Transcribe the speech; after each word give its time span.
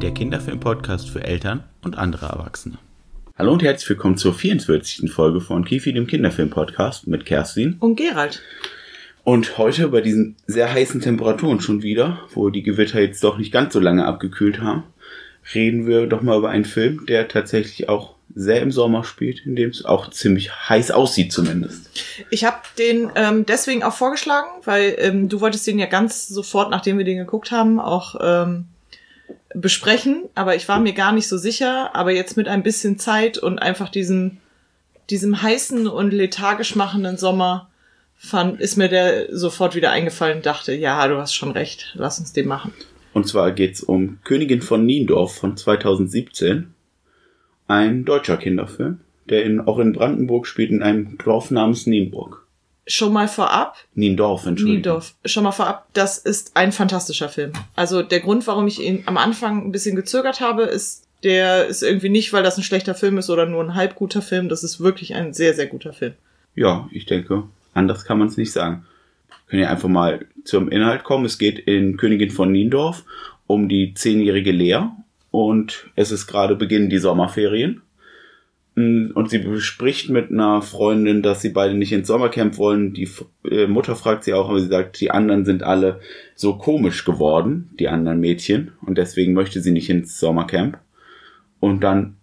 Der 0.00 0.14
Kinderfilm-Podcast 0.14 1.10
für 1.10 1.22
Eltern 1.22 1.64
und 1.82 1.98
andere 1.98 2.26
Erwachsene. 2.26 2.78
Hallo 3.36 3.52
und 3.52 3.62
herzlich 3.62 3.90
willkommen 3.90 4.16
zur 4.16 4.32
44. 4.32 5.12
Folge 5.12 5.40
von 5.40 5.64
Kefi, 5.64 5.92
dem 5.92 6.06
Kinderfilm-Podcast 6.06 7.06
mit 7.06 7.26
Kerstin. 7.26 7.76
Und 7.80 7.96
Gerald. 7.96 8.42
Und 9.30 9.58
heute 9.58 9.86
bei 9.86 10.00
diesen 10.00 10.34
sehr 10.48 10.72
heißen 10.72 11.00
Temperaturen 11.02 11.60
schon 11.60 11.84
wieder, 11.84 12.18
wo 12.34 12.50
die 12.50 12.64
Gewitter 12.64 13.00
jetzt 13.00 13.22
doch 13.22 13.38
nicht 13.38 13.52
ganz 13.52 13.72
so 13.72 13.78
lange 13.78 14.04
abgekühlt 14.04 14.60
haben, 14.60 14.82
reden 15.54 15.86
wir 15.86 16.08
doch 16.08 16.20
mal 16.20 16.36
über 16.36 16.50
einen 16.50 16.64
Film, 16.64 17.06
der 17.06 17.28
tatsächlich 17.28 17.88
auch 17.88 18.16
sehr 18.34 18.60
im 18.60 18.72
Sommer 18.72 19.04
spielt, 19.04 19.46
in 19.46 19.54
dem 19.54 19.70
es 19.70 19.84
auch 19.84 20.10
ziemlich 20.10 20.50
heiß 20.68 20.90
aussieht 20.90 21.32
zumindest. 21.32 21.90
Ich 22.30 22.42
habe 22.42 22.56
den 22.76 23.12
ähm, 23.14 23.46
deswegen 23.46 23.84
auch 23.84 23.92
vorgeschlagen, 23.92 24.48
weil 24.64 24.96
ähm, 24.98 25.28
du 25.28 25.40
wolltest 25.40 25.64
den 25.64 25.78
ja 25.78 25.86
ganz 25.86 26.26
sofort, 26.26 26.72
nachdem 26.72 26.98
wir 26.98 27.04
den 27.04 27.18
geguckt 27.18 27.52
haben, 27.52 27.78
auch 27.78 28.16
ähm, 28.20 28.64
besprechen. 29.54 30.24
Aber 30.34 30.56
ich 30.56 30.66
war 30.66 30.80
mir 30.80 30.92
gar 30.92 31.12
nicht 31.12 31.28
so 31.28 31.38
sicher. 31.38 31.94
Aber 31.94 32.10
jetzt 32.10 32.36
mit 32.36 32.48
ein 32.48 32.64
bisschen 32.64 32.98
Zeit 32.98 33.38
und 33.38 33.60
einfach 33.60 33.90
diesem, 33.90 34.38
diesem 35.08 35.40
heißen 35.40 35.86
und 35.86 36.10
lethargisch 36.10 36.74
machenden 36.74 37.16
Sommer 37.16 37.69
fand, 38.20 38.60
ist 38.60 38.76
mir 38.76 38.88
der 38.88 39.34
sofort 39.36 39.74
wieder 39.74 39.90
eingefallen 39.90 40.38
und 40.38 40.46
dachte, 40.46 40.74
ja, 40.74 41.08
du 41.08 41.16
hast 41.16 41.34
schon 41.34 41.52
recht, 41.52 41.92
lass 41.94 42.20
uns 42.20 42.32
den 42.32 42.46
machen. 42.46 42.72
Und 43.14 43.26
zwar 43.26 43.50
geht's 43.50 43.82
um 43.82 44.18
Königin 44.24 44.60
von 44.60 44.84
Niendorf 44.84 45.34
von 45.34 45.56
2017. 45.56 46.74
Ein 47.66 48.04
deutscher 48.04 48.36
Kinderfilm, 48.36 49.00
der 49.28 49.44
in, 49.44 49.60
auch 49.60 49.78
in 49.78 49.92
Brandenburg 49.92 50.46
spielt, 50.46 50.70
in 50.70 50.82
einem 50.82 51.16
Dorf 51.18 51.50
namens 51.50 51.86
Nienburg. 51.86 52.46
Schon 52.86 53.12
mal 53.12 53.26
vorab, 53.26 53.76
Niendorf, 53.94 54.46
Entschuldigung. 54.46 54.74
Niendorf, 54.74 55.14
schon 55.24 55.44
mal 55.44 55.52
vorab, 55.52 55.86
das 55.94 56.18
ist 56.18 56.56
ein 56.56 56.72
fantastischer 56.72 57.28
Film. 57.28 57.52
Also 57.74 58.02
der 58.02 58.20
Grund, 58.20 58.46
warum 58.46 58.66
ich 58.66 58.82
ihn 58.82 59.04
am 59.06 59.16
Anfang 59.16 59.64
ein 59.64 59.72
bisschen 59.72 59.96
gezögert 59.96 60.40
habe, 60.40 60.64
ist, 60.64 61.06
der 61.22 61.66
ist 61.66 61.82
irgendwie 61.82 62.08
nicht, 62.08 62.32
weil 62.32 62.42
das 62.42 62.58
ein 62.58 62.64
schlechter 62.64 62.94
Film 62.94 63.16
ist 63.18 63.30
oder 63.30 63.46
nur 63.46 63.62
ein 63.62 63.74
halb 63.74 63.94
guter 63.94 64.20
Film. 64.20 64.48
Das 64.48 64.62
ist 64.62 64.80
wirklich 64.80 65.14
ein 65.14 65.32
sehr, 65.32 65.54
sehr 65.54 65.66
guter 65.66 65.92
Film. 65.92 66.14
Ja, 66.54 66.88
ich 66.92 67.06
denke, 67.06 67.44
anders 67.80 68.04
kann 68.04 68.18
man 68.18 68.28
es 68.28 68.36
nicht 68.36 68.52
sagen. 68.52 68.84
Können 69.48 69.62
ja 69.62 69.70
einfach 69.70 69.88
mal 69.88 70.26
zum 70.44 70.68
Inhalt 70.68 71.02
kommen. 71.02 71.24
Es 71.24 71.38
geht 71.38 71.58
in 71.58 71.96
Königin 71.96 72.30
von 72.30 72.52
Niendorf 72.52 73.04
um 73.46 73.68
die 73.68 73.94
zehnjährige 73.94 74.52
Lea 74.52 74.82
und 75.32 75.90
es 75.96 76.12
ist 76.12 76.28
gerade 76.28 76.54
Beginn 76.54 76.88
die 76.88 76.98
Sommerferien. 76.98 77.82
Mm, 78.74 79.10
Und 79.14 79.30
sie 79.30 79.38
bespricht 79.38 80.10
mit 80.10 80.30
einer 80.30 80.62
Freundin, 80.62 81.22
dass 81.22 81.42
sie 81.42 81.50
beide 81.50 81.74
nicht 81.74 81.92
ins 81.92 82.06
Sommercamp 82.06 82.58
wollen. 82.58 82.92
Die 82.92 83.08
äh, 83.50 83.66
Mutter 83.66 83.96
fragt 83.96 84.24
sie 84.24 84.34
auch, 84.34 84.48
aber 84.48 84.60
sie 84.60 84.68
sagt, 84.68 85.00
die 85.00 85.10
anderen 85.10 85.44
sind 85.44 85.62
alle 85.62 86.00
so 86.34 86.56
komisch 86.56 87.04
geworden, 87.04 87.70
die 87.78 87.88
anderen 87.88 88.20
Mädchen. 88.20 88.72
Und 88.82 88.98
deswegen 88.98 89.32
möchte 89.32 89.60
sie 89.60 89.72
nicht 89.72 89.90
ins 89.90 90.18
Sommercamp. 90.18 90.78
Und 91.58 91.80
dann, 91.82 92.16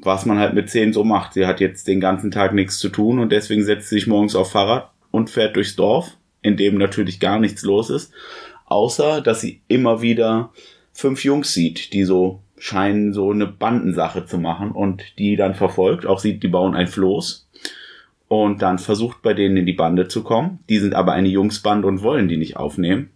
was 0.00 0.26
man 0.26 0.38
halt 0.38 0.54
mit 0.54 0.70
zehn 0.70 0.92
so 0.92 1.04
macht. 1.04 1.34
Sie 1.34 1.46
hat 1.46 1.60
jetzt 1.60 1.88
den 1.88 2.00
ganzen 2.00 2.30
Tag 2.30 2.54
nichts 2.54 2.78
zu 2.78 2.88
tun 2.88 3.18
und 3.18 3.32
deswegen 3.32 3.64
setzt 3.64 3.88
sie 3.88 3.96
sich 3.96 4.06
morgens 4.06 4.36
auf 4.36 4.52
Fahrrad 4.52 4.90
und 5.10 5.30
fährt 5.30 5.56
durchs 5.56 5.76
Dorf, 5.76 6.16
in 6.42 6.56
dem 6.56 6.78
natürlich 6.78 7.20
gar 7.20 7.38
nichts 7.38 7.62
los 7.62 7.90
ist. 7.90 8.12
Außer, 8.66 9.20
dass 9.20 9.40
sie 9.40 9.62
immer 9.66 10.02
wieder 10.02 10.52
fünf 10.92 11.24
Jungs 11.24 11.54
sieht, 11.54 11.92
die 11.92 12.04
so 12.04 12.42
scheinen 12.58 13.12
so 13.12 13.30
eine 13.30 13.46
Bandensache 13.46 14.26
zu 14.26 14.38
machen 14.38 14.72
und 14.72 15.02
die 15.18 15.36
dann 15.36 15.54
verfolgt. 15.54 16.06
Auch 16.06 16.18
sieht, 16.18 16.42
die 16.42 16.48
bauen 16.48 16.74
ein 16.74 16.88
Floß 16.88 17.48
und 18.28 18.62
dann 18.62 18.78
versucht 18.78 19.22
bei 19.22 19.34
denen 19.34 19.56
in 19.56 19.66
die 19.66 19.72
Bande 19.72 20.08
zu 20.08 20.22
kommen. 20.22 20.58
Die 20.68 20.78
sind 20.78 20.94
aber 20.94 21.12
eine 21.12 21.28
Jungsbande 21.28 21.86
und 21.88 22.02
wollen 22.02 22.28
die 22.28 22.36
nicht 22.36 22.56
aufnehmen. 22.56 23.10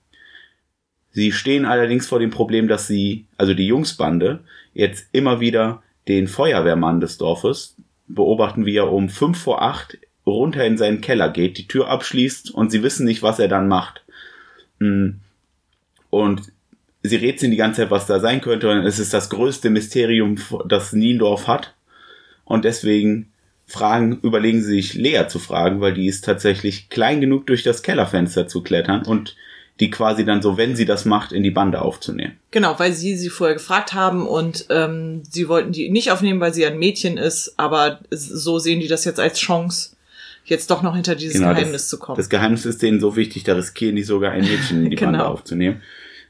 Sie 1.10 1.32
stehen 1.32 1.66
allerdings 1.66 2.06
vor 2.06 2.18
dem 2.18 2.30
Problem, 2.30 2.68
dass 2.68 2.86
sie, 2.86 3.26
also 3.36 3.52
die 3.52 3.66
Jungsbande, 3.66 4.40
jetzt 4.72 5.08
immer 5.12 5.40
wieder 5.40 5.82
den 6.08 6.28
Feuerwehrmann 6.28 7.00
des 7.00 7.18
Dorfes 7.18 7.76
beobachten, 8.08 8.66
wie 8.66 8.76
er 8.76 8.92
um 8.92 9.08
fünf 9.08 9.38
vor 9.38 9.62
acht 9.62 9.98
runter 10.26 10.64
in 10.64 10.78
seinen 10.78 11.00
Keller 11.00 11.28
geht, 11.30 11.58
die 11.58 11.66
Tür 11.66 11.88
abschließt 11.88 12.50
und 12.50 12.70
sie 12.70 12.82
wissen 12.82 13.06
nicht, 13.06 13.22
was 13.22 13.38
er 13.38 13.48
dann 13.48 13.68
macht. 13.68 14.04
Mm. 14.78 15.20
Und 16.10 16.52
sie 17.02 17.16
rätseln 17.16 17.50
die 17.50 17.56
ganze 17.56 17.82
Zeit, 17.82 17.90
was 17.90 18.06
da 18.06 18.20
sein 18.20 18.40
könnte. 18.40 18.70
Und 18.70 18.84
es 18.86 18.98
ist 18.98 19.14
das 19.14 19.30
größte 19.30 19.70
Mysterium, 19.70 20.36
das 20.68 20.92
Niendorf 20.92 21.48
hat. 21.48 21.74
Und 22.44 22.64
deswegen 22.64 23.32
fragen, 23.66 24.18
überlegen 24.22 24.62
sie 24.62 24.74
sich 24.74 24.94
Lea 24.94 25.26
zu 25.28 25.38
fragen, 25.38 25.80
weil 25.80 25.94
die 25.94 26.06
ist 26.06 26.24
tatsächlich 26.24 26.90
klein 26.90 27.20
genug, 27.20 27.46
durch 27.46 27.62
das 27.62 27.82
Kellerfenster 27.82 28.46
zu 28.46 28.62
klettern 28.62 29.04
und 29.06 29.36
die 29.80 29.90
quasi 29.90 30.24
dann 30.24 30.42
so, 30.42 30.56
wenn 30.56 30.76
sie 30.76 30.84
das 30.84 31.04
macht, 31.04 31.32
in 31.32 31.42
die 31.42 31.50
Bande 31.50 31.80
aufzunehmen. 31.82 32.38
Genau, 32.50 32.78
weil 32.78 32.92
sie 32.92 33.16
sie 33.16 33.30
vorher 33.30 33.54
gefragt 33.56 33.94
haben 33.94 34.26
und 34.26 34.66
ähm, 34.70 35.22
sie 35.28 35.48
wollten 35.48 35.72
die 35.72 35.90
nicht 35.90 36.12
aufnehmen, 36.12 36.40
weil 36.40 36.54
sie 36.54 36.64
ein 36.66 36.78
Mädchen 36.78 37.16
ist, 37.16 37.54
aber 37.56 38.00
so 38.10 38.58
sehen 38.58 38.80
die 38.80 38.88
das 38.88 39.04
jetzt 39.04 39.18
als 39.18 39.38
Chance, 39.38 39.96
jetzt 40.44 40.70
doch 40.70 40.82
noch 40.82 40.94
hinter 40.94 41.14
dieses 41.14 41.40
Geheimnis 41.40 41.62
Genau, 41.62 41.72
das, 41.72 41.88
zu 41.88 41.98
kommen. 41.98 42.16
Das 42.16 42.28
Geheimnis 42.28 42.66
ist 42.66 42.82
denen 42.82 43.00
so 43.00 43.16
wichtig, 43.16 43.44
da 43.44 43.54
riskieren 43.54 43.96
die 43.96 44.02
sogar 44.02 44.32
ein 44.32 44.44
Mädchen 44.44 44.84
in 44.84 44.90
die 44.90 44.96
Bande 44.96 45.18
Genau. 45.18 45.30
aufzunehmen. 45.30 45.80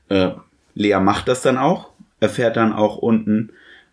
Äh, 0.09 0.31
Lea 0.75 1.01
macht 1.01 1.29
das 1.29 1.43
dann 1.43 1.59
auch, 1.59 1.91
erfährt 2.21 2.57
dann 2.57 2.73
auch 2.73 2.97
unten, 2.97 3.51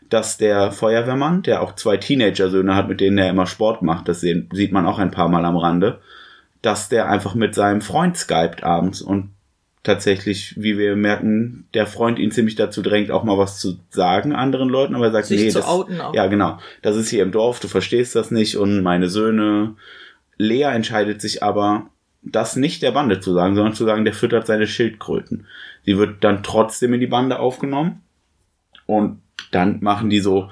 dass 0.09 0.37
der 0.37 0.71
Feuerwehrmann, 0.71 1.41
der 1.43 1.61
auch 1.61 1.75
zwei 1.75 1.97
Teenager-Söhne 1.97 2.75
hat, 2.75 2.87
mit 2.87 2.99
denen 3.01 3.17
er 3.17 3.29
immer 3.29 3.45
Sport 3.45 3.81
macht, 3.81 4.07
das 4.07 4.21
sehen, 4.21 4.49
sieht 4.53 4.71
man 4.71 4.85
auch 4.85 4.99
ein 4.99 5.11
paar 5.11 5.29
Mal 5.29 5.45
am 5.45 5.57
Rande, 5.57 5.99
dass 6.61 6.89
der 6.89 7.09
einfach 7.09 7.35
mit 7.35 7.53
seinem 7.55 7.81
Freund 7.81 8.17
skypt 8.17 8.63
abends 8.63 9.01
und 9.01 9.31
tatsächlich, 9.83 10.55
wie 10.57 10.77
wir 10.77 10.95
merken, 10.95 11.67
der 11.73 11.87
Freund 11.87 12.19
ihn 12.19 12.31
ziemlich 12.31 12.55
dazu 12.55 12.81
drängt, 12.81 13.11
auch 13.11 13.23
mal 13.23 13.37
was 13.37 13.59
zu 13.59 13.79
sagen 13.89 14.33
anderen 14.33 14.69
Leuten, 14.69 14.95
aber 14.95 15.05
er 15.05 15.11
sagt, 15.11 15.27
Sich 15.27 15.41
nee, 15.41 15.49
zu 15.49 15.59
das, 15.59 15.67
outen 15.67 16.01
auch. 16.01 16.13
ja 16.13 16.27
genau, 16.27 16.59
das 16.81 16.95
ist 16.97 17.09
hier 17.09 17.23
im 17.23 17.31
Dorf, 17.31 17.59
du 17.59 17.67
verstehst 17.67 18.15
das 18.15 18.31
nicht 18.31 18.57
und 18.57 18.83
meine 18.83 19.09
Söhne. 19.09 19.75
Lea 20.37 20.63
entscheidet 20.63 21.21
sich 21.21 21.43
aber, 21.43 21.89
das 22.21 22.55
nicht 22.55 22.81
der 22.81 22.91
Bande 22.91 23.21
zu 23.21 23.33
sagen, 23.33 23.55
sondern 23.55 23.73
zu 23.73 23.85
sagen, 23.85 24.03
der 24.03 24.13
füttert 24.13 24.45
seine 24.45 24.67
Schildkröten. 24.67 25.45
Sie 25.85 25.97
wird 25.97 26.23
dann 26.23 26.43
trotzdem 26.43 26.93
in 26.93 26.99
die 26.99 27.07
Bande 27.07 27.39
aufgenommen 27.39 28.01
und 28.85 29.21
dann 29.51 29.79
machen 29.81 30.09
die 30.09 30.19
so 30.19 30.49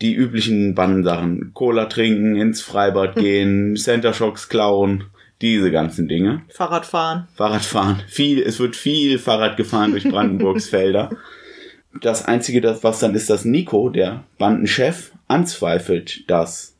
die 0.00 0.14
üblichen 0.14 0.74
Bandensachen. 0.74 1.50
Cola 1.52 1.86
trinken, 1.86 2.36
ins 2.36 2.62
Freibad 2.62 3.16
gehen, 3.16 3.76
Center 3.76 4.14
Shocks 4.14 4.48
klauen, 4.48 5.04
diese 5.42 5.70
ganzen 5.70 6.08
Dinge. 6.08 6.42
Fahrradfahren. 6.50 7.28
Fahrradfahren. 7.34 8.02
Viel, 8.08 8.40
es 8.42 8.58
wird 8.60 8.76
viel 8.76 9.18
Fahrrad 9.18 9.56
gefahren 9.56 9.92
durch 9.92 10.04
Brandenburgs 10.04 10.68
Felder. 10.70 11.10
Das 12.00 12.24
einzige, 12.24 12.60
das, 12.60 12.84
was 12.84 13.00
dann 13.00 13.14
ist, 13.14 13.30
dass 13.30 13.44
Nico, 13.44 13.88
der 13.88 14.24
Bandenchef, 14.38 15.12
anzweifelt, 15.28 16.28
dass 16.30 16.76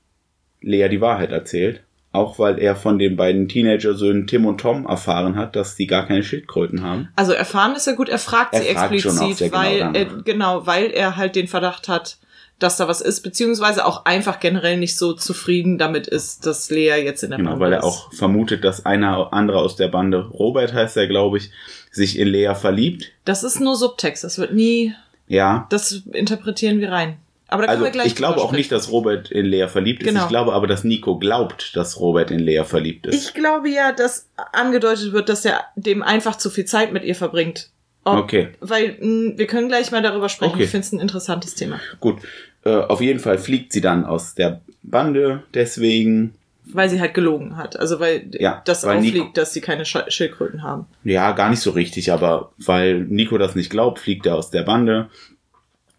Lea 0.61 0.89
die 0.89 1.01
Wahrheit 1.01 1.33
erzählt. 1.33 1.83
Auch 2.13 2.41
weil 2.41 2.59
er 2.59 2.75
von 2.75 2.99
den 2.99 3.17
beiden 3.17 3.47
Teenager-Söhnen 3.49 4.27
Tim 4.27 4.45
und 4.45 4.61
Tom 4.61 4.85
erfahren 4.87 5.37
hat, 5.37 5.55
dass 5.55 5.77
die 5.77 5.87
gar 5.87 6.07
keine 6.09 6.25
Schildkröten 6.25 6.83
haben. 6.83 7.09
Also 7.15 7.33
erfahren 7.33 7.77
ist 7.77 7.87
ja 7.87 7.95
gut, 7.95 8.09
er 8.09 8.19
fragt 8.19 8.53
Er 8.53 8.63
sie 8.63 8.75
fragt 8.75 8.93
explizit, 8.93 9.39
genau 9.39 9.63
weil 9.63 9.79
danach. 9.79 9.95
er, 9.95 10.05
genau, 10.25 10.67
weil 10.67 10.87
er 10.91 11.17
halt 11.17 11.37
den 11.37 11.47
Verdacht 11.47 11.87
hat, 11.89 12.19
dass 12.61 12.77
da 12.77 12.87
was 12.89 13.01
ist, 13.01 13.23
beziehungsweise 13.23 13.85
auch 13.87 14.05
einfach 14.05 14.39
generell 14.41 14.77
nicht 14.79 14.97
so 14.97 15.13
zufrieden 15.15 15.79
damit 15.79 16.07
ist, 16.07 16.47
dass 16.47 16.71
Lea 16.71 17.03
jetzt 17.03 17.23
in 17.25 17.31
der 17.31 17.39
Genau, 17.39 17.51
Bande 17.51 17.65
weil 17.65 17.73
er 17.73 17.79
ist. 17.81 17.85
auch 17.85 18.13
vermutet, 18.13 18.63
dass 18.65 18.87
einer 18.87 19.33
andere 19.33 19.59
aus 19.59 19.77
der 19.77 19.89
Bande, 19.89 20.27
Robert 20.29 20.73
heißt 20.73 20.97
er, 20.97 21.07
glaube 21.09 21.39
ich, 21.39 21.51
sich 21.91 22.19
in 22.19 22.29
Lea 22.29 22.55
verliebt. 22.55 23.11
Das 23.25 23.43
ist 23.43 23.61
nur 23.61 23.75
Subtext, 23.77 24.23
das 24.25 24.39
wird 24.39 24.53
nie, 24.55 24.95
Ja. 25.27 25.67
das 25.71 26.03
interpretieren 26.13 26.81
wir 26.81 26.93
rein. 26.93 27.17
Aber 27.49 27.63
da 27.63 27.67
können 27.67 27.79
Also 27.79 27.85
wir 27.87 27.91
gleich 27.91 28.07
ich 28.07 28.15
glaube 28.15 28.41
auch 28.41 28.53
nicht, 28.53 28.71
dass 28.71 28.93
Robert 28.93 29.33
in 29.33 29.45
Lea 29.45 29.67
verliebt 29.67 30.03
ist. 30.03 30.09
Genau. 30.09 30.23
Ich 30.23 30.29
glaube 30.29 30.53
aber, 30.53 30.69
dass 30.69 30.85
Nico 30.85 31.19
glaubt, 31.19 31.75
dass 31.75 31.99
Robert 31.99 32.31
in 32.31 32.39
Lea 32.39 32.63
verliebt 32.65 33.09
ist. 33.09 33.15
Ich 33.27 33.35
glaube 33.35 33.69
ja, 33.69 33.91
dass 33.91 34.29
angedeutet 34.53 35.13
wird, 35.13 35.29
dass 35.29 35.45
er 35.45 35.65
dem 35.75 36.03
einfach 36.05 36.37
zu 36.37 36.49
viel 36.49 36.65
Zeit 36.67 36.93
mit 36.93 37.03
ihr 37.03 37.17
verbringt. 37.17 37.71
Ob- 38.05 38.19
Okay. 38.19 38.51
Weil 38.61 38.97
mh, 39.01 39.33
wir 39.37 39.47
können 39.49 39.67
gleich 39.69 39.91
mal 39.91 40.01
darüber 40.01 40.29
sprechen. 40.29 40.55
Okay. 40.55 40.63
Ich 40.65 40.71
finde 40.71 40.87
es 40.87 40.93
ein 40.93 41.01
interessantes 41.01 41.57
Thema. 41.57 41.81
Gut, 41.99 42.19
äh, 42.65 42.71
auf 42.77 43.01
jeden 43.01 43.19
Fall 43.21 43.39
fliegt 43.39 43.73
sie 43.73 43.81
dann 43.81 44.05
aus 44.05 44.35
der 44.35 44.61
Bande, 44.83 45.43
deswegen, 45.55 46.35
Weil 46.73 46.89
sie 46.89 47.01
halt 47.01 47.15
gelogen 47.15 47.57
hat. 47.57 47.79
Also 47.79 48.01
weil 48.01 48.27
Ja, 48.33 48.63
das 48.65 48.85
weil 48.85 48.99
auffliegt, 48.99 49.15
Nico- 49.17 49.31
dass 49.35 49.53
sie 49.53 49.61
keine 49.61 49.85
Sch 49.85 49.99
Schildkröten 50.09 50.63
haben. 50.63 50.87
ja, 51.05 51.33
gar 51.33 51.51
nicht 51.51 51.61
so 51.61 51.71
richtig, 51.71 52.13
aber 52.13 52.53
weil 52.59 53.01
Nico 53.01 53.39
das 53.39 53.55
nicht 53.55 53.71
glaubt, 53.71 53.99
fliegt 53.99 54.27
er 54.27 54.37
aus 54.37 54.51
der 54.51 54.63
Bande 54.63 55.09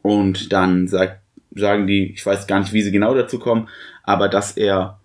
und 0.02 0.52
dann 0.54 0.88
sagt, 0.88 1.20
sagen 1.56 1.88
die, 1.88 2.12
ich 2.14 2.26
weiß 2.26 2.48
gar 2.48 2.60
nicht, 2.60 2.74
wie 2.74 2.82
sie 2.82 2.92
genau 2.92 3.14
dazu 3.14 3.38
kommen, 3.40 3.68
aber 4.04 4.30
dass 4.30 4.56
er, 4.58 5.00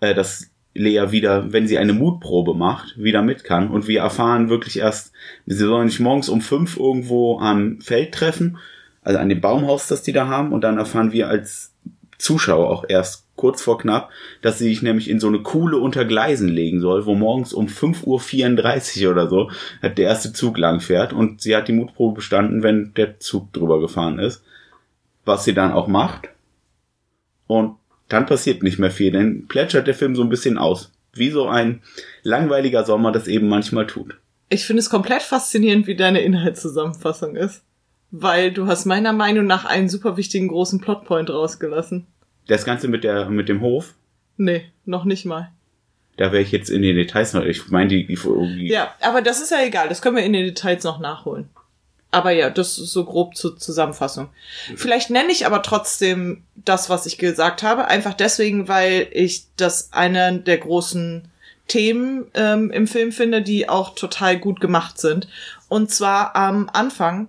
äh, 0.00 0.14
dass 0.14 0.50
Lea 0.74 1.10
wieder, 1.10 1.52
wenn 1.52 1.66
sie 1.66 1.78
eine 1.78 1.94
Mutprobe 1.94 2.52
macht, 2.54 2.98
wieder 3.02 3.22
mit 3.22 3.44
kann. 3.44 3.68
Und 3.70 3.88
wir 3.88 4.00
erfahren 4.00 4.50
wirklich 4.50 4.78
erst, 4.78 5.12
sie 5.46 5.56
sollen 5.56 5.88
sich 5.88 6.00
morgens 6.00 6.28
um 6.28 6.42
fünf 6.42 6.76
irgendwo 6.76 7.38
am 7.38 7.80
Feld 7.80 8.12
treffen, 8.12 8.58
also 9.06 9.20
an 9.20 9.28
dem 9.28 9.40
Baumhaus, 9.40 9.86
das 9.86 10.02
die 10.02 10.12
da 10.12 10.26
haben. 10.26 10.52
Und 10.52 10.62
dann 10.62 10.78
erfahren 10.78 11.12
wir 11.12 11.28
als 11.28 11.72
Zuschauer 12.18 12.68
auch 12.68 12.84
erst 12.88 13.24
kurz 13.36 13.62
vor 13.62 13.78
knapp, 13.78 14.10
dass 14.42 14.58
sie 14.58 14.64
sich 14.64 14.82
nämlich 14.82 15.08
in 15.08 15.20
so 15.20 15.28
eine 15.28 15.42
Kuhle 15.42 15.78
unter 15.78 16.04
Gleisen 16.04 16.48
legen 16.48 16.80
soll, 16.80 17.06
wo 17.06 17.14
morgens 17.14 17.52
um 17.52 17.68
5.34 17.68 19.04
Uhr 19.04 19.12
oder 19.12 19.28
so 19.28 19.50
der 19.82 19.96
erste 19.96 20.32
Zug 20.32 20.58
lang 20.58 20.80
fährt. 20.80 21.12
Und 21.12 21.40
sie 21.40 21.54
hat 21.54 21.68
die 21.68 21.72
Mutprobe 21.72 22.16
bestanden, 22.16 22.64
wenn 22.64 22.94
der 22.94 23.20
Zug 23.20 23.52
drüber 23.52 23.80
gefahren 23.80 24.18
ist. 24.18 24.42
Was 25.24 25.44
sie 25.44 25.54
dann 25.54 25.70
auch 25.70 25.86
macht. 25.86 26.28
Und 27.46 27.76
dann 28.08 28.26
passiert 28.26 28.64
nicht 28.64 28.80
mehr 28.80 28.90
viel, 28.90 29.12
denn 29.12 29.46
plätschert 29.46 29.86
der 29.86 29.94
Film 29.94 30.16
so 30.16 30.22
ein 30.22 30.28
bisschen 30.28 30.58
aus. 30.58 30.90
Wie 31.12 31.30
so 31.30 31.46
ein 31.46 31.80
langweiliger 32.24 32.84
Sommer 32.84 33.12
das 33.12 33.28
eben 33.28 33.48
manchmal 33.48 33.86
tut. 33.86 34.16
Ich 34.48 34.64
finde 34.66 34.80
es 34.80 34.90
komplett 34.90 35.22
faszinierend, 35.22 35.86
wie 35.86 35.96
deine 35.96 36.22
Inhaltszusammenfassung 36.22 37.36
ist. 37.36 37.62
Weil 38.10 38.52
du 38.52 38.66
hast 38.66 38.86
meiner 38.86 39.12
Meinung 39.12 39.46
nach 39.46 39.64
einen 39.64 39.88
super 39.88 40.16
wichtigen 40.16 40.48
großen 40.48 40.80
Plotpoint 40.80 41.30
rausgelassen. 41.30 42.06
Das 42.46 42.64
Ganze 42.64 42.88
mit 42.88 43.04
der, 43.04 43.28
mit 43.28 43.48
dem 43.48 43.60
Hof? 43.60 43.94
Nee, 44.36 44.66
noch 44.84 45.04
nicht 45.04 45.24
mal. 45.24 45.50
Da 46.16 46.32
wäre 46.32 46.42
ich 46.42 46.52
jetzt 46.52 46.70
in 46.70 46.82
den 46.82 46.96
Details 46.96 47.32
noch. 47.32 47.42
Ich 47.42 47.68
meine, 47.68 47.88
die, 47.88 48.06
die, 48.06 48.18
Ja, 48.66 48.94
aber 49.00 49.20
das 49.20 49.40
ist 49.40 49.50
ja 49.50 49.62
egal. 49.62 49.88
Das 49.88 50.00
können 50.00 50.16
wir 50.16 50.24
in 50.24 50.32
den 50.32 50.46
Details 50.46 50.84
noch 50.84 50.98
nachholen. 50.98 51.48
Aber 52.10 52.30
ja, 52.30 52.48
das 52.48 52.78
ist 52.78 52.92
so 52.92 53.04
grob 53.04 53.36
zur 53.36 53.58
Zusammenfassung. 53.58 54.28
Vielleicht 54.76 55.10
nenne 55.10 55.32
ich 55.32 55.44
aber 55.44 55.62
trotzdem 55.62 56.44
das, 56.54 56.88
was 56.88 57.04
ich 57.04 57.18
gesagt 57.18 57.62
habe, 57.62 57.88
einfach 57.88 58.14
deswegen, 58.14 58.68
weil 58.68 59.08
ich 59.10 59.44
das 59.56 59.92
eine 59.92 60.38
der 60.38 60.58
großen 60.58 61.28
Themen 61.68 62.26
ähm, 62.34 62.70
im 62.70 62.86
Film 62.86 63.12
finde, 63.12 63.42
die 63.42 63.68
auch 63.68 63.94
total 63.94 64.38
gut 64.38 64.60
gemacht 64.60 64.98
sind. 64.98 65.28
Und 65.68 65.90
zwar 65.90 66.34
am 66.36 66.70
Anfang 66.72 67.28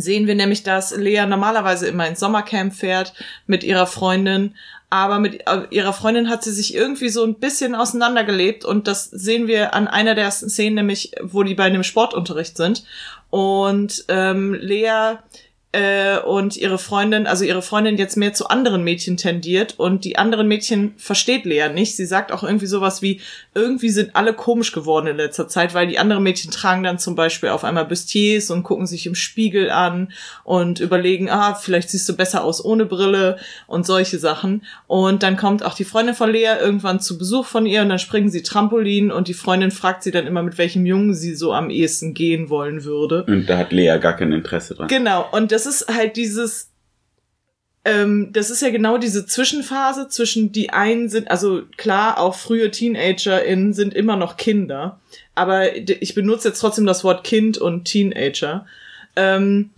sehen 0.00 0.26
wir 0.26 0.34
nämlich, 0.34 0.62
dass 0.62 0.96
Lea 0.96 1.26
normalerweise 1.26 1.86
immer 1.86 2.06
ins 2.06 2.20
Sommercamp 2.20 2.74
fährt 2.74 3.14
mit 3.46 3.64
ihrer 3.64 3.86
Freundin, 3.86 4.54
aber 4.90 5.18
mit 5.18 5.46
äh, 5.46 5.62
ihrer 5.70 5.92
Freundin 5.92 6.30
hat 6.30 6.42
sie 6.42 6.52
sich 6.52 6.74
irgendwie 6.74 7.10
so 7.10 7.24
ein 7.24 7.34
bisschen 7.34 7.74
auseinandergelebt. 7.74 8.64
Und 8.64 8.88
das 8.88 9.04
sehen 9.04 9.46
wir 9.46 9.74
an 9.74 9.86
einer 9.86 10.14
der 10.14 10.24
ersten 10.24 10.48
Szenen, 10.48 10.76
nämlich 10.76 11.12
wo 11.22 11.42
die 11.42 11.54
bei 11.54 11.64
einem 11.64 11.84
Sportunterricht 11.84 12.56
sind. 12.56 12.84
Und 13.30 14.04
ähm, 14.08 14.54
Lea 14.54 15.16
äh, 15.72 16.18
und 16.18 16.56
ihre 16.56 16.78
Freundin, 16.78 17.26
also 17.26 17.44
ihre 17.44 17.60
Freundin 17.60 17.98
jetzt 17.98 18.16
mehr 18.16 18.32
zu 18.32 18.48
anderen 18.48 18.84
Mädchen 18.84 19.18
tendiert 19.18 19.74
und 19.78 20.04
die 20.04 20.16
anderen 20.16 20.48
Mädchen 20.48 20.94
versteht 20.96 21.44
Lea 21.44 21.68
nicht. 21.68 21.94
Sie 21.94 22.06
sagt 22.06 22.32
auch 22.32 22.42
irgendwie 22.42 22.66
sowas 22.66 23.02
wie, 23.02 23.20
irgendwie 23.54 23.90
sind 23.90 24.16
alle 24.16 24.32
komisch 24.32 24.72
geworden 24.72 25.08
in 25.08 25.16
letzter 25.18 25.46
Zeit, 25.46 25.74
weil 25.74 25.86
die 25.86 25.98
anderen 25.98 26.22
Mädchen 26.22 26.50
tragen 26.50 26.84
dann 26.84 26.98
zum 26.98 27.14
Beispiel 27.14 27.50
auf 27.50 27.64
einmal 27.64 27.84
Bustiers 27.84 28.50
und 28.50 28.62
gucken 28.62 28.86
sich 28.86 29.04
im 29.04 29.14
Spiegel 29.14 29.70
an 29.70 30.10
und 30.42 30.80
überlegen, 30.80 31.28
ah, 31.28 31.54
vielleicht 31.54 31.90
siehst 31.90 32.08
du 32.08 32.16
besser 32.16 32.44
aus 32.44 32.64
ohne 32.64 32.86
Brille 32.86 33.36
und 33.66 33.84
solche 33.84 34.18
Sachen. 34.18 34.62
Und 34.86 35.22
dann 35.22 35.36
kommt 35.36 35.62
auch 35.62 35.74
die 35.74 35.84
Freundin 35.84 36.14
von 36.14 36.30
Lea 36.30 36.56
irgendwann 36.58 37.00
zu 37.00 37.18
Besuch 37.18 37.44
von 37.44 37.66
ihr 37.66 37.82
und 37.82 37.90
dann 37.90 37.98
springen 37.98 38.30
sie 38.30 38.42
Trampolin 38.42 39.10
und 39.10 39.28
die 39.28 39.34
Freundin 39.34 39.70
fragt 39.70 40.02
sie 40.02 40.12
dann 40.12 40.26
immer, 40.26 40.42
mit 40.42 40.56
welchem 40.56 40.86
Jungen 40.86 41.12
sie 41.14 41.34
so 41.34 41.52
am 41.52 41.68
ehesten 41.68 42.14
gehen 42.14 42.48
wollen 42.48 42.84
würde. 42.84 43.24
Und 43.24 43.50
da 43.50 43.58
hat 43.58 43.70
Lea 43.70 43.98
gar 44.00 44.16
kein 44.16 44.32
Interesse 44.32 44.74
dran. 44.74 44.88
Genau, 44.88 45.26
und 45.30 45.52
das 45.58 45.66
ist 45.66 45.88
halt 45.88 46.16
dieses, 46.16 46.70
ähm, 47.84 48.28
das 48.32 48.48
ist 48.50 48.62
ja 48.62 48.70
genau 48.70 48.96
diese 48.96 49.26
Zwischenphase 49.26 50.06
zwischen 50.06 50.52
die 50.52 50.70
einen 50.70 51.08
sind, 51.08 51.28
also 51.32 51.62
klar, 51.76 52.18
auch 52.18 52.36
frühe 52.36 52.70
TeenagerInnen 52.70 53.72
sind 53.72 53.92
immer 53.92 54.14
noch 54.14 54.36
Kinder, 54.36 55.00
aber 55.34 55.74
ich 55.74 56.14
benutze 56.14 56.48
jetzt 56.48 56.60
trotzdem 56.60 56.86
das 56.86 57.02
Wort 57.02 57.24
Kind 57.24 57.58
und 57.58 57.86
Teenager. 57.86 58.66
Ähm, 59.16 59.70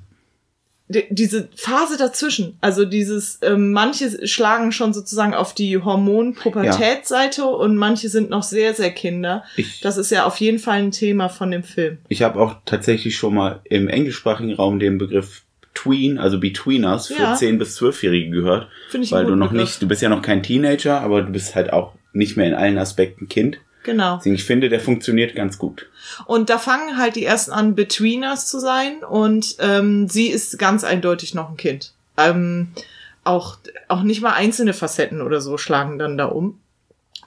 die, 0.88 1.05
diese 1.09 1.49
Phase 1.55 1.97
dazwischen, 1.97 2.59
also 2.61 2.85
dieses, 2.85 3.38
ähm, 3.41 3.73
manche 3.73 4.27
schlagen 4.27 4.73
schon 4.73 4.93
sozusagen 4.93 5.32
auf 5.35 5.55
die 5.55 5.79
Hormon-Pubertätsseite 5.79 7.43
ja. 7.43 7.47
und 7.47 7.77
manche 7.77 8.11
sind 8.11 8.29
noch 8.29 8.43
sehr, 8.43 8.75
sehr 8.75 8.91
Kinder. 8.91 9.44
Ich, 9.56 9.81
das 9.81 9.97
ist 9.97 10.11
ja 10.11 10.27
auf 10.27 10.37
jeden 10.38 10.59
Fall 10.59 10.81
ein 10.81 10.91
Thema 10.91 11.29
von 11.29 11.50
dem 11.53 11.62
Film. 11.62 11.99
Ich 12.09 12.23
habe 12.23 12.38
auch 12.38 12.56
tatsächlich 12.67 13.17
schon 13.17 13.35
mal 13.35 13.61
im 13.65 13.88
englischsprachigen 13.88 14.53
Raum 14.53 14.79
den 14.79 14.99
Begriff 14.99 15.44
Tween, 15.75 16.19
also 16.19 16.40
Betweeners, 16.40 17.08
für 17.08 17.22
ja. 17.22 17.34
10- 17.34 17.58
bis 17.58 17.81
12-Jährige 17.81 18.31
gehört. 18.31 18.69
Finde 18.90 19.05
ich 19.05 19.12
Weil 19.12 19.25
du 19.25 19.37
noch 19.37 19.50
Begriff. 19.50 19.69
nicht, 19.69 19.82
du 19.82 19.88
bist 19.88 20.02
ja 20.02 20.08
noch 20.08 20.22
kein 20.22 20.43
Teenager, 20.43 21.00
aber 21.00 21.22
du 21.22 21.32
bist 21.32 21.55
halt 21.55 21.72
auch 21.72 21.94
nicht 22.12 22.37
mehr 22.37 22.46
in 22.46 22.55
allen 22.55 22.78
Aspekten 22.78 23.28
Kind. 23.28 23.58
Genau. 23.82 24.17
Deswegen, 24.17 24.34
ich 24.34 24.44
finde, 24.44 24.69
der 24.69 24.81
funktioniert 24.81 25.34
ganz 25.34 25.56
gut. 25.58 25.88
Und 26.26 26.50
da 26.50 26.58
fangen 26.58 26.99
halt 26.99 27.17
die 27.17 27.25
ersten 27.25 27.52
an, 27.52 27.75
Betweeners 27.75 28.46
zu 28.46 28.58
sein 28.58 29.02
und 29.08 29.56
ähm, 29.58 30.08
sie 30.08 30.26
ist 30.26 30.58
ganz 30.58 30.84
eindeutig 30.84 31.34
noch 31.34 31.50
ein 31.50 31.56
Kind. 31.56 31.93
Ähm, 32.19 32.69
auch, 33.25 33.58
auch 33.88 34.02
nicht 34.02 34.20
mal 34.20 34.32
einzelne 34.32 34.75
Facetten 34.75 35.22
oder 35.22 35.40
so 35.40 35.56
schlagen 35.56 35.99
dann 35.99 36.19
da 36.19 36.26
um. 36.26 36.61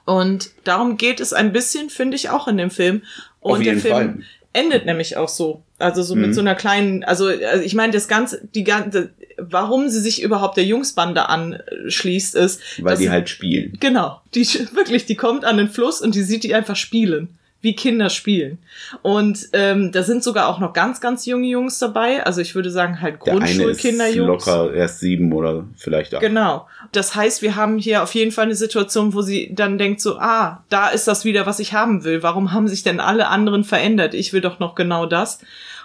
Und 0.04 0.50
darum 0.64 0.96
geht 0.96 1.18
es 1.20 1.32
ein 1.32 1.52
bisschen, 1.52 1.90
finde 1.90 2.16
ich, 2.16 2.30
auch 2.30 2.46
in 2.46 2.58
dem 2.58 2.70
Film. 2.70 3.02
Und 3.40 3.64
der 3.64 3.78
Film 3.78 3.94
Fall. 3.94 4.18
Endet 4.54 4.86
nämlich 4.86 5.16
auch 5.18 5.28
so. 5.28 5.62
Also 5.78 6.02
so 6.02 6.14
mit 6.14 6.28
Mhm. 6.28 6.32
so 6.34 6.40
einer 6.40 6.54
kleinen, 6.54 7.04
also, 7.04 7.26
also 7.26 7.62
ich 7.62 7.74
meine, 7.74 7.92
das 7.92 8.08
ganze, 8.08 8.40
die 8.54 8.64
ganze, 8.64 9.10
warum 9.36 9.88
sie 9.90 10.00
sich 10.00 10.22
überhaupt 10.22 10.56
der 10.56 10.64
Jungsbande 10.64 11.28
anschließt, 11.28 12.34
ist, 12.36 12.60
Weil 12.82 12.96
die 12.96 13.02
sie- 13.04 13.10
halt 13.10 13.28
spielen. 13.28 13.76
Genau, 13.80 14.20
die 14.34 14.44
wirklich, 14.74 15.04
die 15.06 15.16
kommt 15.16 15.44
an 15.44 15.56
den 15.58 15.68
Fluss 15.68 16.00
und 16.00 16.14
die 16.14 16.22
sieht 16.22 16.44
die 16.44 16.54
einfach 16.54 16.76
spielen, 16.76 17.28
wie 17.60 17.74
Kinder 17.74 18.10
spielen. 18.10 18.58
Und 19.02 19.48
ähm, 19.54 19.90
da 19.90 20.02
sind 20.02 20.22
sogar 20.22 20.48
auch 20.48 20.58
noch 20.60 20.72
ganz, 20.74 21.00
ganz 21.00 21.24
junge 21.24 21.46
Jungs 21.48 21.78
dabei. 21.78 22.24
Also 22.24 22.40
ich 22.42 22.54
würde 22.54 22.70
sagen 22.70 23.00
halt 23.00 23.18
Grundschulkinderjungs. 23.20 24.26
locker 24.46 24.74
erst 24.74 25.00
sieben 25.00 25.32
oder 25.32 25.64
vielleicht 25.76 26.14
acht. 26.14 26.20
Genau. 26.20 26.66
Das 26.94 27.16
heißt, 27.16 27.42
wir 27.42 27.56
haben 27.56 27.78
hier 27.78 28.02
auf 28.02 28.14
jeden 28.14 28.30
Fall 28.30 28.44
eine 28.44 28.54
Situation, 28.54 29.14
wo 29.14 29.22
sie 29.22 29.52
dann 29.52 29.78
denkt 29.78 30.00
so, 30.00 30.18
ah, 30.18 30.64
da 30.68 30.88
ist 30.88 31.08
das 31.08 31.24
wieder, 31.24 31.44
was 31.44 31.58
ich 31.58 31.72
haben 31.72 32.04
will. 32.04 32.22
Warum 32.22 32.52
haben 32.52 32.68
sich 32.68 32.84
denn 32.84 33.00
alle 33.00 33.26
anderen 33.26 33.64
verändert? 33.64 34.14
Ich 34.14 34.32
will 34.32 34.40
doch 34.40 34.60
noch 34.60 34.76
genau 34.76 35.04
das. 35.04 35.40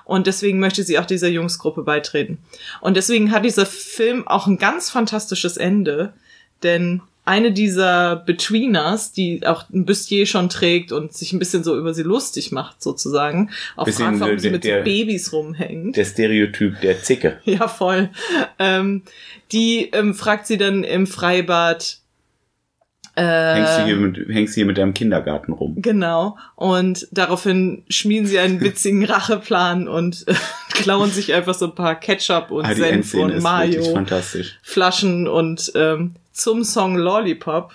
Und 0.05 0.27
deswegen 0.27 0.59
möchte 0.59 0.83
sie 0.83 0.99
auch 0.99 1.05
dieser 1.05 1.27
Jungsgruppe 1.27 1.83
beitreten. 1.83 2.37
Und 2.79 2.95
deswegen 2.95 3.31
hat 3.31 3.43
dieser 3.43 3.65
Film 3.65 4.27
auch 4.27 4.45
ein 4.45 4.57
ganz 4.57 4.91
fantastisches 4.91 5.57
Ende, 5.57 6.13
denn 6.61 7.01
eine 7.29 7.51
dieser 7.51 8.15
Betweeners, 8.15 9.11
die 9.11 9.45
auch 9.45 9.65
ein 9.71 9.85
Bustier 9.85 10.25
schon 10.25 10.49
trägt 10.49 10.91
und 10.91 11.13
sich 11.13 11.31
ein 11.31 11.39
bisschen 11.39 11.63
so 11.63 11.77
über 11.77 11.93
sie 11.93 12.01
lustig 12.03 12.51
macht, 12.51 12.81
sozusagen, 12.81 13.51
auch 13.75 13.85
Bisschen 13.85 14.05
fragt, 14.07 14.19
warum 14.19 14.31
der- 14.33 14.39
sie 14.39 14.49
mit 14.49 14.63
der- 14.63 14.79
so 14.79 14.83
Babys 14.85 15.31
rumhängt. 15.31 15.95
Der 15.95 16.05
Stereotyp 16.05 16.81
der 16.81 17.01
Zicke. 17.03 17.39
Ja, 17.45 17.67
voll. 17.67 18.09
Ähm, 18.57 19.03
die 19.51 19.89
ähm, 19.93 20.15
fragt 20.15 20.47
sie 20.47 20.57
dann 20.57 20.83
im 20.83 21.05
Freibad. 21.07 21.97
Hängst 23.15 23.77
du 23.77 23.81
Äh, 23.81 23.85
hier 23.85 23.95
mit, 23.97 24.17
hängst 24.29 24.55
hier 24.55 24.65
mit 24.65 24.77
deinem 24.77 24.93
Kindergarten 24.93 25.51
rum. 25.51 25.75
genau. 25.81 26.37
Und 26.55 27.07
daraufhin 27.11 27.83
schmieden 27.89 28.25
sie 28.27 28.39
einen 28.39 28.61
witzigen 28.61 29.03
Racheplan 29.03 29.87
und 29.89 30.25
äh, 30.27 30.33
klauen 30.73 31.11
sich 31.11 31.33
einfach 31.33 31.53
so 31.53 31.65
ein 31.65 31.75
paar 31.75 31.95
Ketchup 31.95 32.49
und 32.51 32.65
Ah, 32.65 32.73
Senf 32.75 33.13
und 33.15 33.41
Mayo 33.41 33.83
fantastisch. 33.93 34.57
Flaschen 34.63 35.27
und 35.27 35.71
ähm, 35.75 36.13
zum 36.39 36.63
Song 36.63 36.95
Lollipop 36.95 37.73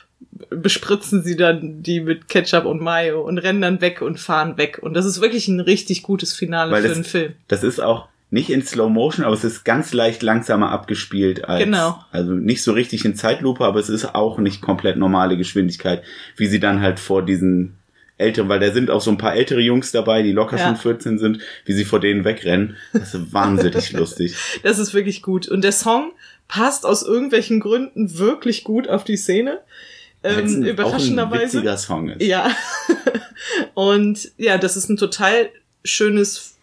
bespritzen 0.51 1.23
sie 1.23 1.37
dann 1.37 1.83
die 1.83 2.01
mit 2.01 2.29
Ketchup 2.29 2.65
und 2.65 2.81
Mayo 2.81 3.23
und 3.23 3.39
rennen 3.39 3.61
dann 3.63 3.81
weg 3.81 4.03
und 4.03 4.19
fahren 4.19 4.57
weg. 4.59 4.79
Und 4.83 4.95
das 4.95 5.07
ist 5.07 5.21
wirklich 5.21 5.49
ein 5.49 5.61
richtig 5.61 6.03
gutes 6.03 6.33
Finale 6.35 6.73
Weil 6.73 6.83
für 6.83 6.89
das- 6.89 6.97
einen 6.97 7.05
Film. 7.05 7.33
Das 7.49 7.63
ist 7.63 7.81
auch 7.81 8.09
nicht 8.31 8.51
in 8.51 8.63
Slow 8.63 8.91
Motion, 8.91 9.25
aber 9.25 9.35
es 9.35 9.45
ist 9.45 9.65
ganz 9.65 9.93
leicht 9.93 10.23
langsamer 10.23 10.71
abgespielt 10.73 11.45
als, 11.45 11.63
Genau. 11.63 12.03
also 12.11 12.33
nicht 12.33 12.63
so 12.63 12.73
richtig 12.73 13.05
in 13.05 13.15
Zeitlupe, 13.15 13.65
aber 13.65 13.79
es 13.79 13.89
ist 13.89 14.15
auch 14.15 14.39
nicht 14.39 14.61
komplett 14.61 14.97
normale 14.97 15.37
Geschwindigkeit, 15.37 16.03
wie 16.37 16.47
sie 16.49 16.59
dann 16.59 16.81
halt 16.81 16.99
vor 16.99 17.25
diesen 17.25 17.77
älteren, 18.17 18.49
weil 18.49 18.61
da 18.61 18.71
sind 18.73 18.91
auch 18.91 19.01
so 19.01 19.11
ein 19.11 19.19
paar 19.19 19.35
ältere 19.35 19.61
Jungs 19.61 19.93
dabei, 19.93 20.23
die 20.23 20.33
locker 20.33 20.57
Ja. 20.57 20.67
schon 20.67 20.77
14 20.77 21.19
sind, 21.19 21.41
wie 21.65 21.73
sie 21.75 21.85
vor 21.85 22.01
denen 22.01 22.25
wegrennen. 22.25 22.77
Das 22.93 23.15
ist 23.15 23.33
wahnsinnig 23.33 23.93
lustig. 23.93 24.35
Das 24.63 24.79
ist 24.79 24.95
wirklich 24.95 25.23
gut. 25.23 25.49
Und 25.49 25.63
der 25.63 25.73
Song 25.73 26.13
passt 26.49 26.85
aus 26.87 27.03
irgendwelchen 27.03 27.61
Gründen 27.61 28.19
wirklich 28.19 28.65
gut 28.65 28.89
auf 28.89 29.05
die 29.05 29.17
Szene. 29.17 29.61
Ähm, 30.23 30.39
ein- 30.39 30.45
auch 30.45 30.49
ein 30.55 30.65
überraschenderweise. 30.65 31.79
Song 31.79 32.09
ist. 32.11 32.23
Ja. 32.23 32.51
Und 33.75 34.33
ja, 34.37 34.59
das 34.59 34.77
ist 34.77 34.89
ein 34.89 34.97
total 34.97 35.51
schönes, 35.85 36.59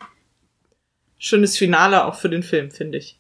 schönes 1.17 1.57
Finale 1.57 2.05
auch 2.05 2.15
für 2.15 2.29
den 2.29 2.43
Film, 2.43 2.71
finde 2.71 2.97
ich. 2.97 3.17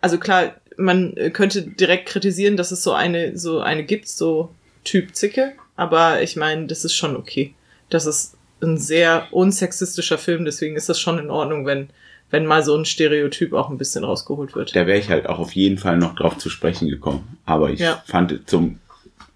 Also 0.00 0.18
klar, 0.18 0.54
man 0.76 1.14
könnte 1.32 1.62
direkt 1.62 2.08
kritisieren, 2.08 2.56
dass 2.56 2.70
es 2.70 2.82
so 2.82 2.92
eine, 2.92 3.36
so 3.36 3.60
eine 3.60 3.84
gibt, 3.84 4.08
so 4.08 4.54
Typ 4.84 5.14
Zicke. 5.14 5.54
Aber 5.76 6.22
ich 6.22 6.36
meine, 6.36 6.66
das 6.66 6.84
ist 6.84 6.94
schon 6.94 7.16
okay. 7.16 7.54
Das 7.90 8.06
ist 8.06 8.36
ein 8.62 8.78
sehr 8.78 9.28
unsexistischer 9.32 10.18
Film, 10.18 10.44
deswegen 10.44 10.76
ist 10.76 10.88
das 10.88 10.98
schon 11.00 11.18
in 11.18 11.30
Ordnung, 11.30 11.66
wenn, 11.66 11.90
wenn 12.30 12.46
mal 12.46 12.62
so 12.62 12.76
ein 12.76 12.84
Stereotyp 12.84 13.52
auch 13.52 13.70
ein 13.70 13.78
bisschen 13.78 14.04
rausgeholt 14.04 14.54
wird. 14.54 14.76
Da 14.76 14.86
wäre 14.86 14.98
ich 14.98 15.08
halt 15.08 15.26
auch 15.26 15.38
auf 15.38 15.52
jeden 15.52 15.78
Fall 15.78 15.96
noch 15.96 16.14
drauf 16.14 16.36
zu 16.38 16.50
sprechen 16.50 16.88
gekommen. 16.88 17.38
Aber 17.46 17.70
ich 17.70 17.80
Ja. 17.80 18.02
fand 18.06 18.48
zum 18.48 18.78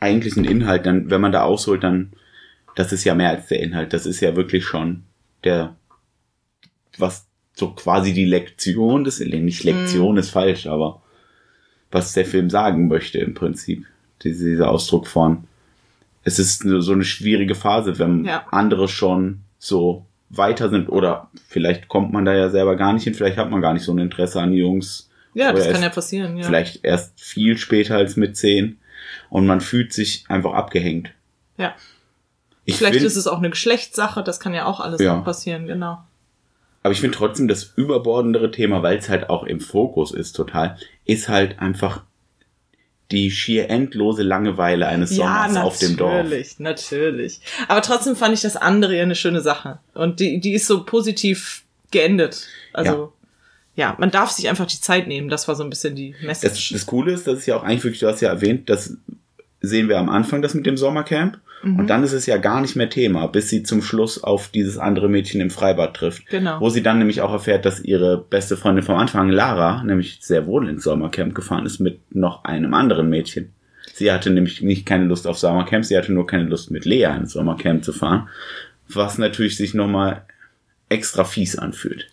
eigentlichen 0.01 0.45
Inhalt, 0.45 0.85
dann, 0.85 1.11
wenn 1.11 1.21
man 1.21 1.33
da 1.33 1.43
ausholt, 1.43 1.83
dann, 1.85 2.13
das 2.75 2.93
ist 2.93 3.05
ja 3.05 3.15
mehr 3.15 3.31
als 3.31 3.47
der 3.47 3.61
Inhalt. 3.61 3.93
Das 3.93 4.05
ist 4.05 4.21
ja 4.21 4.37
wirklich 4.37 4.65
schon 4.65 5.05
der, 5.45 5.77
was 6.99 7.27
so 7.55 7.71
quasi 7.71 8.13
die 8.13 8.25
Lektion 8.25 9.05
des, 9.05 9.21
nicht 9.21 9.65
Lektion 9.65 10.17
mm. 10.17 10.19
ist 10.19 10.31
falsch, 10.31 10.67
aber 10.67 11.03
was 11.91 12.13
der 12.13 12.25
Film 12.25 12.51
sagen 12.51 12.89
möchte 12.89 13.19
im 13.19 13.35
Prinzip. 13.35 13.87
Dieser 14.23 14.71
Ausdruck 14.71 15.07
von, 15.07 15.45
es 16.25 16.39
ist 16.39 16.61
so 16.63 16.93
eine 16.93 17.05
schwierige 17.05 17.55
Phase, 17.55 17.99
wenn 17.99 18.25
ja. 18.25 18.47
andere 18.51 18.89
schon 18.89 19.41
so 19.59 20.07
weiter 20.33 20.71
sind 20.71 20.89
oder 20.89 21.29
vielleicht 21.47 21.89
kommt 21.89 22.13
man 22.13 22.25
da 22.25 22.35
ja 22.35 22.49
selber 22.49 22.77
gar 22.77 22.93
nicht 22.93 23.05
hin, 23.05 23.15
vielleicht 23.15 23.37
hat 23.37 23.51
man 23.51 23.61
gar 23.61 23.75
nicht 23.75 23.85
so 23.85 23.93
ein 23.93 23.99
Interesse 23.99 24.41
an 24.41 24.53
Jungs. 24.53 25.11
Ja, 25.35 25.53
das 25.53 25.71
kann 25.71 25.83
ja 25.83 25.89
passieren, 25.89 26.37
ja. 26.37 26.45
Vielleicht 26.45 26.85
erst 26.85 27.21
viel 27.21 27.57
später 27.57 27.97
als 27.97 28.17
mit 28.17 28.37
zehn 28.37 28.79
und 29.31 29.47
man 29.47 29.61
fühlt 29.61 29.93
sich 29.93 30.25
einfach 30.29 30.53
abgehängt. 30.53 31.13
Ja. 31.57 31.75
Ich 32.65 32.77
vielleicht 32.77 32.95
find, 32.95 33.07
ist 33.07 33.17
es 33.17 33.27
auch 33.27 33.39
eine 33.39 33.51
Geschlechtssache, 33.51 34.23
das 34.23 34.41
kann 34.41 34.55
ja 34.55 34.67
auch 34.67 34.81
alles 34.81 35.01
ja. 35.01 35.21
passieren, 35.21 35.67
genau. 35.67 35.99
Aber 36.83 36.93
ich 36.93 37.01
finde 37.01 37.17
trotzdem 37.17 37.49
das 37.49 37.73
überbordendere 37.77 38.51
Thema, 38.51 38.83
weil 38.83 38.99
es 38.99 39.09
halt 39.09 39.31
auch 39.31 39.45
im 39.45 39.61
Fokus 39.61 40.13
ist 40.13 40.33
total, 40.33 40.77
ist 41.05 41.29
halt 41.29 41.61
einfach 41.61 42.03
die 43.13 43.31
schier 43.31 43.69
endlose 43.69 44.23
Langeweile 44.23 44.87
eines 44.89 45.11
Sommers 45.11 45.55
ja, 45.55 45.63
auf 45.63 45.79
dem 45.79 45.97
Dorf. 45.97 46.25
Natürlich, 46.25 46.59
natürlich. 46.59 47.41
Aber 47.69 47.83
trotzdem 47.83 48.17
fand 48.17 48.35
ich 48.35 48.41
das 48.41 48.57
andere 48.57 48.97
ja 48.97 49.03
eine 49.03 49.15
schöne 49.15 49.43
Sache. 49.43 49.79
Und 49.93 50.19
die, 50.19 50.41
die 50.41 50.55
ist 50.55 50.67
so 50.67 50.85
positiv 50.85 51.63
geendet. 51.91 52.49
Also, 52.73 53.13
ja. 53.77 53.89
ja 53.89 53.97
man 53.99 54.11
darf 54.11 54.31
sich 54.31 54.49
einfach 54.49 54.67
die 54.67 54.81
Zeit 54.81 55.07
nehmen. 55.09 55.29
Das 55.29 55.47
war 55.47 55.55
so 55.55 55.63
ein 55.63 55.71
bisschen 55.71 55.95
die 55.95 56.15
Message. 56.23 56.71
Das, 56.71 56.81
das 56.81 56.87
Coole 56.87 57.13
ist, 57.13 57.27
dass 57.27 57.41
es 57.41 57.47
ja 57.47 57.57
auch 57.57 57.63
eigentlich 57.63 57.85
wirklich, 57.85 58.01
du 58.01 58.09
hast 58.09 58.23
ja 58.23 58.31
erwähnt, 58.31 58.71
das 58.71 58.97
sehen 59.61 59.89
wir 59.89 59.99
am 59.99 60.09
Anfang, 60.09 60.41
das 60.41 60.55
mit 60.55 60.65
dem 60.65 60.79
Sommercamp. 60.79 61.39
Mhm. 61.63 61.79
Und 61.79 61.87
dann 61.89 62.05
ist 62.05 62.13
es 62.13 62.27
ja 62.27 62.37
gar 62.37 62.61
nicht 62.61 62.77
mehr 62.77 62.91
Thema, 62.91 63.27
bis 63.27 63.49
sie 63.49 63.63
zum 63.63 63.83
Schluss 63.83 64.23
auf 64.23 64.49
dieses 64.49 64.79
andere 64.79 65.09
Mädchen 65.09 65.41
im 65.41 65.51
Freibad 65.51 65.95
trifft. 65.95 66.27
Genau. 66.27 66.61
Wo 66.61 66.69
sie 66.69 66.83
dann 66.83 66.99
nämlich 66.99 67.21
auch 67.21 67.33
erfährt, 67.33 67.65
dass 67.65 67.81
ihre 67.81 68.19
beste 68.19 68.57
Freundin 68.57 68.85
vom 68.85 68.97
Anfang, 68.97 69.29
Lara, 69.29 69.83
nämlich 69.83 70.19
sehr 70.21 70.47
wohl 70.47 70.69
ins 70.69 70.85
Sommercamp 70.85 71.35
gefahren 71.35 71.67
ist 71.67 71.81
mit 71.81 72.01
noch 72.15 72.45
einem 72.45 72.75
anderen 72.75 73.09
Mädchen. 73.09 73.53
Sie 73.95 74.11
hatte 74.11 74.31
nämlich 74.31 74.63
nicht 74.63 74.87
keine 74.87 75.05
Lust 75.05 75.27
auf 75.27 75.39
Sommercamp, 75.39 75.85
sie 75.85 75.97
hatte 75.97 76.13
nur 76.13 76.27
keine 76.27 76.45
Lust 76.45 76.71
mit 76.71 76.85
Lea 76.85 77.15
ins 77.17 77.33
Sommercamp 77.33 77.85
zu 77.85 77.93
fahren. 77.93 78.29
Was 78.89 79.19
natürlich 79.19 79.57
sich 79.57 79.75
nochmal 79.75 80.25
extra 80.89 81.25
fies 81.25 81.57
anfühlt. 81.57 82.11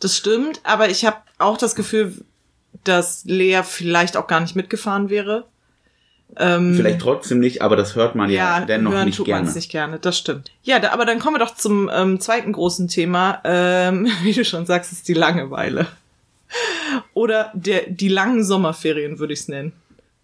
Das 0.00 0.16
stimmt, 0.16 0.60
aber 0.64 0.88
ich 0.88 1.04
habe 1.04 1.18
auch 1.38 1.58
das 1.58 1.74
Gefühl, 1.74 2.14
dass 2.84 3.24
Lea 3.24 3.60
vielleicht 3.64 4.16
auch 4.16 4.26
gar 4.26 4.40
nicht 4.40 4.56
mitgefahren 4.56 5.10
wäre. 5.10 5.46
Ähm, 6.36 6.74
Vielleicht 6.74 7.00
trotzdem 7.00 7.40
nicht, 7.40 7.62
aber 7.62 7.76
das 7.76 7.94
hört 7.94 8.14
man 8.14 8.30
ja, 8.30 8.60
ja 8.60 8.64
dennoch 8.64 8.92
hören 8.92 9.06
nicht 9.06 9.16
tut 9.16 9.26
gerne. 9.26 9.50
nicht 9.52 9.70
gerne, 9.70 9.98
das 9.98 10.16
stimmt. 10.16 10.50
Ja, 10.62 10.78
da, 10.78 10.90
aber 10.90 11.04
dann 11.04 11.18
kommen 11.18 11.36
wir 11.36 11.44
doch 11.44 11.54
zum 11.54 11.90
ähm, 11.92 12.20
zweiten 12.20 12.52
großen 12.52 12.88
Thema. 12.88 13.40
Ähm, 13.44 14.08
wie 14.22 14.32
du 14.32 14.44
schon 14.44 14.66
sagst, 14.66 14.92
ist 14.92 15.08
die 15.08 15.14
Langeweile. 15.14 15.86
Oder 17.14 17.50
der, 17.54 17.82
die 17.88 18.08
langen 18.08 18.44
Sommerferien, 18.44 19.18
würde 19.18 19.32
ich 19.32 19.40
es 19.40 19.48
nennen. 19.48 19.72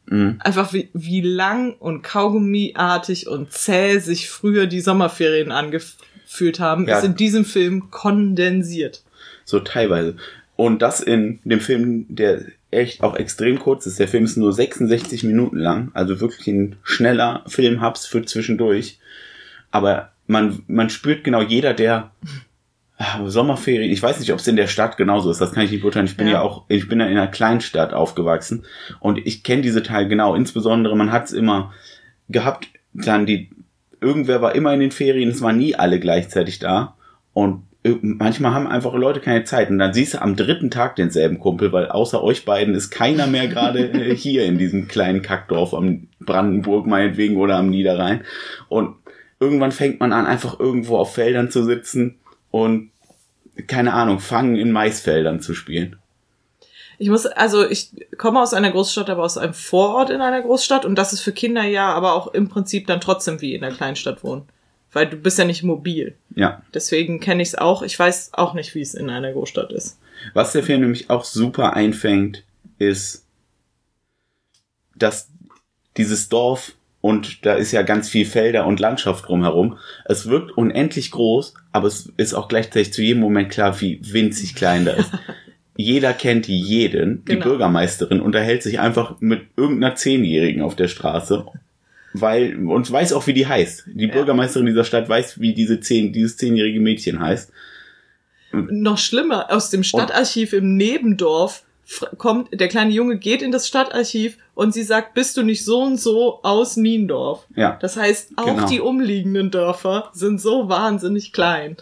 Mhm. 0.07 0.37
Einfach 0.41 0.73
wie, 0.73 0.89
wie 0.95 1.21
lang 1.21 1.75
und 1.75 2.03
kaugummiartig 2.03 3.29
und 3.29 3.53
zäh 3.53 3.99
sich 3.99 4.31
früher 4.31 4.67
die 4.67 4.81
Sommerferien 4.81 5.53
angefühlt 5.53 6.61
haben, 6.61 6.87
ja. 6.87 6.99
ist 6.99 7.05
in 7.05 7.17
diesem 7.17 7.45
Film 7.45 7.91
kondensiert. 7.91 9.03
So 9.45 9.61
teilweise. 9.61 10.17
Und 10.57 10.83
das 10.83 11.01
in 11.01 11.39
dem 11.45 11.61
Film, 11.61 12.07
der 12.09 12.43
echt 12.71 13.03
auch 13.03 13.17
extrem 13.17 13.59
kurz 13.59 13.87
ist. 13.87 13.99
Der 13.99 14.09
Film 14.09 14.25
ist 14.25 14.37
nur 14.37 14.53
66 14.53 15.25
Minuten 15.25 15.59
lang, 15.59 15.91
also 15.95 16.21
wirklich 16.21 16.47
ein 16.49 16.77
schneller 16.83 17.43
Filmhubs 17.47 18.07
für 18.07 18.25
zwischendurch. 18.25 18.99
Aber 19.71 20.11
man, 20.27 20.63
man 20.67 20.91
spürt 20.91 21.25
genau 21.25 21.41
jeder, 21.41 21.75
der 21.75 22.11
ah, 22.99 23.27
Sommerferien, 23.27 23.91
ich 23.91 24.03
weiß 24.03 24.21
nicht, 24.21 24.33
ob 24.33 24.39
es 24.39 24.47
in 24.47 24.57
der 24.57 24.67
Stadt 24.67 24.97
genauso 24.97 25.31
ist, 25.31 25.41
das 25.41 25.53
kann 25.53 25.65
ich 25.65 25.71
nicht 25.71 25.81
beurteilen. 25.81 26.07
Ich 26.07 26.17
bin 26.17 26.27
ja, 26.27 26.35
ja 26.35 26.41
auch, 26.43 26.65
ich 26.69 26.89
bin 26.89 27.01
ja 27.01 27.07
in 27.07 27.17
einer 27.17 27.27
Kleinstadt 27.27 27.95
aufgewachsen 27.95 28.65
und 29.01 29.19
ich 29.19 29.43
kenne 29.43 29.63
diese 29.63 29.83
Teil 29.83 30.09
genau. 30.09 30.35
Insbesondere, 30.35 30.97
man 30.97 31.13
hat 31.13 31.27
es 31.27 31.33
immer 31.33 31.73
gehabt, 32.29 32.69
dann 32.93 33.25
die, 33.25 33.51
irgendwer 34.01 34.43
war 34.43 34.55
immer 34.55 34.75
in 34.75 34.81
den 34.81 34.91
Ferien, 34.91 35.31
es 35.31 35.41
waren 35.41 35.59
nie 35.59 35.75
alle 35.75 36.01
gleichzeitig 36.01 36.59
da 36.59 36.97
und 37.33 37.63
manchmal 38.03 38.53
haben 38.53 38.67
einfach 38.67 38.95
Leute 38.95 39.21
keine 39.21 39.45
Zeit. 39.45 39.71
Und 39.71 39.79
dann 39.79 39.95
siehst 39.95 40.15
du 40.15 40.23
am 40.23 40.37
dritten 40.37 40.71
Tag 40.71 40.97
denselben 40.97 41.39
Kumpel, 41.39 41.73
weil 41.73 41.89
außer 41.89 42.23
euch 42.23 42.45
beiden 42.45 42.75
ist 42.75 42.91
keiner 42.91 43.27
mehr 43.27 43.49
gerade 43.49 43.91
äh, 43.93 44.15
hier 44.15 44.45
in 44.45 44.59
diesem 44.59 44.89
kleinen 44.89 45.23
Kackdorf 45.23 45.75
am 45.75 46.09
Brandenburg 46.21 46.87
meinetwegen 46.87 47.37
oder 47.37 47.57
am 47.57 47.71
Niederrhein. 47.71 48.25
Und 48.69 48.97
irgendwann 49.41 49.73
fängt 49.73 50.01
man 50.01 50.13
an 50.13 50.27
einfach 50.27 50.59
irgendwo 50.59 50.97
auf 50.97 51.15
Feldern 51.15 51.51
zu 51.51 51.65
sitzen 51.65 52.17
und 52.51 52.91
keine 53.67 53.93
Ahnung, 53.93 54.21
fangen 54.21 54.57
in 54.57 54.71
Maisfeldern 54.71 55.41
zu 55.41 55.55
spielen. 55.55 55.97
Ich 56.99 57.09
muss, 57.11 57.27
also 57.27 57.69
ich 57.69 57.91
komme 58.17 58.41
aus 58.41 58.55
einer 58.55 58.71
Großstadt, 58.71 59.11
aber 59.11 59.23
aus 59.23 59.39
einem 59.39 59.55
Vorort 59.55 60.11
in 60.11 60.21
einer 60.21 60.43
Großstadt. 60.43 60.85
Und 60.85 60.97
das 60.97 61.13
ist 61.13 61.21
für 61.21 61.33
Kinder 61.33 61.65
ja, 61.65 61.93
aber 61.93 62.15
auch 62.15 62.29
im 62.35 62.49
Prinzip 62.49 62.87
dann 62.87 63.01
trotzdem 63.01 63.41
wie 63.41 63.55
in 63.55 63.61
der 63.61 63.71
Kleinstadt 63.71 64.25
wohnen 64.25 64.49
weil 64.93 65.07
du 65.07 65.17
bist 65.17 65.39
ja 65.39 65.45
nicht 65.45 65.63
mobil. 65.63 66.15
Ja. 66.35 66.63
Deswegen 66.75 67.21
kenne 67.21 67.43
ich 67.43 67.49
es 67.49 67.55
auch. 67.55 67.83
Ich 67.83 67.99
weiß 67.99 68.31
auch 68.33 68.55
nicht, 68.55 68.75
wie 68.75 68.81
es 68.81 68.95
in 68.95 69.11
einer 69.11 69.33
Großstadt 69.33 69.73
ist. 69.73 69.99
Was 70.35 70.53
der 70.53 70.63
Film 70.63 70.81
nämlich 70.81 71.11
auch 71.11 71.25
super 71.25 71.75
einfängt, 71.75 72.45
ist, 72.79 73.25
dass 74.97 75.29
dieses 75.97 76.29
Dorf 76.29 76.75
und 77.01 77.47
da 77.47 77.55
ist 77.55 77.73
ja 77.73 77.83
ganz 77.83 78.09
viel 78.09 78.27
Felder 78.27 78.67
und 78.67 78.81
Landschaft 78.81 79.29
drumherum. 79.29 79.79
Es 80.05 80.29
wirkt 80.29 80.53
unendlich 80.53 81.13
groß, 81.13 81.55
aber 81.71 81.87
es 81.87 82.13
ist 82.17 82.35
auch 82.35 82.49
gleichzeitig 82.49 82.93
zu 82.93 83.03
jedem 83.03 83.21
Moment 83.21 83.51
klar, 83.51 83.81
wie 83.81 84.01
winzig 84.03 84.55
klein 84.55 84.85
da 84.85 84.93
ist. 84.93 85.13
Jeder 85.77 86.13
kennt 86.13 86.49
jeden. 86.49 87.25
Die 87.25 87.35
genau. 87.35 87.45
Bürgermeisterin 87.45 88.21
unterhält 88.21 88.65
sich 88.65 88.81
einfach 88.81 89.21
mit 89.21 89.43
irgendeiner 89.57 89.95
Zehnjährigen 89.95 90.61
auf 90.61 90.75
der 90.75 90.89
Straße 90.89 91.47
weil 92.13 92.57
und 92.69 92.91
weiß 92.91 93.13
auch, 93.13 93.27
wie 93.27 93.35
die 93.35 93.47
heißt. 93.47 93.85
Die 93.87 94.07
ja. 94.07 94.13
Bürgermeisterin 94.13 94.67
dieser 94.67 94.85
Stadt 94.85 95.09
weiß, 95.09 95.41
wie 95.41 95.55
diese 95.55 95.81
zehn, 95.81 96.13
dieses 96.13 96.37
zehnjährige 96.37 96.81
Mädchen 96.81 97.21
heißt. 97.21 97.53
Noch 98.53 98.99
schlimmer, 98.99 99.53
aus 99.53 99.71
dem 99.71 99.83
Stadtarchiv 99.83 100.53
und 100.53 100.59
im 100.61 100.77
Nebendorf 100.77 101.65
kommt, 102.19 102.49
der 102.59 102.69
kleine 102.69 102.91
Junge 102.91 103.19
geht 103.19 103.43
in 103.43 103.51
das 103.51 103.67
Stadtarchiv 103.67 104.39
und 104.55 104.73
sie 104.75 104.83
sagt, 104.83 105.15
bist 105.15 105.37
du 105.37 105.43
nicht 105.43 105.65
so 105.65 105.83
und 105.83 105.99
so 105.99 106.41
aus 106.43 106.77
Niendorf? 106.77 107.47
Ja. 107.57 107.79
Das 107.81 107.97
heißt, 107.97 108.33
auch 108.37 108.57
genau. 108.57 108.69
die 108.69 108.81
umliegenden 108.81 109.51
Dörfer 109.51 110.11
sind 110.13 110.41
so 110.41 110.69
wahnsinnig 110.69 111.33
klein. 111.33 111.77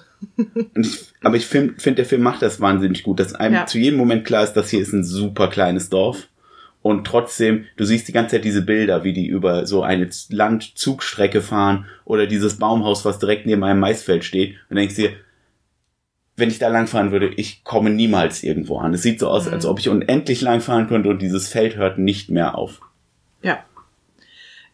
Ich, 0.74 1.06
aber 1.22 1.36
ich 1.36 1.46
finde, 1.46 1.74
find, 1.78 1.98
der 1.98 2.06
Film 2.06 2.22
macht 2.22 2.42
das 2.42 2.60
wahnsinnig 2.60 3.02
gut, 3.02 3.20
dass 3.20 3.34
einem 3.34 3.54
ja. 3.54 3.66
zu 3.66 3.78
jedem 3.78 3.98
Moment 3.98 4.24
klar 4.24 4.44
ist, 4.44 4.54
dass 4.54 4.70
hier 4.70 4.80
ist 4.80 4.92
ein 4.92 5.04
super 5.04 5.48
kleines 5.48 5.88
Dorf 5.88 6.28
und 6.86 7.04
trotzdem, 7.04 7.64
du 7.76 7.84
siehst 7.84 8.06
die 8.06 8.12
ganze 8.12 8.36
Zeit 8.36 8.44
diese 8.44 8.62
Bilder, 8.62 9.02
wie 9.02 9.12
die 9.12 9.26
über 9.26 9.66
so 9.66 9.82
eine 9.82 10.08
Landzugstrecke 10.28 11.42
fahren 11.42 11.86
oder 12.04 12.28
dieses 12.28 12.60
Baumhaus, 12.60 13.04
was 13.04 13.18
direkt 13.18 13.44
neben 13.44 13.64
einem 13.64 13.80
Maisfeld 13.80 14.22
steht 14.22 14.54
und 14.70 14.76
denkst 14.76 14.94
dir, 14.94 15.10
wenn 16.36 16.48
ich 16.48 16.60
da 16.60 16.68
langfahren 16.68 17.10
würde, 17.10 17.26
ich 17.26 17.64
komme 17.64 17.90
niemals 17.90 18.44
irgendwo 18.44 18.78
an. 18.78 18.94
Es 18.94 19.02
sieht 19.02 19.18
so 19.18 19.28
aus, 19.28 19.46
mhm. 19.46 19.54
als 19.54 19.66
ob 19.66 19.80
ich 19.80 19.88
unendlich 19.88 20.42
lang 20.42 20.60
fahren 20.60 20.86
könnte 20.86 21.08
und 21.08 21.20
dieses 21.20 21.48
Feld 21.48 21.74
hört 21.74 21.98
nicht 21.98 22.30
mehr 22.30 22.56
auf. 22.56 22.80
Ja. 23.42 23.64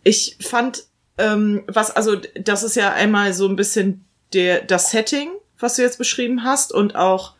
Ich 0.05 0.37
fand, 0.39 0.85
ähm, 1.17 1.63
was, 1.67 1.97
also, 1.97 2.17
das 2.39 2.63
ist 2.63 2.77
ja 2.77 2.93
einmal 2.93 3.33
so 3.33 3.49
ein 3.49 3.57
bisschen 3.57 4.05
der, 4.35 4.61
das 4.61 4.91
Setting, 4.91 5.31
was 5.59 5.77
du 5.77 5.83
jetzt 5.83 5.97
beschrieben 5.97 6.45
hast 6.45 6.75
und 6.75 6.95
auch 6.95 7.37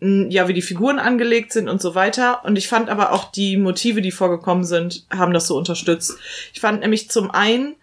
ja, 0.00 0.46
wie 0.46 0.54
die 0.54 0.62
Figuren 0.62 0.98
angelegt 0.98 1.52
sind 1.52 1.68
und 1.68 1.82
so 1.82 1.94
weiter. 1.94 2.44
Und 2.44 2.56
ich 2.56 2.68
fand 2.68 2.88
aber 2.88 3.12
auch 3.12 3.32
die 3.32 3.56
Motive, 3.56 4.00
die 4.00 4.12
vorgekommen 4.12 4.64
sind, 4.64 5.06
haben 5.10 5.32
das 5.32 5.48
so 5.48 5.56
unterstützt. 5.56 6.16
Ich 6.52 6.60
fand 6.60 6.80
nämlich 6.80 7.10
zum 7.10 7.30
einen 7.30 7.74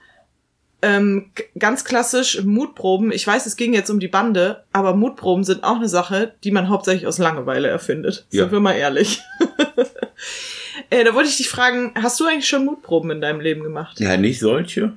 ähm, 0.82 1.32
ganz 1.58 1.84
klassisch 1.84 2.42
Mutproben. 2.44 3.12
Ich 3.12 3.26
weiß, 3.26 3.46
es 3.46 3.58
ging 3.58 3.74
jetzt 3.74 3.90
um 3.90 4.00
die 4.00 4.08
Bande, 4.08 4.64
aber 4.72 4.96
Mutproben 4.96 5.44
sind 5.44 5.64
auch 5.64 5.76
eine 5.76 5.90
Sache, 5.90 6.36
die 6.44 6.52
man 6.52 6.70
hauptsächlich 6.70 7.08
aus 7.08 7.18
Langeweile 7.18 7.68
erfindet. 7.68 8.26
Ja. 8.32 8.44
Sind 8.44 8.54
wir 8.54 8.60
mal 8.60 8.74
ehrlich. 8.74 9.22
äh, 10.90 11.04
da 11.04 11.14
wollte 11.16 11.30
ich 11.30 11.38
dich 11.38 11.50
fragen, 11.50 11.94
hast 11.96 12.20
du 12.20 12.26
eigentlich 12.26 12.48
schon 12.48 12.66
Mutproben 12.66 13.12
in 13.12 13.22
deinem 13.22 13.42
Leben 13.42 13.64
gemacht? 13.64 14.00
Ja, 14.00 14.16
nicht 14.16 14.40
solche. 14.40 14.94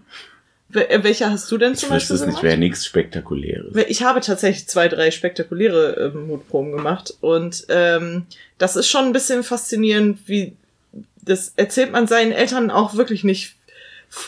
Äh, 0.74 1.02
welche 1.02 1.30
hast 1.30 1.50
du 1.50 1.56
denn 1.56 1.74
zum 1.74 1.88
ich 1.88 1.94
Beispiel 1.94 2.16
es 2.16 2.26
nicht, 2.26 2.42
wäre 2.42 2.58
nichts 2.58 2.84
Spektakuläres. 2.84 3.74
Ich 3.88 4.02
habe 4.02 4.20
tatsächlich 4.20 4.68
zwei, 4.68 4.88
drei 4.88 5.10
spektakuläre 5.10 6.12
äh, 6.14 6.16
Mutproben 6.16 6.72
gemacht 6.72 7.14
und 7.20 7.64
ähm, 7.68 8.26
das 8.58 8.76
ist 8.76 8.88
schon 8.88 9.06
ein 9.06 9.12
bisschen 9.12 9.42
faszinierend, 9.42 10.20
wie 10.26 10.56
das 11.22 11.52
erzählt 11.56 11.92
man 11.92 12.06
seinen 12.06 12.32
Eltern 12.32 12.70
auch 12.70 12.94
wirklich 12.94 13.24
nicht, 13.24 13.56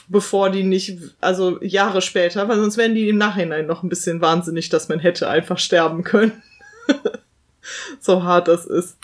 bevor 0.08 0.50
die 0.50 0.62
nicht, 0.62 0.98
also 1.20 1.62
Jahre 1.62 2.02
später, 2.02 2.48
weil 2.48 2.58
sonst 2.58 2.76
wären 2.76 2.94
die 2.94 3.08
im 3.08 3.18
Nachhinein 3.18 3.66
noch 3.66 3.82
ein 3.82 3.88
bisschen 3.88 4.20
wahnsinnig, 4.20 4.68
dass 4.68 4.88
man 4.88 4.98
hätte 4.98 5.28
einfach 5.28 5.58
sterben 5.58 6.04
können. 6.04 6.42
so 8.00 8.22
hart 8.22 8.48
das 8.48 8.66
ist. 8.66 8.98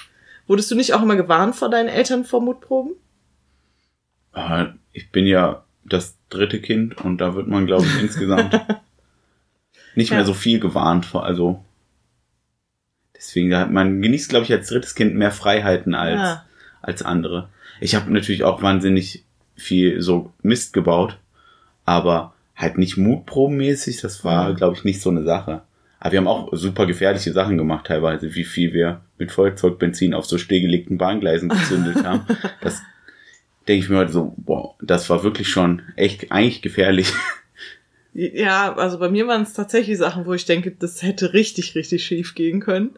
Wurdest 0.47 0.71
du 0.71 0.75
nicht 0.75 0.95
auch 0.95 1.03
immer 1.03 1.17
gewarnt 1.17 1.57
vor 1.57 1.71
deinen 1.71 1.89
Eltern 1.89 2.25
vor 2.25 2.41
Mutproben? 2.41 2.93
Ah, 4.33 4.75
ich 4.93 5.11
bin 5.11 5.27
ja 5.27 5.66
das 5.89 6.17
dritte 6.31 6.61
Kind 6.61 7.01
und 7.03 7.19
da 7.19 7.35
wird 7.35 7.47
man, 7.49 7.67
glaube 7.67 7.87
ich, 7.87 8.01
insgesamt 8.03 8.53
nicht 9.95 10.11
Ja. 10.11 10.17
mehr 10.17 10.25
so 10.25 10.35
viel 10.35 10.61
gewarnt 10.61 11.07
vor. 11.07 11.25
Also 11.25 11.65
deswegen, 13.17 13.55
hat 13.57 13.71
man 13.71 14.03
genießt, 14.03 14.29
glaube 14.29 14.45
ich, 14.45 14.53
als 14.53 14.69
drittes 14.69 14.95
Kind 14.95 15.15
mehr 15.15 15.31
Freiheiten 15.31 15.95
als, 15.95 16.17
Ja. 16.21 16.45
als 16.83 17.03
andere. 17.03 17.49
Ich 17.81 17.95
habe 17.95 18.13
natürlich 18.13 18.45
auch 18.45 18.63
wahnsinnig 18.63 19.25
viel 19.55 20.01
so 20.03 20.33
Mist 20.43 20.73
gebaut, 20.73 21.19
aber 21.85 22.35
halt 22.55 22.79
nicht 22.79 22.97
mutprobenmäßig, 22.97 24.01
das 24.01 24.25
war, 24.25 24.55
glaube 24.55 24.77
ich, 24.77 24.85
nicht 24.85 25.01
so 25.01 25.11
eine 25.11 25.23
Sache. 25.23 25.63
Aber 25.99 26.13
wir 26.13 26.19
haben 26.19 26.27
auch 26.29 26.49
super 26.53 26.87
gefährliche 26.87 27.33
Sachen 27.33 27.57
gemacht 27.59 27.87
teilweise, 27.87 28.35
wie 28.35 28.45
viel 28.45 28.73
wir 28.75 29.01
mit 29.19 29.33
Feuerzeugbenzin 29.33 30.15
auf 30.15 30.27
so 30.27 30.37
stillgelegten 30.39 30.99
Bahngleisen 30.99 31.49
gezündet 31.49 32.05
haben. 32.05 32.27
Das 32.61 32.83
denke 33.69 33.85
ich 33.85 33.91
mir 33.91 33.99
heute 33.99 34.13
so, 34.13 34.35
boah, 34.37 34.75
das 34.81 35.09
war 35.11 35.23
wirklich 35.23 35.49
schon 35.49 35.83
echt 35.97 36.33
eigentlich 36.33 36.63
gefährlich. 36.63 37.13
Ja, 38.19 38.75
also 38.77 38.99
bei 38.99 39.11
mir 39.11 39.27
waren 39.29 39.43
es 39.43 39.53
tatsächlich 39.53 39.99
Sachen, 39.99 40.25
wo 40.25 40.33
ich 40.33 40.47
denke, 40.47 40.71
das 40.71 41.03
hätte 41.03 41.35
richtig, 41.35 41.75
richtig 41.75 42.03
schief 42.03 42.35
gehen 42.35 42.61
können. 42.61 42.97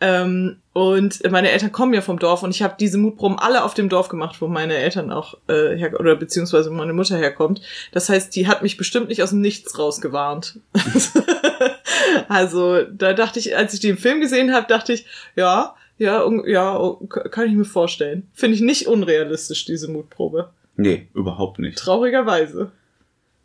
Ähm, 0.00 0.56
und 0.72 1.22
meine 1.30 1.50
Eltern 1.50 1.70
kommen 1.72 1.94
ja 1.94 2.02
vom 2.02 2.18
Dorf 2.18 2.42
und 2.42 2.50
ich 2.50 2.62
habe 2.62 2.74
diese 2.78 2.98
Mutproben 2.98 3.38
alle 3.38 3.62
auf 3.62 3.74
dem 3.74 3.88
Dorf 3.88 4.08
gemacht, 4.08 4.36
wo 4.40 4.48
meine 4.48 4.74
Eltern 4.74 5.10
auch 5.10 5.38
äh, 5.48 5.76
her 5.76 5.98
oder 5.98 6.16
beziehungsweise 6.16 6.70
meine 6.70 6.92
Mutter 6.92 7.16
herkommt. 7.16 7.62
Das 7.92 8.08
heißt, 8.08 8.34
die 8.34 8.46
hat 8.46 8.62
mich 8.62 8.76
bestimmt 8.76 9.08
nicht 9.08 9.22
aus 9.22 9.30
dem 9.30 9.40
Nichts 9.40 9.78
rausgewarnt. 9.78 10.58
also 12.28 12.82
da 12.82 13.14
dachte 13.14 13.38
ich, 13.38 13.56
als 13.56 13.72
ich 13.72 13.80
die 13.80 13.88
im 13.88 13.98
Film 13.98 14.20
gesehen 14.20 14.52
habe, 14.52 14.66
dachte 14.66 14.92
ich, 14.92 15.06
ja, 15.36 15.76
ja, 15.98 16.24
ja, 16.46 16.78
oh, 16.78 17.06
kann 17.06 17.46
ich 17.48 17.54
mir 17.54 17.64
vorstellen. 17.64 18.28
Finde 18.32 18.54
ich 18.56 18.60
nicht 18.62 18.86
unrealistisch 18.86 19.64
diese 19.64 19.90
Mutprobe. 19.90 20.50
nee, 20.76 21.08
überhaupt 21.14 21.58
nicht. 21.58 21.78
Traurigerweise. 21.78 22.70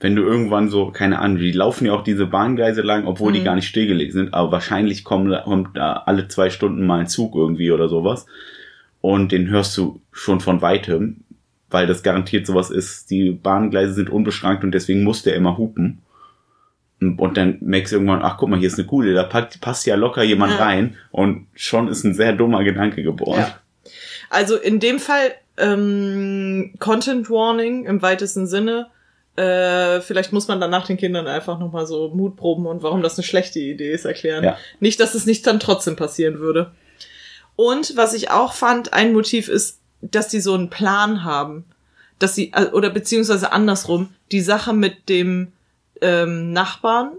Wenn 0.01 0.15
du 0.15 0.23
irgendwann 0.23 0.67
so, 0.69 0.89
keine 0.91 1.19
Ahnung, 1.19 1.37
die 1.37 1.51
laufen 1.51 1.85
ja 1.85 1.93
auch 1.93 2.03
diese 2.03 2.25
Bahngleise 2.25 2.81
lang, 2.81 3.05
obwohl 3.05 3.31
die 3.33 3.39
Mhm. 3.41 3.43
gar 3.45 3.55
nicht 3.55 3.67
stillgelegt 3.67 4.13
sind, 4.13 4.33
aber 4.33 4.51
wahrscheinlich 4.51 5.03
kommen, 5.03 5.31
kommt 5.43 5.77
da 5.77 5.93
alle 6.07 6.27
zwei 6.27 6.49
Stunden 6.49 6.85
mal 6.87 6.99
ein 7.01 7.07
Zug 7.07 7.35
irgendwie 7.35 7.71
oder 7.71 7.87
sowas. 7.87 8.25
Und 8.99 9.31
den 9.31 9.47
hörst 9.49 9.77
du 9.77 10.01
schon 10.11 10.39
von 10.41 10.61
weitem, 10.61 11.17
weil 11.69 11.85
das 11.87 12.03
garantiert 12.03 12.47
sowas 12.47 12.69
ist. 12.71 13.11
Die 13.11 13.31
Bahngleise 13.31 13.93
sind 13.93 14.09
unbeschrankt 14.09 14.63
und 14.63 14.71
deswegen 14.73 15.03
muss 15.03 15.23
der 15.23 15.35
immer 15.35 15.57
hupen. 15.57 15.99
Und 17.01 17.35
dann 17.35 17.57
merkst 17.61 17.91
du 17.91 17.95
irgendwann, 17.95 18.21
ach 18.21 18.37
guck 18.37 18.49
mal, 18.49 18.59
hier 18.59 18.67
ist 18.67 18.77
eine 18.77 18.85
Kuhle, 18.87 19.15
da 19.15 19.23
packt, 19.23 19.59
passt 19.59 19.87
ja 19.87 19.95
locker 19.95 20.21
jemand 20.21 20.53
Ja. 20.53 20.59
rein 20.65 20.97
und 21.09 21.47
schon 21.55 21.87
ist 21.87 22.03
ein 22.03 22.13
sehr 22.13 22.33
dummer 22.33 22.63
Gedanke 22.63 23.01
geboren. 23.01 23.39
Ja. 23.39 23.59
Also 24.29 24.55
in 24.55 24.79
dem 24.79 24.99
Fall 24.99 25.33
ähm, 25.57 26.73
Content 26.79 27.29
Warning 27.29 27.85
im 27.85 28.01
weitesten 28.03 28.45
Sinne. 28.45 28.87
Äh, 29.35 30.01
vielleicht 30.01 30.31
muss 30.31 30.47
man 30.47 30.59
danach 30.59 30.85
den 30.85 30.97
Kindern 30.97 31.25
einfach 31.25 31.57
nochmal 31.57 31.87
so 31.87 32.09
Mutproben 32.09 32.67
und 32.67 32.83
warum 32.83 33.01
das 33.01 33.17
eine 33.17 33.25
schlechte 33.25 33.59
Idee 33.59 33.91
ist 33.93 34.05
erklären. 34.05 34.43
Ja. 34.43 34.57
Nicht, 34.79 34.99
dass 34.99 35.15
es 35.15 35.25
nicht 35.25 35.47
dann 35.47 35.59
trotzdem 35.59 35.95
passieren 35.95 36.37
würde. 36.39 36.71
Und 37.55 37.97
was 37.97 38.13
ich 38.13 38.29
auch 38.29 38.53
fand, 38.53 38.93
ein 38.93 39.11
Motiv 39.13 39.47
ist, 39.49 39.79
dass 40.01 40.27
die 40.27 40.39
so 40.39 40.53
einen 40.53 40.69
Plan 40.69 41.23
haben. 41.23 41.65
Dass 42.19 42.35
sie, 42.35 42.51
äh, 42.53 42.65
oder 42.65 42.91
beziehungsweise 42.91 43.51
andersrum, 43.51 44.09
die 44.31 44.41
Sache 44.41 44.73
mit 44.73 45.09
dem 45.09 45.51
ähm, 46.01 46.51
Nachbarn, 46.51 47.11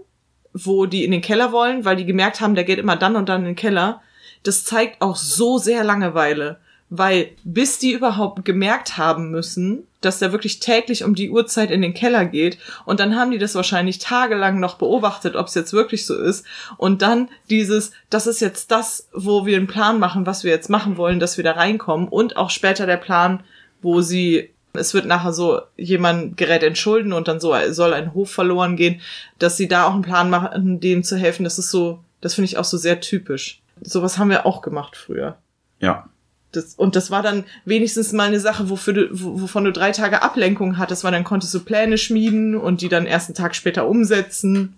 wo 0.53 0.85
die 0.85 1.03
in 1.03 1.11
den 1.11 1.21
Keller 1.21 1.51
wollen, 1.51 1.85
weil 1.85 1.95
die 1.95 2.05
gemerkt 2.05 2.41
haben, 2.41 2.55
der 2.55 2.63
geht 2.63 2.79
immer 2.79 2.95
dann 2.95 3.15
und 3.15 3.29
dann 3.29 3.41
in 3.41 3.47
den 3.47 3.55
Keller, 3.55 4.01
das 4.43 4.65
zeigt 4.65 5.01
auch 5.01 5.15
so 5.15 5.57
sehr 5.57 5.83
Langeweile. 5.83 6.59
Weil 6.89 7.31
bis 7.43 7.79
die 7.79 7.93
überhaupt 7.93 8.45
gemerkt 8.45 8.97
haben 8.97 9.31
müssen, 9.31 9.87
dass 10.01 10.19
der 10.19 10.31
wirklich 10.31 10.59
täglich 10.59 11.03
um 11.03 11.15
die 11.15 11.31
Uhrzeit 11.31 11.71
in 11.71 11.81
den 11.81 11.95
Keller 11.95 12.25
geht 12.25 12.59
und 12.85 12.99
dann 12.99 13.15
haben 13.15 13.31
die 13.31 13.39
das 13.39 13.55
wahrscheinlich 13.55 13.97
tagelang 13.97 14.59
noch 14.59 14.75
beobachtet, 14.75 15.35
ob 15.35 15.47
es 15.47 15.55
jetzt 15.55 15.73
wirklich 15.73 16.05
so 16.05 16.15
ist 16.15 16.45
und 16.77 17.01
dann 17.01 17.29
dieses, 17.49 17.93
das 18.11 18.27
ist 18.27 18.41
jetzt 18.41 18.69
das, 18.69 19.07
wo 19.11 19.45
wir 19.45 19.57
einen 19.57 19.65
Plan 19.65 19.97
machen, 19.97 20.27
was 20.27 20.43
wir 20.43 20.51
jetzt 20.51 20.69
machen 20.69 20.97
wollen, 20.97 21.19
dass 21.19 21.37
wir 21.37 21.43
da 21.43 21.53
reinkommen 21.53 22.07
und 22.07 22.37
auch 22.37 22.51
später 22.51 22.85
der 22.85 22.97
Plan, 22.97 23.43
wo 23.81 24.01
sie 24.01 24.52
es 24.73 24.93
wird 24.93 25.05
nachher 25.05 25.33
so, 25.33 25.61
jemand 25.77 26.35
gerät 26.37 26.63
in 26.63 26.75
Schulden 26.75 27.13
und 27.13 27.27
dann 27.27 27.39
so 27.39 27.53
soll 27.69 27.93
ein 27.93 28.13
Hof 28.13 28.31
verloren 28.31 28.75
gehen, 28.75 29.01
dass 29.39 29.57
sie 29.57 29.67
da 29.67 29.85
auch 29.85 29.93
einen 29.93 30.01
Plan 30.01 30.29
machen, 30.29 30.79
denen 30.79 31.03
zu 31.03 31.15
helfen. 31.17 31.43
Das 31.43 31.59
ist 31.59 31.69
so, 31.71 31.99
das 32.21 32.33
finde 32.33 32.45
ich 32.47 32.57
auch 32.57 32.65
so 32.65 32.77
sehr 32.77 32.99
typisch. 32.99 33.61
Sowas 33.81 34.17
haben 34.17 34.29
wir 34.29 34.45
auch 34.45 34.61
gemacht 34.61 34.95
früher. 34.95 35.37
Ja. 35.79 36.09
Das, 36.51 36.75
und 36.75 36.95
das 36.95 37.09
war 37.09 37.23
dann 37.23 37.45
wenigstens 37.65 38.13
mal 38.13 38.27
eine 38.27 38.39
Sache, 38.39 38.69
wofür 38.69 38.93
du, 38.93 39.09
wo- 39.11 39.41
wovon 39.41 39.63
du 39.63 39.71
drei 39.71 39.91
Tage 39.91 40.21
Ablenkung 40.21 40.77
hattest, 40.77 41.03
weil 41.03 41.11
dann 41.11 41.23
konntest 41.23 41.53
du 41.53 41.59
Pläne 41.59 41.97
schmieden 41.97 42.55
und 42.55 42.81
die 42.81 42.89
dann 42.89 43.05
erst 43.07 43.29
einen 43.29 43.35
Tag 43.35 43.55
später 43.55 43.87
umsetzen 43.87 44.75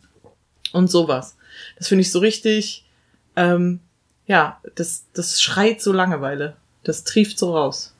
und 0.71 0.89
sowas. 0.89 1.35
Das 1.77 1.87
finde 1.89 2.01
ich 2.01 2.11
so 2.11 2.19
richtig, 2.19 2.85
ähm, 3.35 3.79
ja, 4.27 4.59
das, 4.75 5.05
das 5.13 5.41
schreit 5.41 5.81
so 5.81 5.91
Langeweile. 5.91 6.55
Das 6.83 7.03
trieft 7.03 7.37
so 7.39 7.55
raus. 7.55 7.94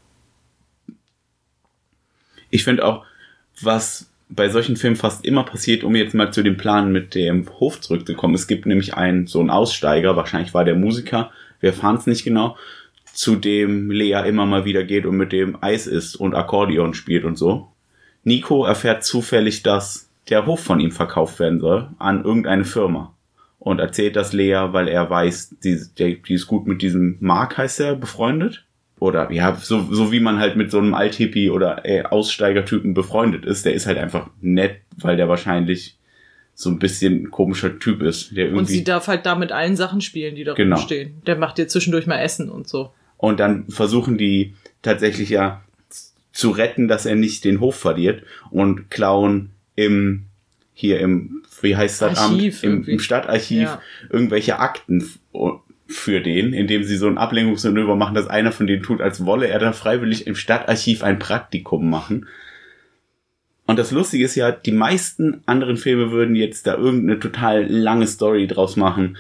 Ich 2.56 2.64
finde 2.64 2.86
auch, 2.86 3.06
was 3.62 4.10
bei 4.30 4.48
solchen 4.48 4.78
Filmen 4.78 4.96
fast 4.96 5.26
immer 5.26 5.44
passiert, 5.44 5.84
um 5.84 5.94
jetzt 5.94 6.16
mal 6.16 6.32
zu 6.32 6.42
dem 6.42 6.56
Plan 6.56 6.90
mit 6.90 7.14
dem 7.14 7.50
Hof 7.60 7.82
zurückzukommen. 7.82 8.34
Es 8.34 8.48
gibt 8.48 8.66
nämlich 8.66 8.94
einen, 8.94 9.28
so 9.28 9.42
einen 9.42 9.50
Aussteiger, 9.50 10.16
wahrscheinlich 10.16 10.54
war 10.54 10.64
der 10.64 10.76
Musiker, 10.76 11.32
wir 11.60 11.72
erfahren 11.72 11.98
es 11.98 12.08
nicht 12.08 12.24
genau, 12.24 12.56
zu 13.12 13.36
dem 13.36 13.92
Lea 13.92 14.24
immer 14.26 14.46
mal 14.46 14.64
wieder 14.64 14.86
geht 14.86 15.06
und 15.06 15.18
mit 15.18 15.34
dem 15.34 15.62
Eis 15.62 15.86
isst 15.86 16.16
und 16.16 16.34
Akkordeon 16.34 16.94
spielt 16.94 17.26
und 17.26 17.38
so. 17.38 17.68
Nico 18.24 18.64
erfährt 18.64 19.04
zufällig, 19.04 19.62
dass 19.62 20.10
der 20.30 20.46
Hof 20.46 20.64
von 20.64 20.80
ihm 20.80 20.92
verkauft 20.92 21.40
werden 21.40 21.60
soll 21.60 21.90
an 22.00 22.24
irgendeine 22.24 22.64
Firma. 22.64 23.14
Und 23.60 23.80
erzählt 23.80 24.16
das 24.16 24.32
Lea, 24.32 24.68
weil 24.72 24.88
er 24.88 25.10
weiß, 25.10 25.58
die, 25.62 25.78
die 25.98 26.34
ist 26.34 26.48
gut 26.48 26.68
mit 26.68 26.82
diesem 26.82 27.18
Mark, 27.20 27.58
heißt 27.58 27.82
er, 27.82 27.96
befreundet. 27.96 28.65
Oder 29.00 29.30
ja, 29.32 29.56
so, 29.56 29.92
so 29.94 30.12
wie 30.12 30.20
man 30.22 30.40
halt 30.40 30.56
mit 30.56 30.72
so 30.72 30.78
einem 30.78 30.94
Althippie 30.94 31.50
oder 31.50 31.86
äh, 31.86 32.04
Aussteigertypen 32.04 32.94
befreundet 32.94 33.46
ist. 33.46 33.66
Der 33.66 33.74
ist 33.74 33.88
halt 33.88 33.98
einfach 33.98 34.30
nett, 34.42 34.78
weil 34.98 35.18
der 35.18 35.28
wahrscheinlich 35.28 35.98
so 36.54 36.70
ein 36.70 36.80
bisschen 36.80 37.24
ein 37.24 37.32
komischer 37.32 37.78
Typ 37.80 38.02
ist. 38.02 38.32
Der 38.38 38.46
irgendwie 38.46 38.60
Und 38.60 38.66
sie 38.68 38.84
darf 38.86 39.08
halt 39.08 39.26
da 39.26 39.36
mit 39.36 39.52
allen 39.52 39.76
Sachen 39.76 40.00
spielen, 40.00 40.36
die 40.36 40.46
da 40.46 40.54
Genau. 40.54 40.78
rumstehen. 40.78 41.22
Der 41.28 41.36
macht 41.36 41.58
dir 41.58 41.68
zwischendurch 41.68 42.08
mal 42.08 42.20
Essen 42.20 42.50
und 42.50 42.68
so. 42.70 42.92
Und 43.18 43.42
dann 43.42 43.66
versuchen 43.68 44.18
die 44.18 44.54
tatsächlich 44.82 45.30
ja 45.30 45.62
zu 46.32 46.52
retten, 46.52 46.88
dass 46.88 47.06
er 47.06 47.16
nicht 47.16 47.44
den 47.44 47.60
Hof 47.60 47.76
verliert 47.76 48.24
und 48.52 48.90
klauen 48.90 49.52
im, 49.76 50.24
hier 50.74 51.00
im, 51.02 51.44
wie 51.62 51.76
heißt 51.76 52.02
das 52.02 52.18
Archiv 52.20 52.64
Amt? 52.64 52.88
Im, 52.88 52.94
im 52.94 53.00
Stadtarchiv 53.00 53.64
Ja. 53.64 53.82
irgendwelche 54.10 54.60
Akten 54.60 55.10
für 55.88 56.22
den, 56.22 56.54
indem 56.54 56.84
sie 56.84 56.98
so 56.98 57.08
ein 57.08 57.18
Ablenkungsmanöver 57.18 57.96
machen, 57.96 58.16
dass 58.16 58.28
einer 58.28 58.52
von 58.52 58.68
denen 58.68 58.84
tut, 58.84 59.02
als 59.02 59.26
wolle 59.26 59.48
er 59.48 59.60
da 59.60 59.72
freiwillig 59.72 60.26
im 60.28 60.36
Stadtarchiv 60.36 61.04
ein 61.04 61.20
Praktikum 61.20 61.90
machen. 61.90 62.28
Und 63.68 63.80
das 63.80 63.92
Lustige 63.92 64.26
ist 64.26 64.36
ja, 64.36 64.52
die 64.52 64.72
meisten 64.72 65.42
anderen 65.46 65.78
Filme 65.78 66.12
würden 66.12 66.36
jetzt 66.36 66.68
da 66.68 66.76
irgendeine 66.76 67.20
total 67.20 67.66
lange 67.66 68.08
Story 68.08 68.48
draus 68.48 68.76
machen. 68.76 69.18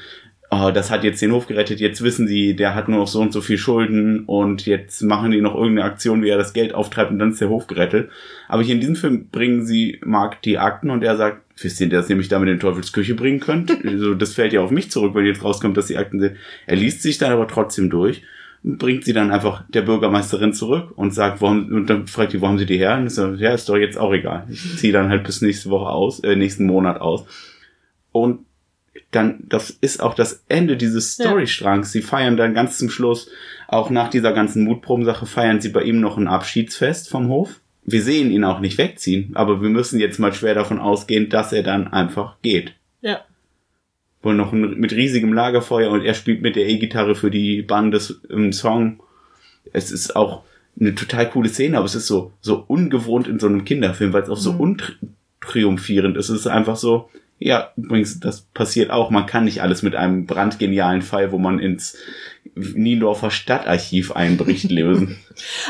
Oh, 0.57 0.71
das 0.71 0.89
hat 0.89 1.03
jetzt 1.03 1.21
den 1.21 1.33
Hof 1.33 1.47
gerettet, 1.47 1.81
jetzt 1.81 2.01
wissen 2.01 2.27
sie, 2.27 2.55
der 2.55 2.75
hat 2.75 2.87
nur 2.87 2.99
noch 2.99 3.07
so 3.07 3.19
und 3.19 3.33
so 3.33 3.41
viel 3.41 3.57
Schulden 3.57 4.23
und 4.25 4.65
jetzt 4.65 5.01
machen 5.01 5.31
die 5.31 5.41
noch 5.41 5.53
irgendeine 5.53 5.83
Aktion, 5.83 6.23
wie 6.23 6.29
er 6.29 6.37
das 6.37 6.53
Geld 6.53 6.73
auftreibt 6.73 7.11
und 7.11 7.19
dann 7.19 7.31
ist 7.31 7.41
der 7.41 7.49
Hof 7.49 7.67
gerettet. 7.67 8.09
Aber 8.47 8.63
hier 8.63 8.75
in 8.75 8.79
diesem 8.79 8.95
Film 8.95 9.27
bringen 9.29 9.65
sie 9.65 9.99
Mark 10.05 10.41
die 10.43 10.57
Akten 10.57 10.91
und 10.91 11.03
er 11.03 11.17
sagt, 11.17 11.41
wisst 11.61 11.81
ihr, 11.81 11.89
dass 11.89 12.09
ihr 12.09 12.15
mich 12.15 12.29
damit 12.29 12.47
in 12.49 12.59
Teufelsküche 12.59 13.15
bringen 13.15 13.41
könnt? 13.41 13.71
also, 13.85 14.13
das 14.13 14.33
fällt 14.33 14.53
ja 14.53 14.61
auf 14.61 14.71
mich 14.71 14.91
zurück, 14.91 15.13
wenn 15.13 15.25
jetzt 15.25 15.43
rauskommt, 15.43 15.75
dass 15.75 15.87
die 15.87 15.97
Akten 15.97 16.21
sind. 16.21 16.37
Er 16.67 16.77
liest 16.77 17.01
sich 17.01 17.17
dann 17.17 17.33
aber 17.33 17.49
trotzdem 17.49 17.89
durch 17.89 18.21
und 18.63 18.77
bringt 18.77 19.03
sie 19.03 19.13
dann 19.13 19.31
einfach 19.31 19.63
der 19.69 19.81
Bürgermeisterin 19.81 20.53
zurück 20.53 20.93
und 20.95 21.13
sagt, 21.13 21.41
warum, 21.41 21.67
und 21.71 21.89
dann 21.89 22.07
fragt 22.07 22.31
die, 22.31 22.39
wo 22.39 22.47
haben 22.47 22.57
sie 22.57 22.65
die 22.65 22.77
her? 22.77 22.95
Und 22.97 23.07
ich 23.07 23.13
so, 23.13 23.33
ja, 23.33 23.53
ist 23.53 23.67
doch 23.67 23.77
jetzt 23.77 23.97
auch 23.97 24.13
egal. 24.13 24.47
Ich 24.49 24.77
ziehe 24.77 24.93
dann 24.93 25.09
halt 25.09 25.25
bis 25.25 25.41
nächste 25.41 25.69
Woche 25.69 25.89
aus, 25.89 26.19
äh, 26.21 26.35
nächsten 26.35 26.65
Monat 26.65 27.01
aus. 27.01 27.25
Und 28.11 28.45
dann, 29.11 29.43
das 29.47 29.69
ist 29.69 30.01
auch 30.01 30.13
das 30.13 30.43
Ende 30.49 30.77
dieses 30.77 31.17
Ja. 31.17 31.25
Storystrangs. 31.25 31.91
Sie 31.91 32.01
feiern 32.01 32.37
dann 32.37 32.53
ganz 32.53 32.77
zum 32.77 32.89
Schluss, 32.89 33.29
auch 33.67 33.89
nach 33.89 34.09
dieser 34.09 34.33
ganzen 34.33 34.63
Mutprobensache, 34.63 35.25
feiern 35.25 35.61
sie 35.61 35.69
bei 35.69 35.83
ihm 35.83 35.99
noch 35.99 36.17
ein 36.17 36.27
Abschiedsfest 36.27 37.09
vom 37.09 37.27
Hof. 37.29 37.59
Wir 37.83 38.01
sehen 38.01 38.31
ihn 38.31 38.43
auch 38.43 38.59
nicht 38.59 38.77
wegziehen, 38.77 39.31
aber 39.35 39.61
wir 39.61 39.69
müssen 39.69 39.99
jetzt 39.99 40.19
mal 40.19 40.33
schwer 40.33 40.55
davon 40.55 40.79
ausgehen, 40.79 41.29
dass 41.29 41.53
er 41.53 41.63
dann 41.63 41.87
einfach 41.87 42.35
geht. 42.41 42.73
Ja. 43.01 43.21
Wohl 44.23 44.33
noch 44.35 44.51
ein, 44.53 44.79
mit 44.79 44.91
riesigem 44.91 45.33
Lagerfeuer 45.33 45.91
und 45.91 46.03
er 46.03 46.15
spielt 46.15 46.41
mit 46.41 46.55
der 46.55 46.67
E-Gitarre 46.67 47.13
für 47.15 47.29
die 47.29 47.61
Bandes 47.61 48.21
im 48.29 48.51
Song. 48.53 48.99
Es 49.71 49.91
ist 49.91 50.15
auch 50.15 50.43
eine 50.79 50.95
total 50.95 51.29
coole 51.29 51.47
Szene, 51.49 51.77
aber 51.77 51.85
es 51.85 51.95
ist 51.95 52.07
so, 52.07 52.33
so 52.41 52.63
ungewohnt 52.67 53.27
in 53.27 53.39
so 53.39 53.47
einem 53.47 53.65
Kinderfilm, 53.65 54.13
weil 54.13 54.23
es 54.23 54.29
auch 54.29 54.37
so 54.37 54.53
Mhm. 54.53 54.77
untriumphierend 55.41 56.17
ist. 56.17 56.29
Es 56.29 56.39
ist 56.41 56.47
einfach 56.47 56.75
so, 56.75 57.09
Ja, 57.37 57.71
übrigens, 57.75 58.19
das 58.19 58.41
passiert 58.41 58.91
auch. 58.91 59.09
Man 59.09 59.25
kann 59.25 59.43
nicht 59.43 59.61
alles 59.61 59.81
mit 59.81 59.95
einem 59.95 60.25
brandgenialen 60.25 61.01
Fall, 61.01 61.31
wo 61.31 61.37
man 61.37 61.59
ins 61.59 61.97
Niendorfer 62.55 63.29
Stadtarchiv 63.29 64.13
einbricht, 64.13 64.69
lösen. 64.71 65.17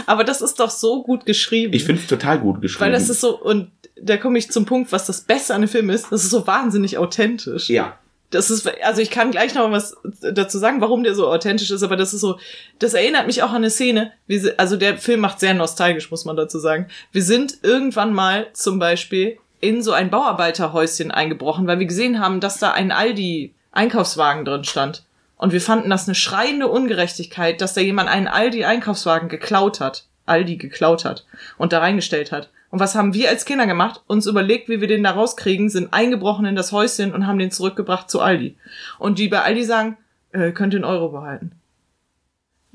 Aber 0.06 0.24
das 0.24 0.42
ist 0.42 0.60
doch 0.60 0.70
so 0.70 1.04
gut 1.04 1.26
geschrieben. 1.26 1.74
Ich 1.74 1.84
finde 1.84 2.02
es 2.02 2.08
total 2.08 2.40
gut 2.40 2.62
geschrieben. 2.62 2.86
Weil 2.86 2.92
das 2.92 3.10
ist 3.10 3.22
so, 3.22 3.40
und 3.40 3.72
da 4.00 4.18
komme 4.18 4.38
ich 4.38 4.52
zum 4.52 4.66
Punkt, 4.66 4.92
was 4.92 5.06
das 5.06 5.22
Beste 5.22 5.56
an 5.56 5.62
dem 5.62 5.68
Film 5.68 5.90
ist, 5.90 6.12
das 6.12 6.24
ist 6.24 6.32
so 6.32 6.46
wahnsinnig 6.46 6.98
authentisch. 6.98 7.70
Ja. 7.70 7.98
Das 8.30 8.50
ist, 8.50 8.70
also 8.84 9.02
ich 9.02 9.12
kann 9.12 9.32
gleich 9.32 9.56
noch 9.56 9.72
was 9.72 9.96
dazu 10.22 10.58
sagen, 10.58 10.82
warum 10.82 11.04
der 11.04 11.16
so 11.16 11.28
authentisch 11.28 11.72
ist, 11.72 11.84
aber 11.84 11.96
das 11.96 12.14
ist 12.14 12.22
so, 12.22 12.38
das 12.80 12.94
erinnert 12.94 13.28
mich 13.28 13.44
auch 13.44 13.52
an 13.52 13.58
eine 13.58 13.70
Szene, 13.70 14.12
wie 14.28 14.40
sie, 14.40 14.60
also 14.60 14.78
der 14.78 14.98
Film 14.98 15.22
macht 15.22 15.40
sehr 15.40 15.54
nostalgisch, 15.54 16.12
muss 16.12 16.26
man 16.26 16.36
dazu 16.36 16.60
sagen. 16.60 16.88
Wir 17.12 17.24
sind 17.24 17.60
irgendwann 17.64 18.14
mal 18.14 18.48
zum 18.54 18.78
Beispiel 18.78 19.38
in 19.60 19.82
so 19.82 19.92
ein 19.92 20.10
Bauarbeiterhäuschen 20.10 21.12
eingebrochen, 21.12 21.68
weil 21.68 21.80
wir 21.80 21.86
gesehen 21.86 22.20
haben, 22.20 22.40
dass 22.40 22.60
da 22.60 22.72
ein 22.72 22.92
Aldi-Einkaufswagen 22.92 24.46
drin 24.46 24.64
stand. 24.64 25.04
Und 25.38 25.52
wir 25.52 25.62
fanden 25.62 25.90
das 25.90 26.08
eine 26.08 26.16
schreiende 26.16 26.68
Ungerechtigkeit, 26.68 27.60
dass 27.62 27.74
da 27.74 27.82
jemand 27.82 28.10
einen 28.10 28.28
Aldi-Einkaufswagen 28.28 29.30
geklaut 29.30 29.80
hat. 29.80 30.06
Aldi 30.26 30.58
geklaut 30.58 31.06
hat 31.06 31.26
und 31.58 31.74
da 31.74 31.80
reingestellt 31.80 32.32
hat. 32.32 32.50
Und 32.72 32.80
was 32.80 32.96
haben 32.96 33.14
wir 33.14 33.30
als 33.30 33.46
Kinder 33.46 33.68
gemacht? 33.68 34.02
Uns 34.08 34.26
überlegt, 34.26 34.70
wie 34.70 34.82
wir 34.82 34.88
den 34.88 35.04
da 35.04 35.12
rauskriegen, 35.12 35.70
sind 35.70 35.94
eingebrochen 35.94 36.46
in 36.46 36.56
das 36.56 36.72
Häuschen 36.72 37.14
und 37.14 37.28
haben 37.28 37.40
den 37.40 37.52
zurückgebracht 37.52 38.10
zu 38.10 38.22
Aldi. 38.22 38.58
Und 39.00 39.20
die 39.20 39.28
bei 39.28 39.42
Aldi 39.42 39.64
sagen, 39.64 39.98
äh, 40.32 40.52
könnt 40.52 40.74
den 40.74 40.84
Euro 40.84 41.10
behalten. 41.10 41.52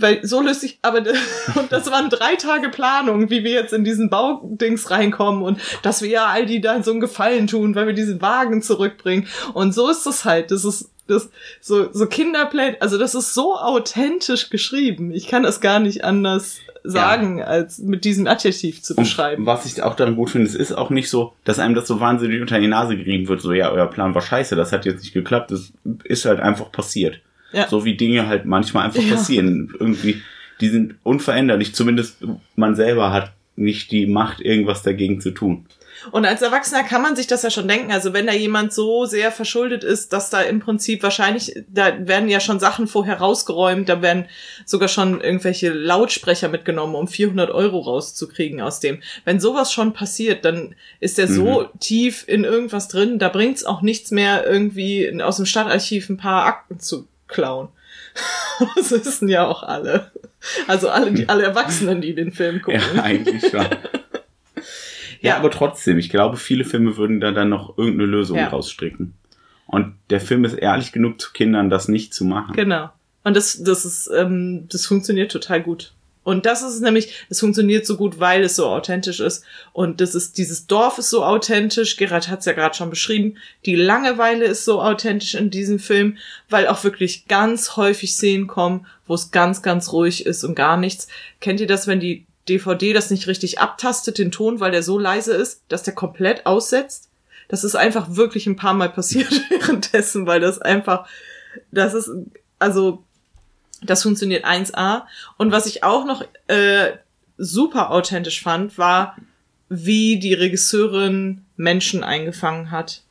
Weil 0.01 0.27
so 0.27 0.41
löst 0.41 0.63
sich, 0.63 0.79
aber 0.83 0.99
und 1.55 1.71
das 1.71 1.91
waren 1.91 2.11
drei 2.11 2.37
Tage 2.37 2.69
Planung, 2.69 3.31
wie 3.31 3.45
wir 3.45 3.53
jetzt 3.53 3.73
in 3.73 3.85
diesen 3.85 4.11
Baudings 4.11 4.91
reinkommen 4.91 5.43
und 5.43 5.61
dass 5.83 6.03
wir 6.03 6.09
ja 6.09 6.27
Aldi 6.27 6.61
da 6.61 6.83
so 6.83 6.91
einen 6.91 7.01
Gefallen 7.01 7.47
tun, 7.47 7.75
weil 7.75 7.87
wir 7.87 7.95
diesen 7.95 8.21
Wagen 8.21 8.63
zurückbringen. 8.63 9.27
Und 9.55 9.73
so 9.73 9.89
ist 9.91 10.07
das 10.07 10.25
halt. 10.25 10.51
Das 10.51 10.65
ist 10.65 10.91
das 11.07 11.31
so 11.61 11.93
so 11.93 12.07
Kinderplay, 12.07 12.77
also 12.81 12.97
das 12.97 13.15
ist 13.15 13.35
so 13.35 13.57
authentisch 13.57 14.49
geschrieben. 14.49 15.11
Ich 15.11 15.29
kann 15.29 15.43
das 15.43 15.61
gar 15.61 15.81
nicht 15.81 16.05
anders 16.05 16.61
sagen, 16.83 17.39
ja. 17.39 17.45
als 17.45 17.79
mit 17.79 18.05
diesem 18.05 18.27
Adjektiv 18.27 18.83
zu 18.83 18.95
beschreiben. 18.95 19.43
Und 19.43 19.47
was 19.47 19.67
ich 19.67 19.83
auch 19.83 19.95
daran 19.95 20.17
gut 20.17 20.31
finde, 20.31 20.47
es 20.47 20.55
ist 20.55 20.73
auch 20.73 20.91
nicht 20.91 21.11
so, 21.11 21.33
dass 21.45 21.59
einem 21.59 21.75
das 21.75 21.87
so 21.87 22.01
wahnsinnig 22.01 22.41
unter 22.41 22.59
die 22.59 22.69
Nase 22.69 22.97
gerieben 22.97 23.29
wird, 23.29 23.41
so 23.41 23.53
ja, 23.53 23.71
euer 23.71 23.87
Plan 23.87 24.15
war 24.15 24.23
scheiße, 24.23 24.57
das 24.57 24.73
hat 24.73 24.87
jetzt 24.87 25.01
nicht 25.01 25.13
geklappt, 25.13 25.51
das 25.51 25.73
ist 26.05 26.25
halt 26.25 26.41
einfach 26.41 26.73
passiert. 26.73 27.21
Ja. 27.53 27.69
So 27.69 27.85
wie 27.85 27.97
Dinge 27.97 28.27
halt 28.27 28.45
manchmal 28.45 28.87
einfach 28.87 29.03
ja. 29.03 29.15
passieren. 29.15 29.73
Irgendwie, 29.79 30.23
die 30.61 30.69
sind 30.69 30.95
unveränderlich, 31.03 31.75
zumindest 31.75 32.19
man 32.57 32.75
selber 32.77 33.13
hat 33.13 33.33
nicht 33.57 33.91
die 33.91 34.07
Macht, 34.07 34.41
irgendwas 34.41 34.83
dagegen 34.83 35.21
zu 35.21 35.31
tun. 35.33 35.67
Und 36.13 36.25
als 36.25 36.41
Erwachsener 36.41 36.83
kann 36.83 37.03
man 37.03 37.15
sich 37.15 37.27
das 37.27 37.43
ja 37.43 37.51
schon 37.51 37.69
denken. 37.69 37.93
Also 37.93 38.13
wenn 38.13 38.27
da 38.27 38.33
jemand 38.33 38.73
so 38.73 39.05
sehr 39.05 39.31
verschuldet 39.31 39.85
ist, 39.85 40.13
dass 40.13 40.31
da 40.31 40.41
im 40.41 40.61
Prinzip 40.61 41.03
wahrscheinlich, 41.03 41.55
da 41.69 42.07
werden 42.07 42.29
ja 42.29 42.41
schon 42.41 42.59
Sachen 42.59 42.87
vorher 42.87 43.19
rausgeräumt, 43.19 43.89
da 43.89 44.01
werden 44.01 44.27
sogar 44.65 44.89
schon 44.89 45.21
irgendwelche 45.21 45.71
Lautsprecher 45.71 46.49
mitgenommen, 46.49 46.95
um 46.95 47.07
400 47.07 47.51
Euro 47.51 47.81
rauszukriegen 47.81 48.61
aus 48.61 48.81
dem. 48.81 49.03
Wenn 49.25 49.41
sowas 49.41 49.73
schon 49.73 49.93
passiert, 49.93 50.45
dann 50.45 50.75
ist 51.01 51.19
mhm. 51.19 51.27
so 51.27 51.69
tief 51.81 52.25
in 52.27 52.45
irgendwas 52.45 52.89
drin, 52.89 53.19
da 53.19 53.29
bringt's 53.29 53.65
auch 53.65 53.83
nichts 53.83 54.11
mehr 54.11 54.47
irgendwie 54.47 55.23
aus 55.23 55.37
dem 55.37 55.47
Stadtarchiv 55.47 56.09
ein 56.09 56.17
paar 56.17 56.47
Akten 56.47 56.81
zu 56.81 57.07
klauen. 57.31 57.69
das 58.77 58.91
wissen 58.93 59.29
ja 59.29 59.47
auch 59.47 59.63
alle. 59.63 60.11
Also 60.67 60.91
alle, 60.91 61.13
die, 61.13 61.29
alle 61.29 61.45
Erwachsenen, 61.45 62.01
die 62.01 62.15
den 62.15 62.33
Film 62.33 62.63
gucken. 62.63 62.81
Ja, 62.95 63.03
eigentlich 63.03 63.51
schon. 63.51 63.67
Ja, 65.23 65.37
aber 65.37 65.51
trotzdem, 65.51 65.99
ich 65.99 66.09
glaube, 66.09 66.39
viele 66.39 66.65
Filme 66.65 66.97
würden 66.97 67.21
da 67.21 67.31
dann 67.31 67.51
noch 67.51 67.77
irgendeine 67.77 68.11
Lösung 68.11 68.39
ja. 68.39 68.49
rausstricken. 68.49 69.13
Und 69.67 69.95
der 70.09 70.21
Film 70.21 70.45
ist 70.45 70.55
ehrlich 70.55 70.93
genug 70.93 71.21
zu 71.21 71.33
Kindern, 71.33 71.69
das 71.69 71.89
nicht 71.89 72.15
zu 72.15 72.25
machen. 72.25 72.57
Genau. 72.57 72.89
Und 73.23 73.37
das, 73.37 73.63
das 73.63 73.85
ist, 73.85 74.11
ähm, 74.17 74.67
das 74.71 74.87
funktioniert 74.87 75.31
total 75.31 75.63
gut. 75.63 75.93
Und 76.23 76.45
das 76.45 76.63
ist 76.63 76.81
nämlich, 76.81 77.15
es 77.31 77.41
funktioniert 77.41 77.87
so 77.87 77.97
gut, 77.97 78.21
weil 78.21 78.43
es 78.43 78.57
so 78.57 78.67
authentisch 78.67 79.21
ist. 79.21 79.45
Und 79.73 80.01
das 80.01 80.15
ist, 80.15 80.37
dieses 80.37 80.67
Dorf 80.67 80.99
ist 80.99 81.11
so 81.11 81.25
authentisch. 81.25 81.97
Gerard 81.97 82.29
hat 82.29 82.41
es 82.41 82.45
ja 82.45 82.53
gerade 82.53 82.77
schon 82.77 82.91
beschrieben. 82.91 83.39
Die 83.65 83.75
Langeweile 83.75 84.45
ist 84.45 84.65
so 84.65 84.83
authentisch 84.83 85.35
in 85.35 85.51
diesem 85.51 85.79
Film, 85.79 86.19
weil 86.51 86.67
auch 86.67 86.85
wirklich 86.85 87.27
ganz 87.27 87.77
häufig 87.77 88.13
Szenen 88.13 88.47
kommen, 88.47 88.87
wo 89.07 89.15
es 89.15 89.31
ganz, 89.31 89.63
ganz 89.63 89.93
ruhig 89.93 90.27
ist 90.27 90.45
und 90.45 90.55
gar 90.55 90.77
nichts. 90.77 91.09
Kennt 91.41 91.61
ihr 91.61 91.67
das, 91.67 91.87
wenn 91.87 92.01
die 92.01 92.27
DVD 92.49 92.93
das 92.93 93.11
nicht 93.11 93.27
richtig 93.27 93.59
abtastet, 93.59 94.19
den 94.19 94.31
Ton, 94.31 94.61
weil 94.61 94.73
der 94.73 94.83
so 94.83 94.99
leise 94.99 95.35
ist, 95.35 95.63
dass 95.69 95.85
der 95.85 95.95
komplett 95.95 96.47
aussetzt. 96.47 97.09
Das 97.49 97.65
ist 97.65 97.77
einfach 97.77 98.17
wirklich 98.17 98.47
ein 98.47 98.57
paar 98.57 98.75
Mal 98.75 98.91
passiert 98.91 99.31
währenddessen, 99.51 100.27
weil 100.27 100.41
das 100.41 100.61
einfach, 100.61 101.09
das 101.71 101.95
ist, 101.95 102.11
also, 102.59 103.05
das 103.83 104.03
funktioniert 104.03 104.45
1A. 104.45 105.03
Und 105.37 105.53
was 105.53 105.67
ich 105.67 105.85
auch 105.85 106.05
noch 106.05 106.25
äh, 106.49 106.93
super 107.39 107.91
authentisch 107.91 108.43
fand, 108.43 108.79
war, 108.79 109.17
wie 109.69 110.19
die 110.19 110.35
Regisseurin 110.35 111.45
Menschen 111.57 112.03
eingefangen 112.03 112.71
hat. 112.71 113.03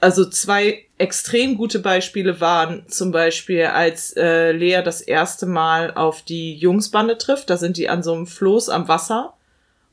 Also 0.00 0.24
zwei 0.28 0.84
extrem 0.98 1.56
gute 1.56 1.78
Beispiele 1.78 2.40
waren 2.40 2.88
zum 2.88 3.12
Beispiel, 3.12 3.64
als 3.64 4.16
äh, 4.16 4.52
Lea 4.52 4.82
das 4.84 5.00
erste 5.00 5.46
Mal 5.46 5.92
auf 5.94 6.22
die 6.22 6.54
Jungsbande 6.54 7.18
trifft, 7.18 7.50
da 7.50 7.56
sind 7.56 7.76
die 7.76 7.88
an 7.88 8.02
so 8.02 8.14
einem 8.14 8.26
Floß 8.26 8.68
am 8.68 8.88
Wasser 8.88 9.34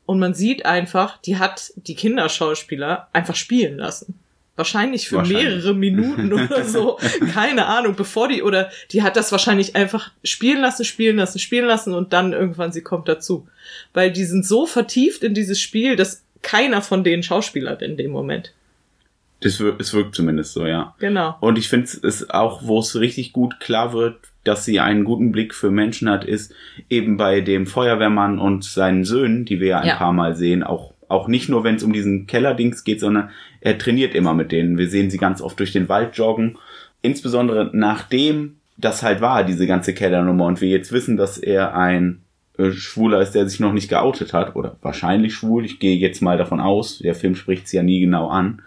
und 0.05 0.19
man 0.19 0.33
sieht 0.33 0.65
einfach, 0.65 1.17
die 1.21 1.37
hat 1.37 1.73
die 1.75 1.95
Kinderschauspieler 1.95 3.07
einfach 3.13 3.35
spielen 3.35 3.77
lassen. 3.77 4.19
Wahrscheinlich 4.55 5.09
für 5.09 5.17
wahrscheinlich. 5.17 5.43
mehrere 5.43 5.73
Minuten 5.73 6.33
oder 6.33 6.63
so. 6.63 6.99
Keine 7.33 7.65
Ahnung, 7.65 7.95
bevor 7.95 8.27
die, 8.27 8.43
oder 8.43 8.69
die 8.91 9.01
hat 9.01 9.15
das 9.15 9.31
wahrscheinlich 9.31 9.75
einfach 9.75 10.11
spielen 10.23 10.61
lassen, 10.61 10.85
spielen 10.85 11.17
lassen, 11.17 11.39
spielen 11.39 11.65
lassen 11.65 11.93
und 11.93 12.13
dann 12.13 12.33
irgendwann 12.33 12.71
sie 12.71 12.81
kommt 12.81 13.07
dazu. 13.07 13.47
Weil 13.93 14.11
die 14.11 14.25
sind 14.25 14.45
so 14.45 14.65
vertieft 14.65 15.23
in 15.23 15.33
dieses 15.33 15.59
Spiel, 15.59 15.95
dass 15.95 16.23
keiner 16.43 16.81
von 16.81 17.03
denen 17.03 17.23
Schauspieler 17.23 17.81
in 17.81 17.97
dem 17.97 18.11
Moment. 18.11 18.53
Das 19.39 19.59
wirkt, 19.59 19.81
es 19.81 19.93
wirkt 19.93 20.15
zumindest 20.15 20.53
so, 20.53 20.65
ja. 20.65 20.95
Genau. 20.99 21.35
Und 21.41 21.57
ich 21.57 21.67
finde 21.67 21.89
es 22.03 22.29
auch, 22.29 22.61
wo 22.63 22.79
es 22.79 22.95
richtig 22.95 23.33
gut 23.33 23.59
klar 23.59 23.91
wird, 23.91 24.17
dass 24.43 24.65
sie 24.65 24.79
einen 24.79 25.03
guten 25.03 25.31
Blick 25.31 25.53
für 25.53 25.71
Menschen 25.71 26.09
hat, 26.09 26.23
ist 26.23 26.53
eben 26.89 27.17
bei 27.17 27.41
dem 27.41 27.65
Feuerwehrmann 27.65 28.39
und 28.39 28.63
seinen 28.63 29.03
Söhnen, 29.03 29.45
die 29.45 29.59
wir 29.59 29.67
ja 29.67 29.79
ein 29.79 29.87
ja. 29.87 29.95
paar 29.95 30.13
Mal 30.13 30.35
sehen, 30.35 30.63
auch, 30.63 30.92
auch 31.09 31.27
nicht 31.27 31.49
nur, 31.49 31.63
wenn 31.63 31.75
es 31.75 31.83
um 31.83 31.93
diesen 31.93 32.27
Kellerdings 32.27 32.83
geht, 32.83 32.99
sondern 32.99 33.29
er 33.61 33.77
trainiert 33.77 34.15
immer 34.15 34.33
mit 34.33 34.51
denen. 34.51 34.77
Wir 34.77 34.89
sehen 34.89 35.09
sie 35.09 35.17
ganz 35.17 35.41
oft 35.41 35.59
durch 35.59 35.71
den 35.71 35.89
Wald 35.89 36.15
joggen. 36.17 36.57
Insbesondere 37.01 37.69
nachdem 37.73 38.57
das 38.77 39.03
halt 39.03 39.21
war, 39.21 39.43
diese 39.43 39.67
ganze 39.67 39.93
Kellernummer, 39.93 40.45
und 40.45 40.61
wir 40.61 40.69
jetzt 40.69 40.91
wissen, 40.91 41.17
dass 41.17 41.37
er 41.37 41.75
ein 41.75 42.23
äh, 42.57 42.71
Schwuler 42.71 43.21
ist, 43.21 43.31
der 43.31 43.47
sich 43.47 43.59
noch 43.59 43.73
nicht 43.73 43.89
geoutet 43.89 44.33
hat, 44.33 44.55
oder 44.55 44.77
wahrscheinlich 44.81 45.33
schwul, 45.35 45.65
ich 45.65 45.79
gehe 45.79 45.95
jetzt 45.95 46.21
mal 46.21 46.37
davon 46.37 46.59
aus, 46.59 46.99
der 46.99 47.15
Film 47.15 47.35
spricht 47.35 47.65
es 47.65 47.71
ja 47.71 47.83
nie 47.83 47.99
genau 47.99 48.29
an 48.29 48.61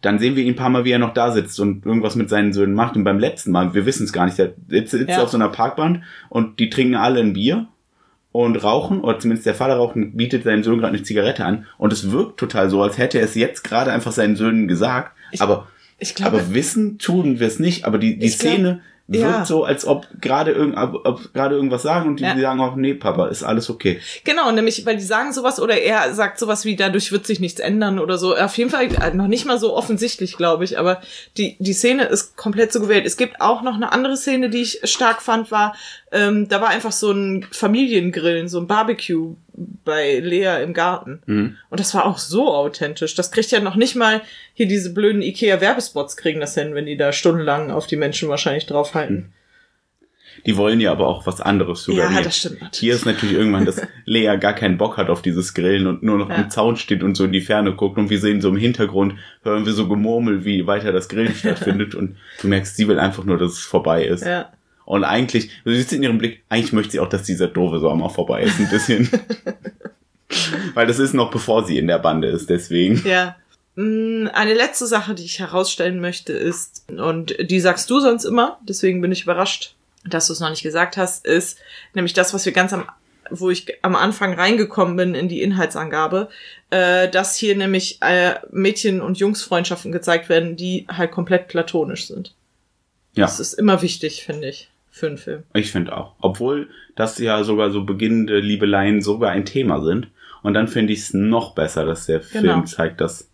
dann 0.00 0.18
sehen 0.18 0.34
wir 0.36 0.42
ihn 0.42 0.54
ein 0.54 0.56
paar 0.56 0.70
Mal, 0.70 0.84
wie 0.84 0.92
er 0.92 0.98
noch 0.98 1.12
da 1.12 1.30
sitzt 1.30 1.60
und 1.60 1.84
irgendwas 1.84 2.16
mit 2.16 2.30
seinen 2.30 2.52
Söhnen 2.52 2.74
macht. 2.74 2.96
Und 2.96 3.04
beim 3.04 3.18
letzten 3.18 3.50
Mal, 3.50 3.74
wir 3.74 3.84
wissen 3.84 4.04
es 4.04 4.12
gar 4.12 4.24
nicht, 4.24 4.38
der 4.38 4.54
sitzt, 4.66 4.94
ja. 4.94 5.22
auf 5.22 5.28
so 5.28 5.36
einer 5.36 5.50
Parkband 5.50 6.02
und 6.28 6.58
die 6.58 6.70
trinken 6.70 6.94
alle 6.94 7.20
ein 7.20 7.34
Bier 7.34 7.68
und 8.32 8.56
rauchen, 8.56 9.00
oder 9.00 9.18
zumindest 9.18 9.46
der 9.46 9.54
Vater 9.54 9.76
raucht 9.76 9.96
und 9.96 10.16
bietet 10.16 10.44
seinem 10.44 10.62
Sohn 10.62 10.78
gerade 10.78 10.94
eine 10.94 11.02
Zigarette 11.02 11.44
an. 11.44 11.66
Und 11.78 11.92
es 11.92 12.10
wirkt 12.10 12.38
total 12.38 12.70
so, 12.70 12.82
als 12.82 12.98
hätte 12.98 13.18
er 13.18 13.24
es 13.24 13.34
jetzt 13.34 13.64
gerade 13.64 13.92
einfach 13.92 14.12
seinen 14.12 14.36
Söhnen 14.36 14.68
gesagt. 14.68 15.16
Ich, 15.32 15.40
aber, 15.40 15.68
ich 15.98 16.14
glaube, 16.14 16.38
aber 16.38 16.54
wissen 16.54 16.98
tun 16.98 17.40
wir 17.40 17.46
es 17.46 17.58
nicht. 17.58 17.84
Aber 17.84 17.98
die, 17.98 18.18
die 18.18 18.28
Szene, 18.28 18.80
wirkt 19.10 19.24
ja. 19.24 19.44
so, 19.44 19.64
als 19.64 19.84
ob 19.86 20.06
gerade 20.20 20.52
irgend, 20.52 20.76
ob 20.76 21.34
gerade 21.34 21.56
irgendwas 21.56 21.82
sagen 21.82 22.10
und 22.10 22.20
die, 22.20 22.24
ja. 22.24 22.34
die 22.34 22.40
sagen 22.40 22.60
auch, 22.60 22.76
nee, 22.76 22.94
Papa, 22.94 23.26
ist 23.26 23.42
alles 23.42 23.68
okay. 23.68 24.00
Genau, 24.22 24.52
nämlich, 24.52 24.86
weil 24.86 24.96
die 24.96 25.02
sagen 25.02 25.32
sowas 25.32 25.60
oder 25.60 25.80
er 25.80 26.14
sagt 26.14 26.38
sowas 26.38 26.64
wie, 26.64 26.76
dadurch 26.76 27.10
wird 27.10 27.26
sich 27.26 27.40
nichts 27.40 27.58
ändern 27.58 27.98
oder 27.98 28.18
so. 28.18 28.36
Auf 28.36 28.56
jeden 28.56 28.70
Fall 28.70 28.84
äh, 28.84 29.12
noch 29.12 29.26
nicht 29.26 29.46
mal 29.46 29.58
so 29.58 29.76
offensichtlich, 29.76 30.36
glaube 30.36 30.62
ich, 30.62 30.78
aber 30.78 31.00
die, 31.36 31.56
die 31.58 31.72
Szene 31.72 32.04
ist 32.04 32.36
komplett 32.36 32.72
so 32.72 32.80
gewählt. 32.80 33.04
Es 33.04 33.16
gibt 33.16 33.40
auch 33.40 33.62
noch 33.62 33.74
eine 33.74 33.90
andere 33.92 34.16
Szene, 34.16 34.48
die 34.48 34.62
ich 34.62 34.80
stark 34.84 35.22
fand, 35.22 35.50
war, 35.50 35.74
ähm, 36.12 36.48
da 36.48 36.60
war 36.60 36.68
einfach 36.68 36.92
so 36.92 37.10
ein 37.10 37.46
Familiengrillen, 37.50 38.48
so 38.48 38.60
ein 38.60 38.68
Barbecue 38.68 39.34
bei 39.84 40.18
Lea 40.20 40.62
im 40.62 40.72
Garten. 40.72 41.22
Mhm. 41.26 41.56
Und 41.68 41.80
das 41.80 41.94
war 41.94 42.06
auch 42.06 42.18
so 42.18 42.48
authentisch. 42.54 43.14
Das 43.14 43.30
kriegt 43.30 43.50
ja 43.50 43.60
noch 43.60 43.76
nicht 43.76 43.96
mal 43.96 44.22
hier 44.54 44.66
diese 44.66 44.92
blöden 44.92 45.22
Ikea-Werbespots 45.22 46.16
kriegen 46.16 46.40
das 46.40 46.54
hin, 46.54 46.74
wenn 46.74 46.86
die 46.86 46.96
da 46.96 47.12
stundenlang 47.12 47.70
auf 47.70 47.86
die 47.86 47.96
Menschen 47.96 48.28
wahrscheinlich 48.28 48.66
draufhalten. 48.66 49.16
Mhm. 49.16 49.32
Die 50.46 50.56
wollen 50.56 50.80
ja 50.80 50.92
aber 50.92 51.06
auch 51.06 51.26
was 51.26 51.40
anderes 51.40 51.82
suggerieren. 51.82 52.14
Ja, 52.14 52.22
das 52.22 52.36
stimmt. 52.36 52.62
Natürlich. 52.62 52.78
Hier 52.80 52.94
ist 52.94 53.04
natürlich 53.04 53.34
irgendwann, 53.34 53.66
dass 53.66 53.82
Lea 54.04 54.36
gar 54.38 54.54
keinen 54.54 54.78
Bock 54.78 54.96
hat 54.96 55.10
auf 55.10 55.22
dieses 55.22 55.54
Grillen 55.54 55.86
und 55.86 56.02
nur 56.02 56.18
noch 56.18 56.30
ja. 56.30 56.36
am 56.36 56.50
Zaun 56.50 56.76
steht 56.76 57.02
und 57.02 57.16
so 57.16 57.24
in 57.24 57.32
die 57.32 57.40
Ferne 57.40 57.74
guckt 57.74 57.98
und 57.98 58.10
wir 58.10 58.18
sehen 58.18 58.40
so 58.40 58.48
im 58.48 58.56
Hintergrund, 58.56 59.14
hören 59.42 59.66
wir 59.66 59.72
so 59.72 59.88
Gemurmel, 59.88 60.44
wie 60.44 60.66
weiter 60.66 60.92
das 60.92 61.08
Grillen 61.08 61.34
stattfindet 61.34 61.94
und 61.94 62.16
du 62.40 62.48
merkst, 62.48 62.76
sie 62.76 62.88
will 62.88 62.98
einfach 62.98 63.24
nur, 63.24 63.38
dass 63.38 63.52
es 63.52 63.60
vorbei 63.60 64.04
ist. 64.04 64.24
Ja. 64.24 64.50
Und 64.90 65.04
eigentlich, 65.04 65.50
du 65.64 65.72
siehst 65.72 65.92
in 65.92 66.02
ihrem 66.02 66.18
Blick, 66.18 66.42
eigentlich 66.48 66.72
möchte 66.72 66.90
sie 66.90 66.98
auch, 66.98 67.08
dass 67.08 67.22
dieser 67.22 67.46
doofe 67.46 67.78
Sommer 67.78 68.10
vorbei 68.10 68.42
ist, 68.42 68.58
ein 68.58 68.68
bisschen. 68.68 69.08
Weil 70.74 70.88
das 70.88 70.98
ist 70.98 71.14
noch 71.14 71.30
bevor 71.30 71.64
sie 71.64 71.78
in 71.78 71.86
der 71.86 72.00
Bande 72.00 72.26
ist, 72.26 72.50
deswegen. 72.50 73.00
Ja. 73.06 73.36
Mm, 73.76 74.26
Eine 74.32 74.54
letzte 74.54 74.88
Sache, 74.88 75.14
die 75.14 75.24
ich 75.24 75.38
herausstellen 75.38 76.00
möchte, 76.00 76.32
ist, 76.32 76.90
und 76.90 77.36
die 77.38 77.60
sagst 77.60 77.88
du 77.88 78.00
sonst 78.00 78.24
immer, 78.24 78.58
deswegen 78.68 79.00
bin 79.00 79.12
ich 79.12 79.22
überrascht, 79.22 79.76
dass 80.04 80.26
du 80.26 80.32
es 80.32 80.40
noch 80.40 80.50
nicht 80.50 80.64
gesagt 80.64 80.96
hast, 80.96 81.24
ist 81.24 81.60
nämlich 81.94 82.12
das, 82.12 82.34
was 82.34 82.44
wir 82.44 82.52
ganz 82.52 82.72
am, 82.72 82.88
wo 83.30 83.48
ich 83.48 83.72
am 83.84 83.94
Anfang 83.94 84.34
reingekommen 84.34 84.96
bin 84.96 85.14
in 85.14 85.28
die 85.28 85.42
Inhaltsangabe, 85.42 86.30
äh, 86.70 87.08
dass 87.08 87.36
hier 87.36 87.54
nämlich 87.54 87.98
äh, 88.02 88.40
Mädchen- 88.50 89.02
und 89.02 89.18
Jungsfreundschaften 89.18 89.92
gezeigt 89.92 90.28
werden, 90.28 90.56
die 90.56 90.88
halt 90.90 91.12
komplett 91.12 91.46
platonisch 91.46 92.08
sind. 92.08 92.34
Ja. 93.14 93.26
Das 93.26 93.38
ist 93.38 93.52
immer 93.52 93.82
wichtig, 93.82 94.24
finde 94.24 94.48
ich, 94.48 94.68
für 94.90 95.06
einen 95.06 95.18
Film. 95.18 95.42
Ich 95.54 95.70
finde 95.72 95.96
auch. 95.96 96.14
Obwohl 96.20 96.68
das 96.96 97.18
ja 97.18 97.42
sogar 97.44 97.70
so 97.70 97.84
beginnende 97.84 98.40
Liebeleien 98.40 99.00
sogar 99.00 99.30
ein 99.30 99.44
Thema 99.44 99.80
sind. 99.82 100.08
Und 100.42 100.54
dann 100.54 100.68
finde 100.68 100.92
ich 100.92 101.00
es 101.00 101.14
noch 101.14 101.54
besser, 101.54 101.84
dass 101.84 102.06
der 102.06 102.20
Genau. 102.20 102.40
Film 102.54 102.66
zeigt, 102.66 103.00
dass 103.00 103.30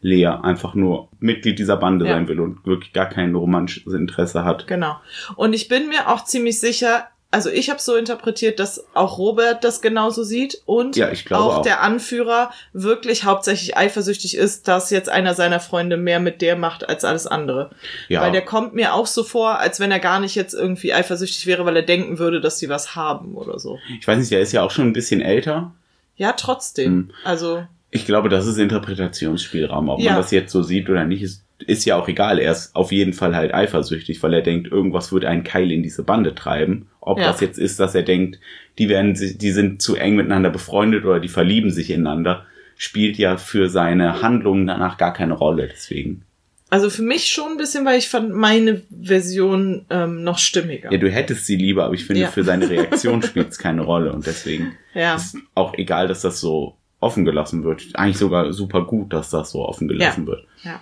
Lea 0.00 0.26
einfach 0.26 0.74
nur 0.74 1.08
Mitglied 1.18 1.58
dieser 1.58 1.76
Bande 1.78 2.06
Ja. 2.06 2.12
sein 2.12 2.28
will 2.28 2.38
und 2.40 2.64
wirklich 2.66 2.92
gar 2.92 3.08
kein 3.08 3.34
romantisches 3.34 3.92
Interesse 3.94 4.44
hat. 4.44 4.66
Genau. 4.66 4.96
Und 5.36 5.52
ich 5.54 5.68
bin 5.68 5.88
mir 5.88 6.08
auch 6.10 6.24
ziemlich 6.24 6.60
sicher, 6.60 7.08
also 7.34 7.50
ich 7.50 7.68
habe 7.68 7.80
so 7.80 7.96
interpretiert, 7.96 8.60
dass 8.60 8.84
auch 8.94 9.18
Robert 9.18 9.64
das 9.64 9.82
genauso 9.82 10.22
sieht 10.22 10.62
und 10.66 10.94
Ja, 10.94 11.10
ich 11.10 11.24
glaube 11.24 11.42
auch, 11.42 11.56
auch. 11.56 11.62
der 11.62 11.82
Anführer 11.82 12.52
wirklich 12.72 13.24
hauptsächlich 13.24 13.76
eifersüchtig 13.76 14.36
ist, 14.36 14.68
dass 14.68 14.90
jetzt 14.90 15.08
einer 15.08 15.34
seiner 15.34 15.58
Freunde 15.58 15.96
mehr 15.96 16.20
mit 16.20 16.42
der 16.42 16.54
macht 16.54 16.88
als 16.88 17.04
alles 17.04 17.26
andere. 17.26 17.70
Ja. 18.08 18.20
Weil 18.20 18.30
der 18.30 18.44
kommt 18.44 18.74
mir 18.76 18.94
auch 18.94 19.08
so 19.08 19.24
vor, 19.24 19.58
als 19.58 19.80
wenn 19.80 19.90
er 19.90 19.98
gar 19.98 20.20
nicht 20.20 20.36
jetzt 20.36 20.54
irgendwie 20.54 20.94
eifersüchtig 20.94 21.46
wäre, 21.46 21.66
weil 21.66 21.74
er 21.74 21.82
denken 21.82 22.20
würde, 22.20 22.40
dass 22.40 22.60
sie 22.60 22.68
was 22.68 22.94
haben 22.94 23.34
oder 23.34 23.58
so. 23.58 23.80
Ich 23.98 24.06
weiß 24.06 24.16
nicht, 24.16 24.30
der 24.30 24.40
ist 24.40 24.52
ja 24.52 24.62
auch 24.62 24.70
schon 24.70 24.86
ein 24.86 24.92
bisschen 24.92 25.20
älter. 25.20 25.72
Ja, 26.14 26.34
trotzdem. 26.34 26.92
Hm. 26.92 27.10
Also, 27.24 27.64
Ich 27.96 28.06
glaube, 28.06 28.28
das 28.28 28.46
ist 28.48 28.58
Interpretationsspielraum. 28.58 29.88
Ob 29.88 30.00
Ja. 30.00 30.12
man 30.12 30.20
das 30.22 30.30
jetzt 30.32 30.50
so 30.52 30.62
sieht 30.62 30.90
oder 30.90 31.04
nicht, 31.04 31.22
ist, 31.22 31.44
ist 31.64 31.84
ja 31.84 31.96
auch 31.96 32.08
egal. 32.08 32.40
Er 32.40 32.50
ist 32.50 32.74
auf 32.74 32.90
jeden 32.90 33.12
Fall 33.12 33.36
halt 33.36 33.54
eifersüchtig, 33.54 34.20
weil 34.22 34.34
er 34.34 34.42
denkt, 34.42 34.70
irgendwas 34.70 35.12
würde 35.12 35.28
einen 35.28 35.44
Keil 35.44 35.70
in 35.70 35.82
diese 35.84 36.02
Bande 36.02 36.34
treiben. 36.34 36.88
Ob 37.00 37.18
Ja. 37.18 37.26
das 37.26 37.40
jetzt 37.40 37.58
ist, 37.58 37.78
dass 37.78 37.94
er 37.94 38.02
denkt, 38.02 38.40
die 38.78 38.88
werden, 38.88 39.14
sich- 39.14 39.38
die 39.38 39.52
sind 39.52 39.80
zu 39.80 39.94
eng 39.94 40.16
miteinander 40.16 40.50
befreundet 40.50 41.04
oder 41.04 41.20
die 41.20 41.28
verlieben 41.28 41.70
sich 41.70 41.90
ineinander, 41.90 42.44
spielt 42.76 43.16
ja 43.16 43.36
für 43.36 43.68
seine 43.68 44.20
Handlungen 44.22 44.66
danach 44.66 44.98
gar 44.98 45.12
keine 45.12 45.34
Rolle. 45.34 45.68
Deswegen. 45.72 46.22
also 46.70 46.90
für 46.90 47.02
mich 47.02 47.26
schon 47.26 47.52
ein 47.52 47.56
bisschen, 47.56 47.84
weil 47.84 47.98
ich 47.98 48.08
fand 48.08 48.34
meine 48.34 48.82
Version 49.00 49.86
ähm, 49.90 50.24
noch 50.24 50.38
stimmiger. 50.38 50.90
Ja, 50.90 50.98
du 50.98 51.08
hättest 51.08 51.46
sie 51.46 51.54
lieber, 51.54 51.84
aber 51.84 51.94
ich 51.94 52.04
finde, 52.04 52.22
Ja. 52.22 52.28
für 52.28 52.42
seine 52.42 52.68
Reaktion 52.70 53.22
spielt 53.22 53.50
es 53.50 53.58
keine 53.58 53.82
Rolle. 53.82 54.12
Und 54.12 54.26
deswegen 54.26 54.72
Ja. 54.92 55.14
ist 55.14 55.36
auch 55.54 55.74
egal, 55.78 56.08
dass 56.08 56.22
das 56.22 56.40
so 56.40 56.74
offen 57.04 57.24
gelassen 57.24 57.62
wird. 57.64 57.82
Eigentlich 57.94 58.18
sogar 58.18 58.52
super 58.52 58.84
gut, 58.84 59.12
dass 59.12 59.30
das 59.30 59.50
so 59.50 59.64
offen 59.66 59.86
gelassen 59.88 60.26
wird. 60.26 60.44
Ja. 60.62 60.80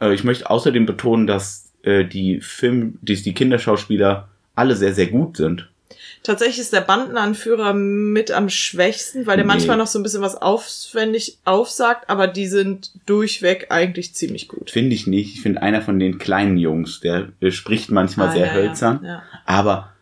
Äh, 0.00 0.14
ich 0.14 0.24
möchte 0.24 0.48
außerdem 0.48 0.86
betonen, 0.86 1.26
dass 1.26 1.72
äh, 1.82 2.04
die 2.04 2.40
Film, 2.40 2.98
die, 3.02 3.20
die 3.20 3.34
Kinderschauspieler 3.34 4.28
alle 4.54 4.76
sehr, 4.76 4.94
sehr 4.94 5.08
gut 5.08 5.36
sind. 5.36 5.68
Tatsächlich 6.22 6.58
ist 6.58 6.72
der 6.72 6.80
Bandenanführer 6.80 7.72
mit 7.72 8.32
am 8.32 8.48
schwächsten, 8.48 9.26
weil 9.26 9.36
der 9.36 9.44
Nee. 9.44 9.52
manchmal 9.52 9.76
noch 9.76 9.86
so 9.86 9.98
ein 9.98 10.02
bisschen 10.02 10.22
was 10.22 10.34
aufwendig 10.40 11.38
aufsagt, 11.44 12.10
aber 12.10 12.26
die 12.26 12.46
sind 12.48 12.90
durchweg 13.06 13.66
eigentlich 13.70 14.14
ziemlich 14.14 14.48
gut. 14.48 14.70
Finde 14.70 14.94
ich 14.94 15.06
nicht. 15.06 15.34
Ich 15.34 15.42
finde 15.42 15.62
einer 15.62 15.82
von 15.82 15.98
den 16.00 16.18
kleinen 16.18 16.56
Jungs, 16.58 17.00
der 17.00 17.28
spricht 17.50 17.90
manchmal 17.92 18.28
Ah, 18.28 18.32
sehr 18.32 18.46
ja, 18.46 18.52
hölzern, 18.54 19.00
Ja, 19.04 19.08
ja. 19.08 19.22
aber 19.44 19.92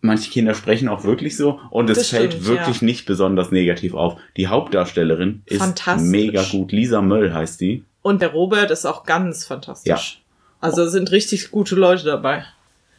manche 0.00 0.30
Kinder 0.30 0.54
sprechen 0.54 0.88
auch 0.88 1.04
wirklich 1.04 1.36
so 1.36 1.60
und 1.70 1.90
es 1.90 1.98
Das 1.98 2.08
fällt 2.08 2.32
stimmt, 2.32 2.46
wirklich 2.46 2.80
ja. 2.80 2.84
nicht 2.84 3.06
besonders 3.06 3.50
negativ 3.50 3.94
auf. 3.94 4.18
Die 4.36 4.48
Hauptdarstellerin 4.48 5.42
ist 5.46 5.62
mega 5.98 6.42
gut. 6.50 6.72
Lisa 6.72 7.02
Möll 7.02 7.32
heißt 7.32 7.60
die. 7.60 7.84
Und 8.02 8.22
der 8.22 8.32
Robert 8.32 8.70
ist 8.70 8.86
auch 8.86 9.04
ganz 9.04 9.44
fantastisch. 9.44 9.90
Ja. 9.90 10.36
Also 10.60 10.88
sind 10.88 11.10
richtig 11.10 11.50
gute 11.50 11.74
Leute 11.74 12.04
dabei. 12.04 12.44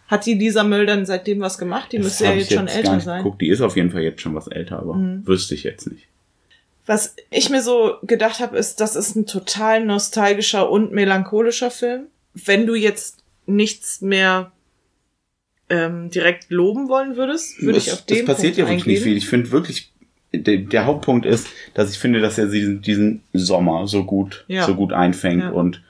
Hat 0.07 0.25
die 0.25 0.33
Lisa 0.33 0.63
Müll 0.63 0.85
dann 0.85 1.05
seitdem 1.05 1.39
was 1.39 1.57
gemacht? 1.57 1.91
Die 1.91 1.97
Das 1.97 2.05
müsste 2.05 2.25
ja 2.25 2.33
jetzt 2.33 2.51
ich 2.51 2.57
schon 2.57 2.67
älter 2.67 2.99
sein. 2.99 3.21
Mhm. 3.21 3.23
Geguckt. 3.23 3.41
Die 3.41 3.49
ist 3.49 3.61
auf 3.61 3.75
jeden 3.77 3.91
Fall 3.91 4.01
jetzt 4.01 4.21
schon 4.21 4.35
was 4.35 4.47
älter, 4.47 4.79
aber 4.79 4.95
wüsste 5.23 5.55
ich 5.55 5.63
jetzt 5.63 5.89
nicht. 5.89 6.07
Was 6.85 7.15
ich 7.29 7.49
mir 7.49 7.61
so 7.61 7.95
gedacht 8.03 8.39
habe, 8.39 8.57
ist, 8.57 8.81
das 8.81 8.95
ist 8.95 9.15
ein 9.15 9.25
total 9.25 9.85
nostalgischer 9.85 10.69
und 10.69 10.91
melancholischer 10.91 11.71
Film. 11.71 12.07
Wenn 12.33 12.65
du 12.65 12.75
jetzt 12.75 13.19
nichts 13.45 14.01
mehr 14.01 14.51
ähm, 15.71 16.09
direkt 16.09 16.49
loben 16.51 16.89
wollen 16.89 17.15
würdest, 17.15 17.61
würde 17.61 17.77
ich 17.79 17.91
auf 17.93 18.05
den 18.05 18.17
Es 18.17 18.25
passiert 18.25 18.55
Punkt 18.55 18.57
ja 18.57 18.67
wirklich 18.75 18.85
nicht 18.85 19.03
viel. 19.03 19.17
Ich 19.17 19.27
finde 19.27 19.51
wirklich, 19.51 19.91
der, 20.33 20.57
der 20.57 20.85
Hauptpunkt 20.85 21.25
ist, 21.25 21.47
dass 21.73 21.91
ich 21.91 21.97
finde, 21.97 22.19
dass 22.19 22.37
er 22.37 22.47
diesen, 22.47 22.81
diesen 22.81 23.23
Sommer 23.33 23.87
so 23.87 24.03
gut, 24.03 24.43
Ja. 24.47 24.65
so 24.65 24.75
gut 24.75 24.93
einfängt 24.93 25.43
Ja. 25.43 25.49
und 25.51 25.81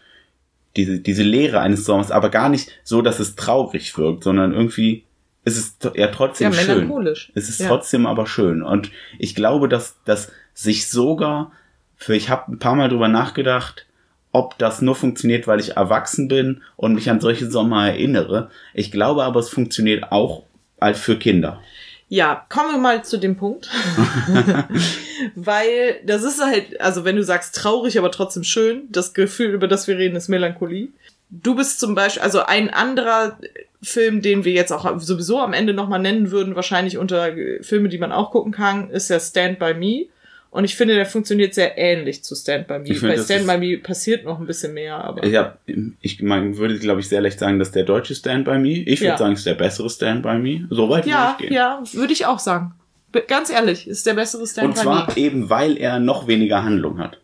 diese, 0.78 1.00
diese 1.00 1.24
Leere 1.24 1.60
eines 1.60 1.84
Sommers, 1.84 2.12
aber 2.12 2.30
gar 2.30 2.48
nicht 2.50 2.72
so, 2.84 3.02
dass 3.02 3.20
es 3.20 3.36
traurig 3.36 3.98
wirkt, 3.98 4.24
sondern 4.24 4.54
irgendwie 4.54 5.04
ist 5.44 5.58
es 5.58 5.78
ja 5.84 5.92
Ja, 5.96 6.08
trotzdem 6.08 6.54
schön. 6.54 6.68
melancholisch. 6.76 7.32
Es 7.36 7.50
ist 7.50 7.60
Ja. 7.60 7.68
trotzdem 7.68 8.06
aber 8.06 8.28
schön. 8.28 8.62
Und 8.62 8.92
ich 9.20 9.36
glaube, 9.36 9.68
dass 9.68 9.98
das 10.06 10.32
sich 10.54 10.88
sogar 10.90 11.52
für, 11.98 12.16
ich 12.16 12.30
habe 12.30 12.52
ein 12.52 12.60
paar 12.60 12.76
Mal 12.76 12.88
drüber 12.90 13.08
nachgedacht, 13.10 13.86
ob 14.32 14.58
das 14.58 14.82
nur 14.82 14.96
funktioniert, 14.96 15.48
weil 15.48 15.60
ich 15.60 15.78
erwachsen 15.78 16.28
bin 16.28 16.62
und 16.76 16.94
mich 16.94 17.10
an 17.10 17.20
solche 17.20 17.50
Sommer 17.50 17.88
erinnere. 17.88 18.50
Ich 18.74 18.92
glaube 18.92 19.24
aber, 19.24 19.40
es 19.40 19.50
funktioniert 19.50 20.12
auch 20.12 20.44
als 20.80 21.00
für 21.00 21.18
Kinder. 21.18 21.62
Ja, 22.08 22.46
kommen 22.50 22.72
wir 22.72 22.78
mal 22.78 23.06
zu 23.06 23.18
dem 23.18 23.38
Punkt. 23.38 23.70
Weil 25.36 26.02
das 26.06 26.24
ist 26.24 26.44
halt, 26.44 26.80
also 26.82 27.06
wenn 27.06 27.16
du 27.16 27.24
sagst 27.24 27.56
traurig, 27.56 27.98
aber 27.98 28.12
trotzdem 28.12 28.44
schön, 28.44 28.84
das 28.90 29.14
Gefühl, 29.14 29.52
über 29.52 29.68
das 29.68 29.88
wir 29.88 29.98
reden, 29.98 30.16
ist 30.16 30.28
Melancholie. 30.28 30.90
Du 31.30 31.56
bist 31.56 31.80
zum 31.80 31.96
Beispiel, 31.96 32.22
also 32.22 32.42
ein 32.42 32.70
anderer 32.70 33.38
Film, 33.82 34.22
den 34.22 34.44
wir 34.44 34.52
jetzt 34.52 34.74
auch 34.74 35.00
sowieso 35.00 35.40
am 35.40 35.54
Ende 35.54 35.74
nochmal 35.74 36.00
nennen 36.00 36.32
würden, 36.32 36.56
wahrscheinlich 36.56 36.98
unter 36.98 37.34
Filme, 37.62 37.88
die 37.88 37.98
man 37.98 38.12
auch 38.12 38.32
gucken 38.32 38.52
kann, 38.52 38.90
ist 38.90 39.10
ja 39.10 39.20
Stand 39.20 39.60
By 39.60 39.74
Me. 39.74 40.08
Und 40.52 40.66
ich 40.66 40.76
finde, 40.76 40.96
der 40.96 41.06
funktioniert 41.06 41.54
sehr 41.54 41.78
ähnlich 41.78 42.24
zu 42.26 42.36
Stand 42.36 42.68
By 42.68 42.80
Me. 42.80 42.94
Bei 43.02 43.18
Stand 43.18 43.48
By 43.48 43.58
Me 43.58 43.78
passiert 43.78 44.26
noch 44.26 44.38
ein 44.38 44.46
bisschen 44.46 44.74
mehr, 44.74 44.98
aber. 45.04 45.26
Ja, 45.26 45.58
ich 46.02 46.22
man 46.22 46.58
würde, 46.58 46.78
glaube 46.78 47.00
ich, 47.00 47.08
sehr 47.08 47.22
leicht 47.22 47.40
sagen, 47.40 47.58
dass 47.58 47.72
der 47.72 47.84
deutsche 47.86 48.14
Stand 48.16 48.44
by 48.46 48.58
Me. 48.58 48.74
Ich 48.80 49.00
würde 49.00 49.12
Ja. 49.12 49.18
sagen, 49.18 49.32
es 49.34 49.40
ist 49.40 49.46
der 49.48 49.54
bessere 49.56 49.90
Stand 49.90 50.24
by 50.24 50.38
Me. 50.38 50.68
So 50.70 50.90
weit 50.90 51.06
ja, 51.06 51.20
würde 51.20 51.32
ich 51.32 51.38
gehen. 51.50 51.54
ja, 51.54 51.82
würde 51.94 52.12
ich 52.14 52.26
auch 52.26 52.40
sagen. 52.40 52.74
Ganz 53.28 53.50
ehrlich, 53.50 53.88
ist 53.88 54.06
der 54.06 54.14
bessere 54.14 54.46
Stand 54.46 54.68
Und 54.68 54.74
By 54.76 54.82
zwar 54.82 55.08
Me. 55.08 55.18
eben, 55.18 55.50
weil 55.50 55.78
er 55.78 56.00
noch 56.00 56.28
weniger 56.28 56.64
Handlung 56.64 57.00
hat. 57.00 57.18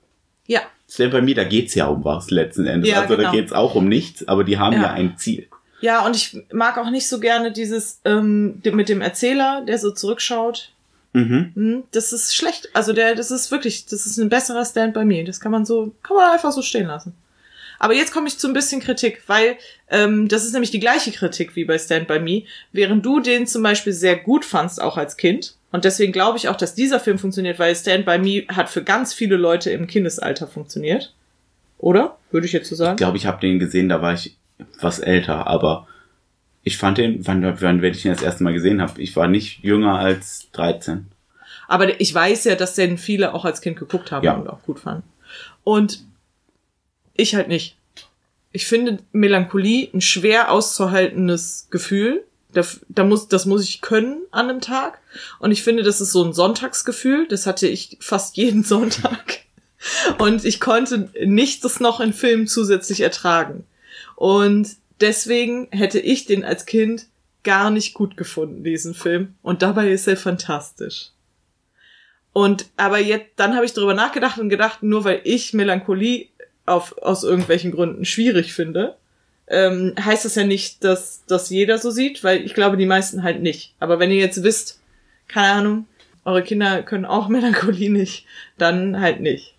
Ja, 0.46 0.62
Stand 0.90 1.12
by 1.12 1.22
Me, 1.22 1.34
da 1.34 1.44
geht's 1.44 1.76
ja 1.76 1.88
um 1.88 2.06
was 2.06 2.32
letzten 2.32 2.66
Endes. 2.66 2.90
Ja, 2.90 3.02
also 3.02 3.16
da 3.18 3.24
genau. 3.24 3.32
geht's 3.34 3.52
auch 3.52 3.76
um 3.76 3.90
nichts, 3.90 4.26
aber 4.26 4.46
die 4.46 4.58
haben 4.58 4.74
Ja. 4.78 4.84
ja, 4.84 4.92
ein 4.94 5.18
Ziel. 5.18 5.48
Ja, 5.82 6.06
und 6.06 6.16
ich 6.16 6.38
mag 6.54 6.78
auch 6.78 6.90
nicht 6.90 7.10
so 7.10 7.20
gerne 7.20 7.52
dieses 7.52 8.00
ähm, 8.06 8.62
mit 8.72 8.88
dem 8.88 9.02
Erzähler, 9.02 9.64
der 9.68 9.78
so 9.80 9.92
zurückschaut. 9.92 10.72
Mhm. 11.14 11.52
Hm, 11.56 11.84
das 11.92 12.14
ist 12.14 12.36
schlecht. 12.36 12.70
Also 12.74 12.94
der, 12.94 13.16
das 13.16 13.32
ist 13.32 13.52
wirklich, 13.52 13.86
das 13.86 14.06
ist 14.06 14.18
ein 14.18 14.30
besserer 14.30 14.66
Stand 14.66 14.94
bei 14.94 15.06
mir. 15.06 15.24
Das 15.24 15.40
kann 15.40 15.52
man 15.52 15.66
so, 15.66 15.94
kann 16.04 16.18
man 16.18 16.32
einfach 16.32 16.52
so 16.52 16.62
stehen 16.62 16.88
lassen. 16.88 17.14
Aber 17.80 17.94
jetzt 17.94 18.12
komme 18.12 18.28
ich 18.28 18.38
zu 18.38 18.48
ein 18.48 18.54
bisschen 18.54 18.82
Kritik, 18.82 19.22
weil 19.28 19.58
ähm, 19.90 20.28
das 20.28 20.46
ist 20.46 20.54
nämlich 20.54 20.72
die 20.72 20.80
gleiche 20.80 21.12
Kritik 21.12 21.56
wie 21.56 21.66
bei 21.66 21.78
Stand 21.78 22.08
by 22.08 22.20
Me, 22.20 22.44
während 22.72 23.06
du 23.06 23.20
den 23.20 23.46
zum 23.46 23.64
Beispiel 23.64 23.94
sehr 23.94 24.16
gut 24.16 24.46
fandst, 24.46 24.82
auch 24.82 24.98
als 24.98 25.18
Kind. 25.18 25.56
Und 25.72 25.86
deswegen 25.86 26.12
glaube 26.12 26.38
ich 26.38 26.48
auch, 26.50 26.56
dass 26.56 26.76
dieser 26.76 27.00
Film 27.00 27.20
funktioniert, 27.20 27.60
weil 27.60 27.76
Stand 27.76 28.06
by 28.06 28.18
Me 28.18 28.46
hat 28.56 28.70
für 28.70 28.84
ganz 28.84 29.14
viele 29.14 29.38
Leute 29.38 29.70
im 29.70 29.86
Kindesalter 29.86 30.48
funktioniert. 30.48 31.14
Oder? 31.78 32.18
Würde 32.32 32.48
ich 32.48 32.54
jetzt 32.54 32.70
so 32.70 32.76
sagen. 32.76 32.96
Ich 32.96 32.98
glaube, 32.98 33.18
ich 33.18 33.28
habe 33.28 33.40
den 33.40 33.60
gesehen, 33.60 33.90
da 33.90 34.02
war 34.02 34.14
ich 34.14 34.36
was 34.82 35.00
älter, 35.00 35.46
aber 35.46 35.88
ich 36.68 36.78
fand 36.78 36.98
den, 36.98 37.26
wann, 37.26 37.42
wann 37.62 37.82
wenn 37.82 37.94
ich 37.94 38.02
den 38.04 38.12
das 38.14 38.22
erste 38.22 38.44
Mal 38.44 38.54
gesehen 38.54 38.82
habe, 38.82 39.02
ich 39.02 39.16
war 39.16 39.28
nicht 39.28 39.64
jünger 39.64 39.98
als 40.00 40.50
13. 40.52 41.08
Aber 41.68 42.00
ich 42.00 42.14
weiß 42.14 42.44
ja, 42.46 42.56
dass 42.56 42.76
den 42.76 42.98
viele 42.98 43.34
auch 43.34 43.46
als 43.46 43.62
Kind 43.62 43.78
geguckt 43.78 44.12
haben 44.12 44.24
Ja. 44.26 44.34
und 44.34 44.48
auch 44.50 44.62
gut 44.64 44.80
fanden. 44.80 45.04
Und 45.64 46.04
ich 47.16 47.36
halt 47.36 47.48
nicht. 47.48 47.76
Ich 48.52 48.66
finde 48.68 49.00
Melancholie 49.12 49.90
ein 49.94 50.02
schwer 50.02 50.52
auszuhaltendes 50.52 51.68
Gefühl. 51.72 52.24
Da, 52.54 52.64
da 52.88 53.04
muss, 53.04 53.28
das 53.28 53.46
muss 53.46 53.64
ich 53.64 53.82
können 53.82 54.22
an 54.32 54.50
einem 54.50 54.62
Tag. 54.62 55.00
Und 55.40 55.52
ich 55.52 55.64
finde, 55.64 55.84
das 55.84 56.00
ist 56.02 56.12
so 56.12 56.24
ein 56.24 56.34
Sonntagsgefühl. 56.34 57.28
Das 57.28 57.46
hatte 57.46 57.68
ich 57.68 57.98
fast 58.00 58.38
jeden 58.38 58.64
Sonntag. 58.74 59.40
Und 60.18 60.44
ich 60.46 60.60
konnte 60.60 61.10
nicht 61.26 61.64
das 61.64 61.80
noch 61.80 62.00
in 62.00 62.14
Filmen 62.14 62.48
zusätzlich 62.48 63.02
ertragen. 63.02 63.66
Und 64.16 64.70
deswegen 65.02 65.68
hätte 65.72 66.00
ich 66.00 66.26
den 66.26 66.44
als 66.44 66.66
Kind 66.66 67.08
gar 67.44 67.70
nicht 67.70 67.94
gut 67.94 68.18
gefunden, 68.18 68.64
diesen 68.64 68.94
Film. 68.94 69.36
Und 69.42 69.62
dabei 69.62 69.90
ist 69.90 70.08
er 70.08 70.18
fantastisch. 70.18 71.12
Und 72.34 72.68
aber 72.78 73.00
jetzt, 73.00 73.32
dann 73.38 73.56
habe 73.56 73.66
ich 73.66 73.74
darüber 73.74 73.94
nachgedacht 73.94 74.38
und 74.38 74.50
gedacht, 74.50 74.84
nur 74.84 75.04
weil 75.04 75.22
ich 75.24 75.54
Melancholie 75.54 76.28
auf, 76.66 76.98
aus 77.02 77.24
irgendwelchen 77.24 77.72
Gründen 77.72 78.06
schwierig 78.06 78.54
finde, 78.54 78.96
ähm, 79.48 79.96
heißt 80.00 80.26
das 80.26 80.36
ja 80.36 80.44
nicht, 80.44 80.84
dass 80.84 81.24
das 81.26 81.50
jeder 81.50 81.78
so 81.78 81.90
sieht, 81.90 82.24
weil 82.24 82.46
ich 82.46 82.54
glaube, 82.54 82.78
die 82.78 82.86
meisten 82.86 83.24
halt 83.24 83.42
nicht. 83.42 83.74
Aber 83.80 83.98
wenn 83.98 84.12
ihr 84.12 84.18
jetzt 84.18 84.44
wisst, 84.44 84.80
keine 85.28 85.54
Ahnung, 85.54 85.88
eure 86.26 86.44
Kinder 86.44 86.84
können 86.84 87.06
auch 87.06 87.28
Melancholie 87.30 87.90
nicht, 87.90 88.26
dann 88.58 89.00
halt 89.00 89.22
nicht. 89.22 89.56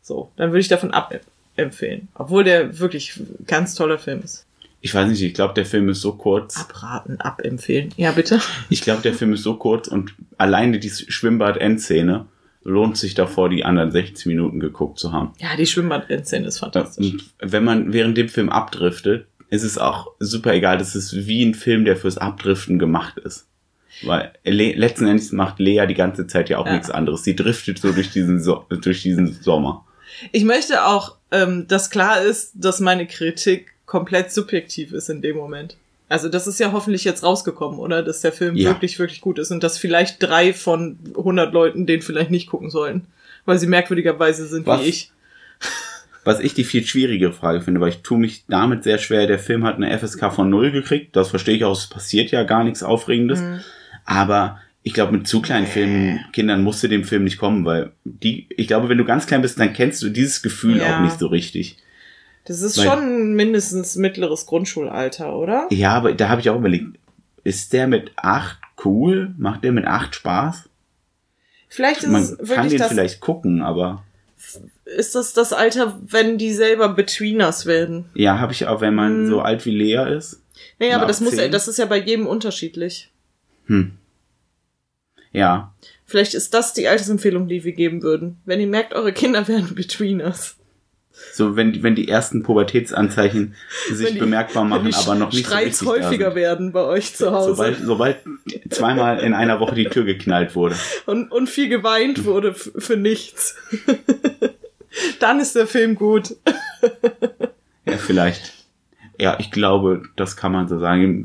So, 0.00 0.30
dann 0.36 0.50
würde 0.50 0.60
ich 0.60 0.68
davon 0.68 0.92
ab, 0.92 1.12
empfehlen. 1.56 2.08
Obwohl 2.14 2.44
der 2.44 2.78
wirklich 2.78 3.20
ganz 3.46 3.74
toller 3.74 3.98
Film 3.98 4.22
ist. 4.22 4.46
Ich 4.80 4.94
weiß 4.94 5.08
nicht, 5.08 5.22
ich 5.22 5.34
glaube, 5.34 5.54
der 5.54 5.66
Film 5.66 5.88
ist 5.88 6.00
so 6.00 6.12
kurz. 6.12 6.56
Abraten, 6.56 7.20
abempfehlen. 7.20 7.90
Ja, 7.96 8.12
bitte. 8.12 8.40
Ich 8.70 8.80
glaube, 8.82 9.02
der 9.02 9.12
Film 9.14 9.32
ist 9.32 9.42
so 9.42 9.56
kurz 9.56 9.88
und 9.88 10.14
alleine 10.36 10.78
die 10.78 10.90
Schwimmbad-Endszene 10.90 12.26
lohnt 12.62 12.96
sich 12.96 13.14
davor, 13.14 13.48
die 13.48 13.64
anderen 13.64 13.90
60 13.90 14.26
Minuten 14.26 14.60
geguckt 14.60 14.98
zu 14.98 15.12
haben. 15.12 15.32
Ja, 15.38 15.56
die 15.56 15.66
Schwimmbad-Endszene 15.66 16.46
ist 16.46 16.58
fantastisch. 16.58 17.12
Und 17.12 17.24
wenn 17.40 17.64
man 17.64 17.92
während 17.92 18.16
dem 18.16 18.28
Film 18.28 18.50
abdriftet, 18.50 19.26
ist 19.50 19.62
es 19.64 19.78
auch 19.78 20.12
super 20.18 20.52
egal. 20.54 20.78
Das 20.78 20.94
ist 20.94 21.26
wie 21.26 21.42
ein 21.44 21.54
Film, 21.54 21.84
der 21.84 21.96
fürs 21.96 22.18
Abdriften 22.18 22.78
gemacht 22.78 23.16
ist. 23.18 23.46
Weil 24.02 24.32
le 24.44 24.72
letzten 24.74 25.06
Endes 25.06 25.32
macht 25.32 25.58
Lea 25.58 25.86
die 25.88 25.94
ganze 25.94 26.26
Zeit 26.26 26.50
ja 26.50 26.58
auch 26.58 26.66
Ja. 26.66 26.72
nichts 26.74 26.90
anderes. 26.90 27.24
Sie 27.24 27.34
driftet 27.34 27.78
so 27.78 27.90
durch 27.92 28.10
diesen, 28.10 28.40
so 28.40 28.64
durch 28.68 29.02
diesen 29.02 29.32
Sommer. 29.42 29.86
Ich 30.30 30.44
möchte 30.44 30.84
auch, 30.84 31.16
ähm, 31.32 31.66
dass 31.66 31.90
klar 31.90 32.20
ist, 32.22 32.52
dass 32.54 32.78
meine 32.80 33.06
Kritik 33.06 33.72
komplett 33.88 34.30
subjektiv 34.30 34.92
ist 34.92 35.08
in 35.10 35.20
dem 35.22 35.36
Moment. 35.36 35.76
Also 36.10 36.28
das 36.28 36.46
ist 36.46 36.60
ja 36.60 36.72
hoffentlich 36.72 37.04
jetzt 37.04 37.24
rausgekommen, 37.24 37.78
oder? 37.80 38.02
Dass 38.02 38.20
der 38.20 38.32
Film 38.32 38.54
Ja. 38.54 38.70
wirklich, 38.70 38.98
wirklich 38.98 39.20
gut 39.20 39.38
ist 39.38 39.50
und 39.50 39.62
dass 39.64 39.76
vielleicht 39.78 40.22
drei 40.22 40.54
von 40.54 40.98
100 41.16 41.52
Leuten 41.52 41.86
den 41.86 42.00
vielleicht 42.02 42.30
nicht 42.30 42.48
gucken 42.48 42.70
sollen, 42.70 43.06
weil 43.44 43.58
sie 43.58 43.66
merkwürdigerweise 43.66 44.46
sind 44.46 44.66
Was? 44.66 44.80
wie 44.82 44.86
ich. 44.88 45.12
Was 46.24 46.40
ich 46.40 46.52
die 46.54 46.64
viel 46.64 46.84
schwierigere 46.86 47.32
Frage 47.32 47.62
finde, 47.62 47.80
weil 47.80 47.88
ich 47.88 48.02
tue 48.02 48.18
mich 48.18 48.44
damit 48.48 48.84
sehr 48.84 48.98
schwer. 48.98 49.26
Der 49.26 49.38
Film 49.38 49.64
hat 49.64 49.76
eine 49.76 49.90
FSK 49.98 50.30
von 50.34 50.50
null 50.50 50.70
gekriegt. 50.70 51.16
Das 51.16 51.30
verstehe 51.30 51.56
ich 51.56 51.64
auch. 51.64 51.72
Es 51.76 51.86
passiert 51.86 52.30
ja 52.30 52.42
gar 52.42 52.64
nichts 52.64 52.82
Aufregendes. 52.82 53.40
Mhm. 53.40 53.60
Aber 54.04 54.60
ich 54.82 54.92
glaube, 54.94 55.12
mit 55.12 55.26
zu 55.26 55.40
kleinen 55.40 55.66
Filmen, 55.66 56.20
Kindern 56.32 56.62
musste 56.62 56.88
dem 56.88 57.04
Film 57.04 57.24
nicht 57.24 57.38
kommen, 57.38 57.64
weil 57.64 57.92
die, 58.04 58.46
ich 58.50 58.66
glaube, 58.66 58.88
wenn 58.88 58.98
du 58.98 59.04
ganz 59.04 59.26
klein 59.26 59.42
bist, 59.42 59.58
dann 59.58 59.72
kennst 59.72 60.02
du 60.02 60.10
dieses 60.10 60.42
Gefühl 60.42 60.78
Ja. 60.78 60.98
auch 60.98 61.02
nicht 61.02 61.18
so 61.18 61.26
richtig. 61.28 61.78
Das 62.48 62.62
ist 62.62 62.78
Weil- 62.78 62.86
schon 62.86 63.34
mindestens 63.34 63.94
mittleres 63.96 64.46
Grundschulalter, 64.46 65.36
oder? 65.36 65.66
Ja, 65.70 65.92
aber 65.92 66.12
da 66.14 66.28
habe 66.30 66.40
ich 66.40 66.48
auch 66.50 66.56
überlegt, 66.56 66.98
ist 67.44 67.72
der 67.72 67.86
mit 67.86 68.10
acht 68.16 68.58
cool? 68.84 69.34
Macht 69.38 69.62
der 69.64 69.72
mit 69.72 69.84
acht 69.86 70.14
Spaß? 70.14 70.68
Vielleicht 71.68 72.02
ist 72.02 72.08
Man 72.10 72.22
es 72.22 72.36
kann 72.38 72.48
wirklich 72.48 72.70
den 72.72 72.78
das, 72.78 72.88
vielleicht 72.88 73.20
gucken, 73.20 73.62
aber 73.62 74.02
ist 74.86 75.14
das 75.14 75.34
das 75.34 75.52
Alter, 75.52 75.98
wenn 76.06 76.38
die 76.38 76.52
selber 76.54 76.88
Betweeners 76.88 77.66
werden. 77.66 78.06
ja, 78.14 78.38
habe 78.38 78.52
ich 78.52 78.66
auch, 78.66 78.80
wenn 78.80 78.94
man 78.94 79.12
Hm. 79.24 79.26
so 79.28 79.40
alt 79.42 79.66
wie 79.66 79.76
Lea 79.76 80.16
ist. 80.16 80.40
Naja, 80.78 80.96
aber 80.96 81.06
das 81.06 81.20
muss 81.20 81.34
ja, 81.34 81.42
zehn? 81.42 81.52
das 81.52 81.68
ist 81.68 81.78
ja 81.78 81.84
bei 81.84 81.98
jedem 81.98 82.26
unterschiedlich. 82.26 83.10
Hm. 83.66 83.92
Ja, 85.32 85.74
Vielleicht 86.06 86.32
ist 86.32 86.54
das 86.54 86.72
die 86.72 86.88
Altersempfehlung, 86.88 87.48
die 87.48 87.64
wir 87.64 87.72
geben 87.72 88.02
würden. 88.02 88.38
Wenn 88.46 88.60
ihr 88.60 88.66
merkt, 88.66 88.94
eure 88.94 89.12
Kinder 89.12 89.46
werden 89.46 89.74
Betweeners. 89.74 90.56
So 91.32 91.56
wenn 91.56 91.72
die, 91.72 91.82
wenn 91.82 91.94
die 91.94 92.08
ersten 92.08 92.42
Pubertätsanzeichen 92.42 93.54
sich 93.92 94.12
die- 94.12 94.18
bemerkbar 94.18 94.64
machen, 94.64 94.92
aber 94.94 95.14
noch 95.14 95.32
nicht 95.32 95.46
Streits 95.46 95.78
so 95.80 95.90
richtig 95.90 96.06
häufiger 96.06 96.34
werden 96.34 96.72
bei 96.72 96.82
euch 96.82 97.14
zu 97.14 97.30
Hause. 97.32 97.50
Sobald, 97.50 97.78
sobald 97.84 98.16
zweimal 98.70 99.20
in 99.20 99.34
einer 99.34 99.60
Woche 99.60 99.74
die 99.74 99.84
Tür 99.86 100.04
geknallt 100.04 100.54
wurde. 100.54 100.76
und, 101.06 101.30
und 101.30 101.48
viel 101.48 101.68
geweint 101.68 102.24
wurde 102.24 102.54
für 102.54 102.96
nichts. 102.96 103.56
Dann 105.20 105.38
ist 105.40 105.54
der 105.54 105.66
Film 105.66 105.94
gut. 105.94 106.34
Ja, 107.84 107.96
vielleicht. 107.98 108.54
Ja, 109.20 109.36
ich 109.40 109.50
glaube, 109.50 110.02
das 110.16 110.36
kann 110.36 110.52
man 110.52 110.68
so 110.68 110.78
sagen. 110.78 111.24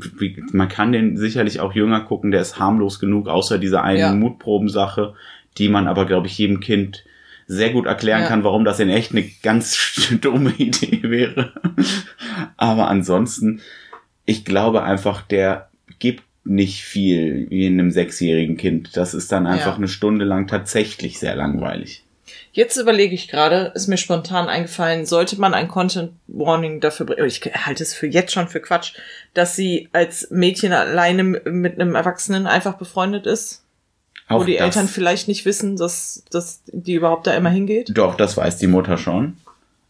Man 0.52 0.68
kann 0.68 0.92
den 0.92 1.16
sicherlich 1.16 1.60
auch 1.60 1.72
jünger 1.74 2.00
gucken, 2.00 2.30
der 2.30 2.40
ist 2.40 2.58
harmlos 2.58 2.98
genug, 2.98 3.28
außer 3.28 3.58
dieser 3.58 3.82
einen 3.84 3.98
Ja. 4.00 4.14
Mutprobensache, 4.14 5.14
die 5.58 5.68
man 5.68 5.86
aber, 5.86 6.04
glaube 6.04 6.26
ich, 6.26 6.36
jedem 6.36 6.60
Kind 6.60 7.04
sehr 7.46 7.70
gut 7.70 7.86
erklären 7.86 8.22
Ja. 8.22 8.28
kann, 8.28 8.44
warum 8.44 8.64
das 8.64 8.80
in 8.80 8.88
echt 8.88 9.12
eine 9.12 9.24
ganz 9.42 10.10
dumme 10.20 10.52
Idee 10.56 11.00
wäre. 11.02 11.52
aber 12.56 12.88
ansonsten, 12.88 13.60
ich 14.24 14.44
glaube 14.44 14.82
einfach, 14.82 15.22
der 15.22 15.68
gibt 15.98 16.22
nicht 16.44 16.82
viel 16.84 17.46
wie 17.50 17.66
in 17.66 17.78
einem 17.80 17.90
sechsjährigen 17.90 18.56
Kind. 18.56 18.96
Das 18.96 19.14
ist 19.14 19.32
dann 19.32 19.46
einfach 19.46 19.72
Ja. 19.72 19.76
eine 19.76 19.88
Stunde 19.88 20.24
lang 20.26 20.46
tatsächlich 20.46 21.18
sehr 21.18 21.34
langweilig. 21.36 22.02
Jetzt 22.52 22.76
überlege 22.76 23.14
ich 23.14 23.28
gerade, 23.28 23.72
ist 23.74 23.88
mir 23.88 23.96
spontan 23.96 24.48
eingefallen, 24.48 25.06
sollte 25.06 25.40
man 25.40 25.54
ein 25.54 25.68
Content 25.68 26.12
Warning 26.28 26.80
dafür 26.80 27.06
bringen, 27.06 27.26
ich 27.26 27.40
halte 27.40 27.82
es 27.82 27.94
für 27.94 28.06
jetzt 28.06 28.32
schon 28.32 28.48
für 28.48 28.60
Quatsch, 28.60 28.94
dass 29.34 29.56
sie 29.56 29.88
als 29.92 30.30
Mädchen 30.30 30.72
alleine 30.72 31.24
mit 31.24 31.80
einem 31.80 31.94
Erwachsenen 31.94 32.46
einfach 32.46 32.74
befreundet 32.74 33.26
ist, 33.26 33.63
wo 34.28 34.36
Auch 34.36 34.44
die 34.44 34.54
das- 34.56 34.62
Eltern 34.76 34.88
vielleicht 34.88 35.28
nicht 35.28 35.44
wissen, 35.44 35.76
dass, 35.76 36.24
dass 36.30 36.62
die 36.66 36.94
überhaupt 36.94 37.26
da 37.26 37.34
immer 37.34 37.50
hingeht. 37.50 37.90
Doch, 37.96 38.14
das 38.16 38.36
weiß 38.36 38.58
die 38.58 38.66
Mutter 38.66 38.96
schon. 38.98 39.36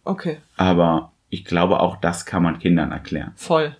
Okay, 0.05 0.39
Aber 0.57 1.13
ich 1.31 1.45
glaube, 1.45 1.81
auch 1.81 1.97
das 1.97 2.27
kann 2.27 2.43
man 2.43 2.59
Kindern 2.59 2.93
erklären. 2.93 3.33
voll. 3.37 3.77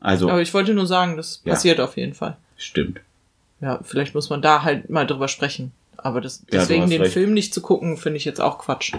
Also, 0.00 0.28
Aber 0.30 0.40
ich 0.40 0.54
wollte 0.54 0.74
nur 0.74 0.86
sagen, 0.86 1.16
das 1.16 1.42
Ja. 1.44 1.52
passiert 1.54 1.80
auf 1.80 1.96
jeden 1.96 2.14
Fall. 2.14 2.36
stimmt. 2.56 3.00
Ja, 3.60 3.80
vielleicht 3.82 4.14
muss 4.14 4.30
man 4.30 4.40
da 4.42 4.62
halt 4.62 4.88
mal 4.90 5.06
drüber 5.06 5.26
sprechen. 5.28 5.72
Aber 5.96 6.20
das, 6.20 6.38
du 6.40 6.46
deswegen 6.52 6.88
den 6.88 7.02
recht. 7.02 7.12
Film 7.12 7.34
nicht 7.34 7.52
zu 7.52 7.60
gucken, 7.60 7.96
finde 7.96 8.16
ich 8.18 8.24
jetzt 8.24 8.40
auch 8.40 8.58
Quatsch. 8.58 8.94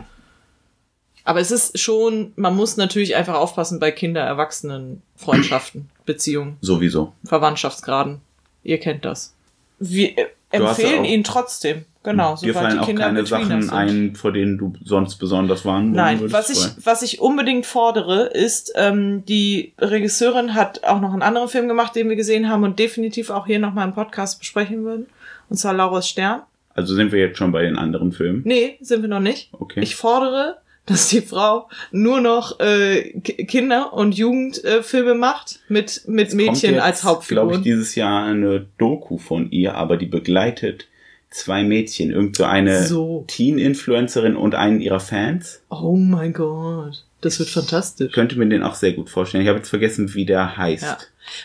Aber 1.24 1.40
es 1.40 1.52
ist 1.52 1.80
schon, 1.80 2.34
man 2.36 2.56
muss 2.56 2.76
natürlich 2.76 3.16
einfach 3.16 3.36
aufpassen 3.36 3.80
bei 3.80 3.92
Kinder-Erwachsenen-Freundschaften, 3.92 5.90
Beziehungen, 6.06 6.58
Sowieso. 6.62 7.14
Verwandtschaftsgraden. 7.26 8.22
Ihr 8.64 8.80
kennt 8.80 9.06
das. 9.06 9.34
Wir 9.80 10.18
äh, 10.18 10.26
empfehlen 10.52 11.06
ihn 11.06 11.24
trotzdem. 11.24 11.86
Genau, 12.02 12.38
Dir 12.38 12.54
fallen 12.54 12.76
die 12.76 12.80
auch 12.80 12.86
Kinder 12.86 13.04
keine 13.04 13.26
Sachen 13.26 13.62
sind. 13.62 13.74
ein, 13.74 14.16
vor 14.16 14.32
denen 14.32 14.58
du 14.58 14.74
sonst 14.86 15.18
besonders 15.18 15.66
warnen 15.66 15.92
Nein, 15.92 16.32
was 16.32 16.50
ich, 16.50 16.86
was 16.86 17.02
ich 17.02 17.20
unbedingt 17.20 17.66
fordere, 17.66 18.28
ist, 18.28 18.72
ähm, 18.76 19.26
die 19.26 19.74
Regisseurin 19.78 20.54
hat 20.54 20.86
auch 20.86 21.02
noch 21.02 21.12
einen 21.12 21.22
anderen 21.24 21.50
Film 21.50 21.68
gemacht, 21.68 21.96
den 21.96 22.08
wir 22.08 22.16
gesehen 22.16 22.48
haben 22.48 22.64
und 22.64 22.80
definitiv 22.80 23.30
auch 23.30 23.48
hier 23.48 23.60
nochmal 23.60 23.86
im 23.86 23.94
Podcast 23.94 24.40
besprechen 24.40 24.86
würden. 24.86 25.08
Und 25.50 25.58
zwar 25.58 25.74
Laura's 25.74 26.08
Stern. 26.08 26.44
Also 26.74 26.96
sind 26.96 27.12
wir 27.12 27.20
jetzt 27.20 27.38
schon 27.38 27.52
bei 27.52 27.64
den 27.64 27.78
anderen 27.78 28.14
Filmen. 28.14 28.44
Nee, 28.46 28.78
sind 28.80 29.02
wir 29.02 29.10
noch 29.10 29.20
nicht. 29.20 29.50
Okay. 29.52 29.82
Ich 29.82 29.98
fordere, 29.98 30.62
dass 30.90 31.08
die 31.10 31.22
Frau 31.22 31.70
nur 31.92 32.20
noch 32.20 32.60
äh, 32.60 33.14
Ki- 33.22 33.46
Kinder- 33.46 33.94
und 33.94 34.16
Jugendfilme 34.18 35.12
äh, 35.12 35.16
macht 35.16 35.60
mit, 35.70 36.04
mit 36.08 36.34
Mädchen 36.34 36.48
Kommt 36.48 36.62
jetzt, 36.62 36.82
als 36.82 37.00
glaube 37.02 37.16
Hauptfiguren. 37.16 37.56
ich, 37.56 37.62
dieses 37.62 37.96
Jahr 37.96 38.26
eine 38.26 38.66
Doku 38.78 39.18
von 39.18 39.50
ihr, 39.52 39.76
aber 39.76 39.96
die 39.98 40.06
begleitet 40.08 40.88
zwei 41.32 41.64
Mädchen. 41.64 42.12
Irgend 42.12 42.36
so 42.36 42.44
eine 42.44 42.84
So. 42.86 43.24
Teen-Influencerin 43.28 44.36
und 44.36 44.56
einen 44.56 44.82
ihrer 44.82 45.00
Fans. 45.00 45.62
oh 45.70 45.96
mein 45.96 46.34
Gott. 46.34 47.06
Das 47.22 47.38
wird 47.40 47.50
fantastisch. 47.50 48.14
Könnte 48.14 48.38
mir 48.40 48.48
den 48.48 48.64
auch 48.64 48.76
sehr 48.76 48.94
gut 48.94 49.10
vorstellen. 49.10 49.44
Ich 49.44 49.50
habe 49.50 49.60
jetzt 49.60 49.70
vergessen, 49.70 50.14
wie 50.14 50.26
der 50.26 50.56
heißt. 50.58 50.84
Ja. 50.84 50.98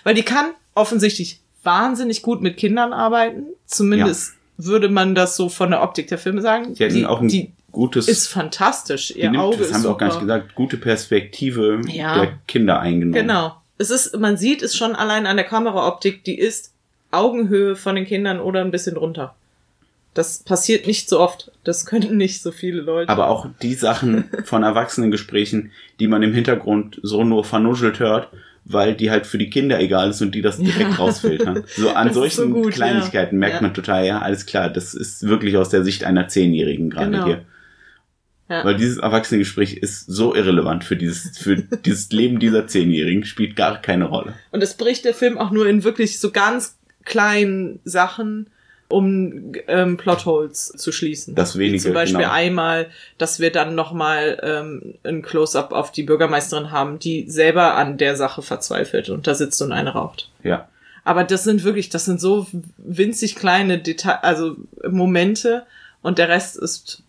Weil 0.05 0.15
die 0.15 0.23
kann 0.23 0.47
offensichtlich 0.75 1.41
wahnsinnig 1.65 2.23
gut 2.23 2.41
mit 2.43 2.57
Kindern 2.57 2.93
arbeiten. 2.93 3.43
Zumindest 3.67 4.35
würde 4.57 4.89
man 4.89 5.17
das 5.17 5.37
so 5.37 5.49
von 5.49 5.71
der 5.71 5.83
Optik 5.83 6.07
der 6.07 6.19
Filme 6.19 6.41
sagen. 6.43 6.75
Die 6.75 6.85
hatten 6.85 7.05
auch 7.07 7.21
ein 7.21 7.27
die 7.29 7.51
gutes, 7.75 8.09
ist 8.09 8.29
fantastisch. 8.29 9.11
Ihr 9.15 9.31
nimmt, 9.31 9.43
Auge 9.43 9.59
das 9.59 9.73
haben 9.75 9.83
wir 9.83 9.91
auch 9.91 9.99
gar 9.99 10.07
nicht 10.09 10.21
gesagt, 10.21 10.55
gute 10.55 10.77
Perspektive 10.79 11.81
Ja. 11.89 12.15
der 12.19 12.33
Kinder 12.49 12.81
eingenommen. 12.81 13.13
Genau. 13.27 13.55
Es 13.77 13.91
ist, 13.91 14.17
man 14.19 14.37
sieht 14.37 14.63
es 14.63 14.75
schon 14.77 14.95
allein 14.97 15.27
an 15.27 15.37
der 15.37 15.45
Kameraoptik, 15.45 16.25
die 16.25 16.39
ist 16.39 16.73
Augenhöhe 17.11 17.77
von 17.77 17.95
den 17.97 18.07
Kindern 18.07 18.41
oder 18.41 18.61
ein 18.61 18.71
bisschen 18.71 18.95
drunter. 18.95 19.35
Das 20.15 20.45
passiert 20.45 20.87
nicht 20.87 21.09
so 21.09 21.19
oft. 21.19 21.51
Das 21.65 21.87
können 21.87 22.17
nicht 22.17 22.41
so 22.41 22.53
viele 22.53 22.81
Leute. 22.81 23.09
Aber 23.11 23.29
auch 23.29 23.47
die 23.63 23.75
Sachen 23.75 24.25
von 24.45 24.63
Erwachsenengesprächen, 24.63 25.73
die 25.99 26.07
man 26.07 26.23
im 26.23 26.33
Hintergrund 26.33 27.01
so 27.03 27.25
nur 27.25 27.45
vernuschelt 27.45 27.99
hört, 27.99 28.29
weil 28.65 28.95
die 28.95 29.11
halt 29.11 29.27
für 29.27 29.39
die 29.39 29.51
Kinder 29.51 29.79
egal 29.81 30.11
ist 30.11 30.23
und 30.23 30.33
die 30.35 30.41
das 30.41 30.57
direkt 30.59 30.91
Ja. 30.93 30.97
rausfiltern. 30.97 31.65
So 31.77 31.91
an 31.91 32.07
Das 32.09 32.17
ist 32.17 32.37
so 32.37 32.43
solchen 32.43 32.53
gut, 32.53 32.73
Kleinigkeiten 32.73 33.37
ja. 33.37 33.41
merkt 33.41 33.57
Ja. 33.57 33.63
man 33.63 33.75
total, 33.75 34.07
ja, 34.07 34.19
alles 34.21 34.47
klar, 34.47 34.71
das 34.71 34.95
ist 34.95 35.27
wirklich 35.27 35.57
aus 35.57 35.69
der 35.69 35.83
Sicht 35.85 36.05
einer 36.05 36.29
Zehnjährigen 36.29 36.91
gerade 36.91 37.11
Genau. 37.11 37.27
hier. 37.27 37.45
Ja. 38.49 38.65
Weil 38.65 38.77
dieses 38.77 38.99
Erwachsenengespräch 38.99 39.75
ist 39.75 40.07
so 40.07 40.35
irrelevant 40.35 40.85
für 40.85 40.97
dieses, 40.97 41.39
für 41.39 41.57
dieses 41.85 42.11
Leben 42.11 42.39
dieser 42.39 42.67
Zehnjährigen, 42.67 43.25
spielt 43.25 43.57
gar 43.57 43.81
keine 43.81 44.07
Rolle. 44.07 44.35
Und 44.51 44.63
es 44.63 44.75
bricht 44.75 45.05
der 45.05 45.15
Film 45.15 45.39
auch 45.39 45.51
nur 45.51 45.67
in 45.67 45.83
wirklich 45.83 46.21
so 46.21 46.31
ganz 46.31 46.77
kleinen 47.05 47.81
Sachen, 47.85 48.51
um 48.89 49.53
ähm, 49.67 49.97
Plotholes 49.97 50.69
zu 50.77 50.93
schließen. 50.93 51.35
Das 51.35 51.57
wenige, 51.57 51.75
Wie 51.75 51.81
Zum 51.81 51.95
Beispiel 51.95 52.21
genau. 52.21 52.33
einmal, 52.33 52.89
dass 53.17 53.41
wir 53.41 53.51
dann 53.51 53.75
nochmal 53.75 54.39
ähm, 54.43 54.95
ein 55.05 55.23
Close-up 55.23 55.73
auf 55.73 55.91
die 55.91 56.03
Bürgermeisterin 56.03 56.71
haben, 56.71 56.99
die 56.99 57.29
selber 57.31 57.77
an 57.77 57.97
der 57.97 58.15
Sache 58.15 58.43
verzweifelt 58.43 59.09
und 59.09 59.27
da 59.27 59.35
sitzt 59.35 59.61
und 59.63 59.73
eine 59.73 59.95
raucht. 59.95 60.31
Ja. 60.43 60.69
Aber 61.03 61.25
das 61.25 61.45
sind 61.45 61.65
wirklich, 61.65 61.89
das 61.89 62.05
sind 62.05 62.21
so 62.21 62.47
winzig 62.77 63.37
kleine 63.37 63.79
Detail, 63.79 64.19
also 64.23 64.57
Momente 64.89 65.65
und 66.03 66.19
der 66.19 66.29
Rest 66.29 66.57
ist 66.57 67.04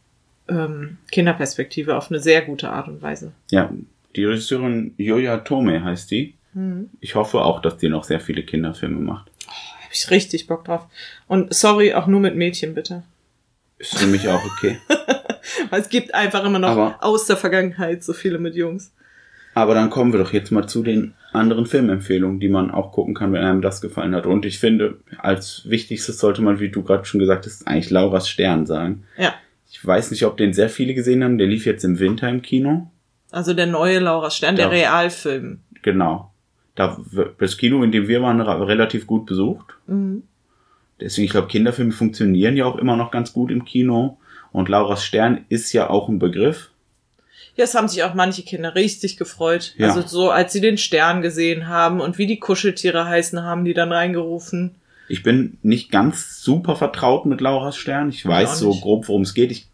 ähm, 0.50 0.98
Kinderperspektive 1.12 1.96
auf 1.96 2.10
eine 2.12 2.20
sehr 2.20 2.42
gute 2.42 2.70
Art 2.70 2.88
und 2.88 3.02
Weise. 3.02 3.32
Ja. 3.52 3.72
Die 4.16 4.24
Regisseurin 4.26 4.94
Yoya 4.98 5.40
Tome 5.40 5.84
heißt 5.84 6.10
die. 6.12 6.36
Mhm. 6.54 6.90
Ich 7.02 7.16
hoffe 7.16 7.42
auch, 7.42 7.62
dass 7.62 7.78
die 7.78 7.90
noch 7.90 8.04
sehr 8.06 8.20
viele 8.22 8.44
Kinderfilme 8.44 9.00
macht. 9.00 9.30
Hab 9.48 9.92
ich 9.92 10.10
richtig 10.10 10.48
Bock 10.48 10.66
drauf. 10.66 10.88
Und 11.28 11.54
sorry, 11.54 11.94
auch 11.94 12.08
nur 12.08 12.20
mit 12.22 12.36
Mädchen, 12.36 12.74
bitte. 12.74 13.04
Ist 13.78 13.98
für 13.98 14.08
mich 14.08 14.28
auch 14.30 14.44
okay. 14.46 14.78
Es 15.72 15.90
gibt 15.90 16.14
einfach 16.16 16.44
immer 16.46 16.60
noch 16.60 16.70
Aber- 16.70 16.98
aus 17.02 17.26
der 17.26 17.38
Vergangenheit 17.38 18.04
so 18.04 18.14
viele 18.14 18.40
mit 18.40 18.56
Jungs. 18.56 18.94
Aber 19.54 19.74
dann 19.74 19.90
kommen 19.90 20.12
wir 20.12 20.20
doch 20.20 20.34
jetzt 20.34 20.52
mal 20.52 20.68
zu 20.68 20.84
den 20.84 21.14
anderen 21.32 21.66
Filmempfehlungen, 21.66 22.40
die 22.40 22.50
man 22.50 22.72
auch 22.72 22.92
gucken 22.92 23.14
kann, 23.14 23.32
wenn 23.32 23.44
einem 23.44 23.62
das 23.62 23.80
gefallen 23.80 24.14
hat. 24.16 24.26
Und 24.26 24.46
ich 24.46 24.60
finde, 24.60 24.98
als 25.18 25.64
wichtigstes 25.70 26.18
sollte 26.20 26.42
man, 26.42 26.60
wie 26.60 26.70
du 26.70 26.84
gerade 26.84 27.06
schon 27.06 27.20
gesagt 27.22 27.46
hast, 27.46 27.66
eigentlich 27.68 27.90
Lauras 27.90 28.28
Stern 28.28 28.66
sagen. 28.66 29.04
Ja. 29.18 29.34
Ich 29.78 29.86
weiß 29.86 30.12
nicht, 30.12 30.26
ob 30.26 30.38
den 30.38 30.54
sehr 30.54 30.70
viele 30.70 30.94
gesehen 30.94 31.22
haben. 31.22 31.38
Der 31.38 31.48
lief 31.48 31.66
jetzt 31.66 31.84
im 31.84 32.00
Winter 32.00 32.30
im 32.30 32.42
Kino. 32.42 32.90
Also 33.30 33.54
der 33.54 33.66
neue 33.66 34.00
Laura 34.00 34.32
Stern, 34.32 34.56
der 34.56 34.68
Ja. 34.68 34.72
Realfilm. 34.72 35.60
Genau. 35.82 36.32
Da, 36.76 36.98
das 37.40 37.58
Kino, 37.58 37.84
in 37.84 37.92
dem 37.92 38.08
wir 38.08 38.22
waren, 38.22 38.40
relativ 38.40 39.06
gut 39.06 39.26
besucht. 39.26 39.76
Mhm. 39.88 40.24
Deswegen, 41.02 41.26
ich 41.26 41.32
glaube, 41.32 41.50
Kinderfilme 41.50 41.92
funktionieren 41.92 42.56
ja 42.56 42.64
auch 42.66 42.78
immer 42.78 42.96
noch 42.96 43.12
ganz 43.12 43.34
gut 43.34 43.52
im 43.52 43.66
Kino. 43.66 44.18
Und 44.54 44.70
Lauras 44.70 45.04
Stern 45.04 45.44
ist 45.50 45.74
ja 45.74 45.90
auch 45.90 46.08
ein 46.08 46.20
Begriff. 46.20 46.70
Ja, 47.58 47.66
es 47.66 47.76
haben 47.76 47.90
sich 47.90 48.04
auch 48.04 48.14
manche 48.14 48.44
Kinder 48.44 48.76
richtig 48.76 49.18
gefreut. 49.18 49.74
Ja. 49.78 49.88
Also 49.90 50.08
so, 50.08 50.32
als 50.32 50.54
sie 50.54 50.62
den 50.62 50.78
Stern 50.78 51.22
gesehen 51.22 51.68
haben 51.68 52.00
und 52.00 52.18
wie 52.18 52.28
die 52.28 52.40
Kuscheltiere 52.40 53.06
heißen, 53.06 53.44
haben 53.44 53.66
die 53.66 53.74
dann 53.74 53.92
reingerufen. 53.92 54.76
Ich 55.08 55.24
bin 55.24 55.58
nicht 55.62 55.92
ganz 55.92 56.42
super 56.42 56.76
vertraut 56.76 57.26
mit 57.26 57.42
Lauras 57.42 57.78
Stern. 57.78 58.10
Ich 58.10 58.26
weiß 58.26 58.60
so 58.60 58.74
grob, 58.74 59.08
worum 59.08 59.22
es 59.22 59.34
geht. 59.34 59.52
Ich 59.52 59.68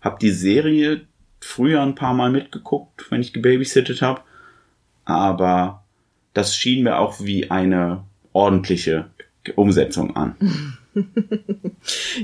habe 0.00 0.18
die 0.20 0.30
Serie 0.30 1.02
früher 1.40 1.82
ein 1.82 1.94
paar 1.94 2.14
Mal 2.14 2.30
mitgeguckt, 2.30 3.10
wenn 3.10 3.20
ich 3.20 3.32
gebabysittet 3.32 4.02
habe. 4.02 4.22
Aber 5.04 5.84
das 6.34 6.56
schien 6.56 6.84
mir 6.84 6.98
auch 6.98 7.20
wie 7.20 7.50
eine 7.50 8.04
ordentliche 8.32 9.06
Umsetzung 9.56 10.16
an. 10.16 10.36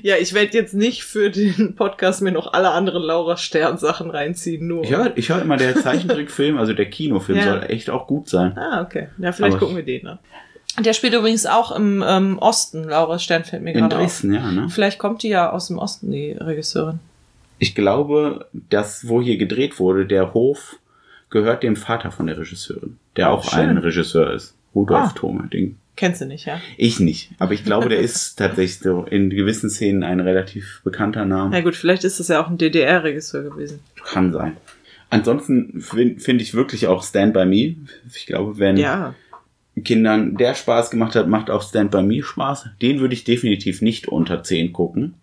Ja, 0.02 0.16
ich 0.16 0.34
werde 0.34 0.52
jetzt 0.58 0.74
nicht 0.74 1.04
für 1.04 1.30
den 1.30 1.76
Podcast 1.76 2.20
mir 2.20 2.32
noch 2.32 2.52
alle 2.52 2.70
anderen 2.70 3.02
Laura 3.02 3.36
Stern 3.36 3.78
Sachen 3.78 4.10
reinziehen, 4.10 4.66
nur. 4.66 4.82
Ich 4.84 4.90
höre 4.90 5.16
ich 5.16 5.28
hör 5.28 5.40
immer, 5.40 5.56
der 5.56 5.76
Zeichentrickfilm, 5.80 6.58
also 6.58 6.72
der 6.72 6.90
Kinofilm, 6.90 7.38
Ja. 7.38 7.44
soll 7.44 7.62
echt 7.68 7.90
auch 7.90 8.06
gut 8.06 8.28
sein. 8.28 8.58
Ah, 8.58 8.82
okay. 8.82 9.08
Ja, 9.18 9.32
vielleicht 9.32 9.56
Aber 9.56 9.60
gucken 9.60 9.76
wir 9.76 9.84
den 9.84 10.06
an. 10.06 10.18
Der 10.78 10.92
spielt 10.92 11.14
übrigens 11.14 11.46
auch 11.46 11.74
im 11.74 12.04
ähm, 12.06 12.38
Osten. 12.38 12.84
Laura 12.84 13.18
Stern 13.18 13.44
fällt 13.44 13.62
mir 13.62 13.72
In 13.72 13.78
gerade 13.80 13.96
auf. 13.96 14.02
Dresden, 14.02 14.34
ja, 14.34 14.50
ne? 14.52 14.68
Vielleicht 14.68 14.98
kommt 14.98 15.22
die 15.22 15.28
ja 15.28 15.50
aus 15.50 15.68
dem 15.68 15.78
Osten, 15.78 16.10
die 16.10 16.32
Regisseurin. 16.32 17.00
Ich 17.58 17.74
glaube, 17.74 18.46
dass, 18.52 19.08
wo 19.08 19.22
hier 19.22 19.38
gedreht 19.38 19.78
wurde, 19.78 20.06
der 20.06 20.34
Hof 20.34 20.76
gehört 21.30 21.62
dem 21.62 21.76
Vater 21.76 22.10
von 22.10 22.26
der 22.26 22.38
Regisseurin, 22.38 22.98
der 23.16 23.30
auch 23.30 23.50
schön. 23.50 23.70
ein 23.70 23.78
Regisseur 23.78 24.32
ist. 24.32 24.54
Rudolf 24.74 25.10
Ah. 25.10 25.12
Thome, 25.14 25.48
den 25.48 25.76
Kennst 25.96 26.20
du 26.20 26.26
nicht, 26.26 26.44
ja? 26.44 26.60
Ich 26.76 27.00
nicht, 27.00 27.30
aber 27.38 27.54
ich 27.54 27.64
glaube, 27.64 27.88
der 27.88 28.00
ist 28.00 28.36
tatsächlich 28.36 28.80
so 28.80 29.04
in 29.04 29.30
gewissen 29.30 29.70
Szenen 29.70 30.04
ein 30.04 30.20
relativ 30.20 30.82
bekannter 30.84 31.24
Name. 31.24 31.48
Na 31.52 31.62
gut, 31.62 31.74
vielleicht 31.74 32.04
ist 32.04 32.20
das 32.20 32.28
ja 32.28 32.44
auch 32.44 32.48
ein 32.48 32.58
DDR-Regisseur 32.58 33.42
gewesen. 33.44 33.80
Kann 34.04 34.30
sein. 34.30 34.58
Ansonsten 35.08 35.80
finde 35.80 36.20
find 36.20 36.42
ich 36.42 36.52
wirklich 36.52 36.86
auch 36.86 37.02
Stand 37.02 37.32
By 37.32 37.46
Me. 37.46 37.76
Ich 38.14 38.26
glaube, 38.26 38.58
wenn 38.58 38.76
Ja. 38.76 39.14
Kindern 39.84 40.36
der 40.36 40.54
Spaß 40.54 40.90
gemacht 40.90 41.14
hat, 41.14 41.28
macht 41.28 41.50
auch 41.50 41.62
Stand 41.62 41.90
By 41.90 42.02
Me 42.02 42.22
Spaß. 42.22 42.70
Den 42.80 43.00
würde 43.00 43.14
ich 43.14 43.24
definitiv 43.24 43.82
nicht 43.82 44.08
unter 44.08 44.42
10 44.42 44.72
gucken. 44.72 45.14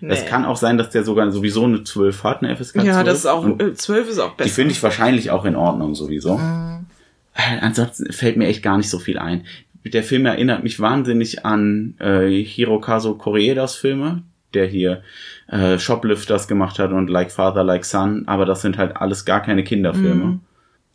Es 0.00 0.22
Nee. 0.22 0.28
kann 0.28 0.44
auch 0.44 0.56
sein, 0.56 0.78
dass 0.78 0.90
der 0.90 1.02
sogar 1.02 1.30
sowieso 1.32 1.64
eine 1.64 1.82
12 1.82 2.22
hat, 2.22 2.42
eine 2.42 2.54
FSK 2.54 2.74
12. 2.82 2.86
Ja, 2.86 3.02
das 3.02 3.18
ist 3.18 3.26
auch, 3.26 3.44
Und 3.44 3.60
äh, 3.60 3.74
12 3.74 4.08
ist 4.10 4.18
auch 4.20 4.34
besser. 4.34 4.48
die 4.48 4.54
finde 4.54 4.70
ich 4.72 4.82
wahrscheinlich 4.82 5.30
auch 5.32 5.44
in 5.44 5.56
Ordnung 5.56 5.96
sowieso. 5.96 6.38
Mhm. 6.38 6.86
Äh, 7.34 7.58
Ansonsten 7.60 8.12
fällt 8.12 8.36
mir 8.36 8.46
echt 8.46 8.62
gar 8.62 8.76
nicht 8.76 8.88
so 8.90 9.00
viel 9.00 9.18
ein. 9.18 9.44
Der 9.84 10.04
Film 10.04 10.26
erinnert 10.26 10.62
mich 10.62 10.78
wahnsinnig 10.80 11.44
an 11.44 11.94
äh, 11.98 12.28
Hirokazu 12.44 13.16
Koreedas 13.16 13.74
Filme, 13.74 14.22
der 14.54 14.66
hier 14.66 15.02
äh, 15.48 15.78
Shoplifters 15.78 16.46
gemacht 16.46 16.78
hat 16.78 16.92
und 16.92 17.10
Like 17.10 17.32
Father, 17.32 17.64
Like 17.64 17.84
Son, 17.84 18.22
aber 18.28 18.44
das 18.44 18.62
sind 18.62 18.78
halt 18.78 18.96
alles 18.96 19.24
gar 19.24 19.42
keine 19.42 19.64
Kinderfilme. 19.64 20.24
Mhm. 20.24 20.40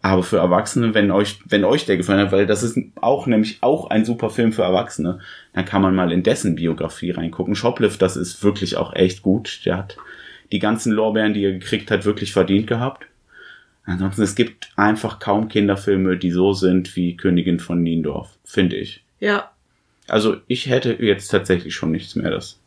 Aber 0.03 0.21
für 0.21 0.37
Erwachsene, 0.37 0.93
wenn 0.93 1.11
euch, 1.11 1.39
wenn 1.45 1.63
euch 1.63 1.85
der 1.85 1.95
gefallen 1.95 2.19
hat, 2.19 2.33
weil 2.33 2.45
das 2.45 2.61
ist 2.61 2.77
auch 2.99 3.25
nämlich 3.25 3.59
auch 3.61 3.89
ein 3.89 4.03
super 4.03 4.29
Film 4.29 4.51
für 4.51 4.63
Erwachsene, 4.63 5.19
dann 5.53 5.63
kann 5.63 5.81
man 5.81 5.95
mal 5.95 6.11
in 6.11 6.23
dessen 6.23 6.55
Biografie 6.55 7.11
reingucken. 7.11 7.55
Shoplifters 7.55 8.17
ist 8.17 8.43
wirklich 8.43 8.75
auch 8.75 8.93
echt 8.93 9.21
gut. 9.21 9.61
Der 9.65 9.77
hat 9.77 9.95
die 10.51 10.59
ganzen 10.59 10.91
Lorbeeren, 10.91 11.33
die 11.33 11.45
er 11.45 11.53
gekriegt 11.53 11.89
hat, 11.89 12.03
wirklich 12.03 12.33
verdient 12.33 12.67
gehabt. 12.67 13.05
Ansonsten, 13.85 14.23
es 14.23 14.35
gibt 14.35 14.73
einfach 14.75 15.19
kaum 15.19 15.47
Kinderfilme, 15.47 16.17
die 16.17 16.31
so 16.31 16.51
sind 16.51 16.97
wie 16.97 17.15
Königin 17.15 17.61
von 17.61 17.81
Niendorf, 17.81 18.37
finde 18.43 18.75
ich. 18.75 19.05
Ja. 19.21 19.51
Also 20.09 20.35
ich 20.47 20.67
hätte 20.67 21.01
jetzt 21.01 21.29
tatsächlich 21.29 21.75
schon 21.75 21.91
nichts 21.91 22.15
mehr 22.15 22.29
das. 22.29 22.59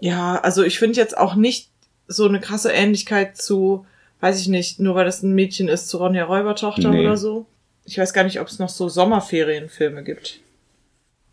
Ja, 0.00 0.36
also 0.40 0.64
ich 0.64 0.80
finde 0.80 0.98
jetzt 0.98 1.16
auch 1.16 1.36
nicht 1.36 1.70
so 2.08 2.26
eine 2.26 2.40
krasse 2.40 2.72
Ähnlichkeit 2.72 3.36
zu, 3.36 3.86
weiß 4.20 4.40
ich 4.40 4.48
nicht, 4.48 4.80
nur 4.80 4.94
weil 4.94 5.04
das 5.04 5.22
ein 5.22 5.34
Mädchen 5.34 5.68
ist, 5.68 5.88
zu 5.88 5.98
Ronja 5.98 6.24
Räubertochter 6.24 6.90
Nee. 6.90 7.00
oder 7.00 7.16
so. 7.16 7.46
Ich 7.84 7.98
weiß 7.98 8.12
gar 8.12 8.24
nicht, 8.24 8.40
ob 8.40 8.46
es 8.48 8.58
noch 8.58 8.68
so 8.68 8.88
Sommerferienfilme 8.88 10.04
gibt. 10.04 10.40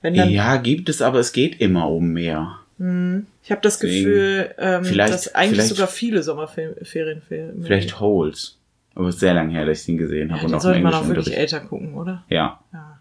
Ja, 0.03 0.57
gibt 0.57 0.89
es, 0.89 1.01
aber 1.01 1.19
es 1.19 1.31
geht 1.33 1.59
immer 1.59 1.89
um 1.89 2.13
mehr. 2.13 2.59
Hm, 2.77 3.25
ich 3.43 3.51
habe 3.51 3.61
das 3.61 3.79
Deswegen- 3.79 4.05
Gefühl, 4.05 4.55
ähm, 4.57 4.97
dass 4.97 5.33
eigentlich 5.35 5.63
sogar 5.65 5.87
viele 5.87 6.23
Sommerferienfilme 6.23 7.65
Vielleicht 7.65 7.99
Holes. 7.99 8.57
Aber 8.95 9.07
es 9.09 9.15
ist 9.15 9.19
sehr 9.21 9.33
lange 9.33 9.51
her, 9.51 9.65
dass 9.65 9.81
ich 9.83 9.89
ihn 9.89 9.97
gesehen 9.97 10.29
ja, 10.29 10.35
habe. 10.35 10.45
den 10.45 10.49
und 10.51 10.55
auch 10.55 10.61
sollte 10.61 10.79
man 10.79 10.93
auch 10.93 11.07
wirklich 11.07 11.27
Unterricht. 11.27 11.53
älter 11.53 11.59
gucken, 11.65 11.93
oder? 11.95 12.23
Ja. 12.29 12.59
Ja. 12.73 12.99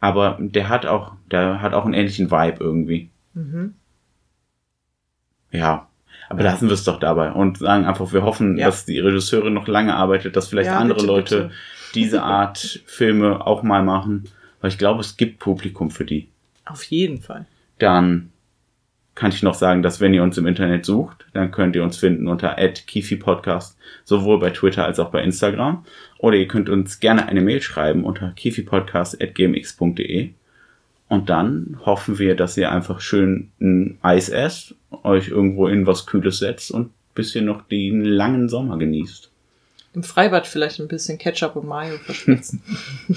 Aber 0.00 0.36
der 0.40 0.68
hat 0.68 0.84
auch, 0.86 1.12
der 1.30 1.62
hat 1.62 1.72
auch 1.72 1.84
einen 1.84 1.94
ähnlichen 1.94 2.30
Vibe 2.30 2.56
irgendwie. 2.62 3.10
Mhm. 3.34 3.74
Ja. 5.52 5.88
Aber 6.28 6.42
lassen 6.42 6.68
wir 6.68 6.74
es 6.74 6.84
doch 6.84 6.98
dabei 6.98 7.30
und 7.32 7.58
sagen 7.58 7.84
einfach, 7.84 8.12
wir 8.12 8.22
hoffen, 8.22 8.56
Ja. 8.58 8.66
dass 8.66 8.84
die 8.84 8.98
Regisseurin 8.98 9.54
noch 9.54 9.68
lange 9.68 9.94
arbeitet, 9.94 10.36
dass 10.36 10.48
vielleicht 10.48 10.66
Ja, 10.70 10.78
andere 10.78 10.96
bitte, 10.98 11.06
Leute 11.06 11.36
bitte. 11.44 11.50
diese 11.94 12.22
Art 12.24 12.80
Filme 12.86 13.46
auch 13.46 13.62
mal 13.62 13.82
machen. 13.84 14.24
Weil 14.60 14.70
ich 14.70 14.78
glaube, 14.78 15.00
es 15.00 15.16
gibt 15.16 15.38
Publikum 15.38 15.90
für 15.90 16.04
die. 16.04 16.28
Auf 16.64 16.82
jeden 16.84 17.20
Fall. 17.20 17.46
Dann 17.78 18.30
kann 19.14 19.30
ich 19.30 19.42
noch 19.42 19.54
sagen, 19.54 19.82
dass 19.82 20.00
wenn 20.00 20.12
ihr 20.12 20.22
uns 20.22 20.36
im 20.36 20.46
Internet 20.46 20.84
sucht, 20.84 21.26
dann 21.32 21.50
könnt 21.50 21.74
ihr 21.76 21.82
uns 21.82 21.96
finden 21.96 22.26
unter 22.28 22.56
@kifi_podcast, 22.58 23.76
sowohl 24.04 24.38
bei 24.40 24.50
Twitter 24.50 24.84
als 24.84 24.98
auch 24.98 25.10
bei 25.10 25.22
Instagram. 25.22 25.84
Oder 26.18 26.36
ihr 26.36 26.48
könnt 26.48 26.68
uns 26.68 27.00
gerne 27.00 27.26
eine 27.28 27.40
Mail 27.40 27.62
schreiben 27.62 28.04
unter 28.04 28.32
kifipodcast@gmx.de. 28.32 30.30
Und 31.08 31.30
dann 31.30 31.78
hoffen 31.86 32.18
wir, 32.18 32.34
dass 32.34 32.56
ihr 32.56 32.72
einfach 32.72 33.00
schön 33.00 33.52
ein 33.60 33.98
Eis 34.02 34.28
esst, 34.28 34.74
euch 35.04 35.28
irgendwo 35.28 35.68
in 35.68 35.86
was 35.86 36.06
Kühles 36.06 36.38
setzt 36.38 36.70
und 36.72 36.90
bisschen 37.14 37.44
noch 37.44 37.62
den 37.62 38.04
langen 38.04 38.48
Sommer 38.48 38.76
genießt. 38.76 39.30
Im 39.94 40.02
Freibad 40.02 40.46
vielleicht 40.46 40.80
ein 40.80 40.88
bisschen 40.88 41.16
Ketchup 41.16 41.56
und 41.56 41.66
Mayo 41.66 41.96
verschwitzen. 41.98 42.60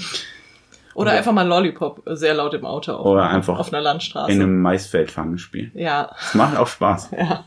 Oder 0.94 1.10
Oder- 1.10 1.18
einfach 1.18 1.32
mal 1.32 1.46
Lollipop 1.46 2.02
sehr 2.06 2.34
laut 2.34 2.54
im 2.54 2.64
Auto 2.64 2.92
auf, 2.92 3.06
Oder 3.06 3.28
einfach 3.28 3.58
auf 3.58 3.72
einer 3.72 3.82
Landstraße. 3.82 4.32
In 4.32 4.40
einem 4.42 4.60
Maisfeldfangen 4.62 5.38
spielen. 5.38 5.70
ja. 5.74 6.10
Es 6.20 6.34
macht 6.34 6.56
auch 6.56 6.66
Spaß. 6.66 7.10
ja. 7.18 7.44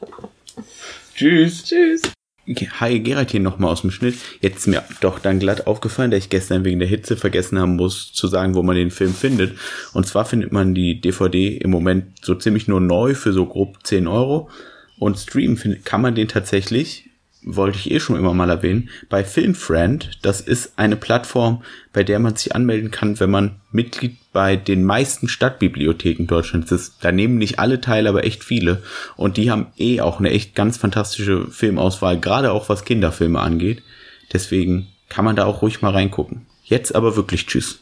Tschüss. 1.16 1.64
Tschüss. 1.64 2.02
Hi, 2.46 3.00
Gerald 3.00 3.32
hier 3.32 3.40
nochmal 3.40 3.72
aus 3.72 3.82
dem 3.82 3.92
Schnitt. 3.92 4.18
Jetzt 4.42 4.58
ist 4.58 4.68
mir 4.68 4.84
doch 5.00 5.20
dann 5.20 5.40
glatt 5.40 5.66
aufgefallen, 5.66 6.12
dass 6.12 6.26
ich 6.26 6.30
gestern 6.30 6.66
wegen 6.66 6.80
der 6.80 6.90
Hitze 6.90 7.16
vergessen 7.16 7.58
haben 7.58 7.78
muss, 7.78 8.12
zu 8.12 8.28
sagen, 8.28 8.54
wo 8.54 8.64
man 8.64 8.76
den 8.76 8.92
Film 8.92 9.14
findet. 9.14 9.58
Und 9.94 10.08
zwar 10.08 10.26
findet 10.26 10.52
man 10.52 10.76
die 10.76 11.00
DVD 11.00 11.56
im 11.56 11.72
Moment 11.72 12.08
so 12.22 12.36
ziemlich 12.36 12.68
nur 12.68 12.82
neu 12.82 13.14
für 13.16 13.32
so 13.32 13.46
grob 13.46 13.78
10 13.86 14.08
Euro. 14.08 14.50
Und 15.00 15.18
streamen 15.18 15.56
findet, 15.56 15.86
kann 15.86 16.02
man 16.02 16.16
den 16.16 16.28
tatsächlich, 16.28 17.10
wollte 17.44 17.78
ich 17.78 17.92
eh 17.92 18.02
schon 18.02 18.18
immer 18.18 18.34
mal 18.34 18.50
erwähnen, 18.50 18.90
bei 19.08 19.24
Filmfriend. 19.24 20.20
Das 20.22 20.42
ist 20.42 20.74
eine 20.76 20.98
Plattform, 20.98 21.64
bei 21.94 22.04
der 22.04 22.20
man 22.20 22.36
sich 22.36 22.54
anmelden 22.54 22.92
kann, 22.92 23.22
wenn 23.22 23.32
man 23.32 23.62
Mitglied 23.72 24.18
bei 24.34 24.56
den 24.56 24.84
meisten 24.84 25.28
Stadtbibliotheken 25.28 26.26
Deutschlands 26.26 26.72
ist. 26.72 26.96
Da 27.02 27.12
nehmen 27.12 27.38
nicht 27.38 27.60
alle 27.60 27.80
teil, 27.80 28.08
aber 28.08 28.26
echt 28.26 28.44
viele. 28.44 28.82
Und 29.16 29.38
die 29.38 29.52
haben 29.52 29.68
eh 29.78 30.02
auch 30.02 30.20
eine 30.20 30.32
echt 30.32 30.56
ganz 30.56 30.78
fantastische 30.78 31.48
Filmauswahl, 31.48 32.20
gerade 32.20 32.52
auch 32.52 32.68
was 32.68 32.84
Kinderfilme 32.84 33.40
angeht. 33.40 33.84
Deswegen 34.34 34.88
kann 35.08 35.24
man 35.24 35.36
da 35.36 35.46
auch 35.46 35.62
ruhig 35.62 35.82
mal 35.82 35.92
reingucken. 35.92 36.48
Jetzt 36.64 36.96
aber 36.96 37.16
wirklich 37.16 37.46
Tschüss. 37.46 37.80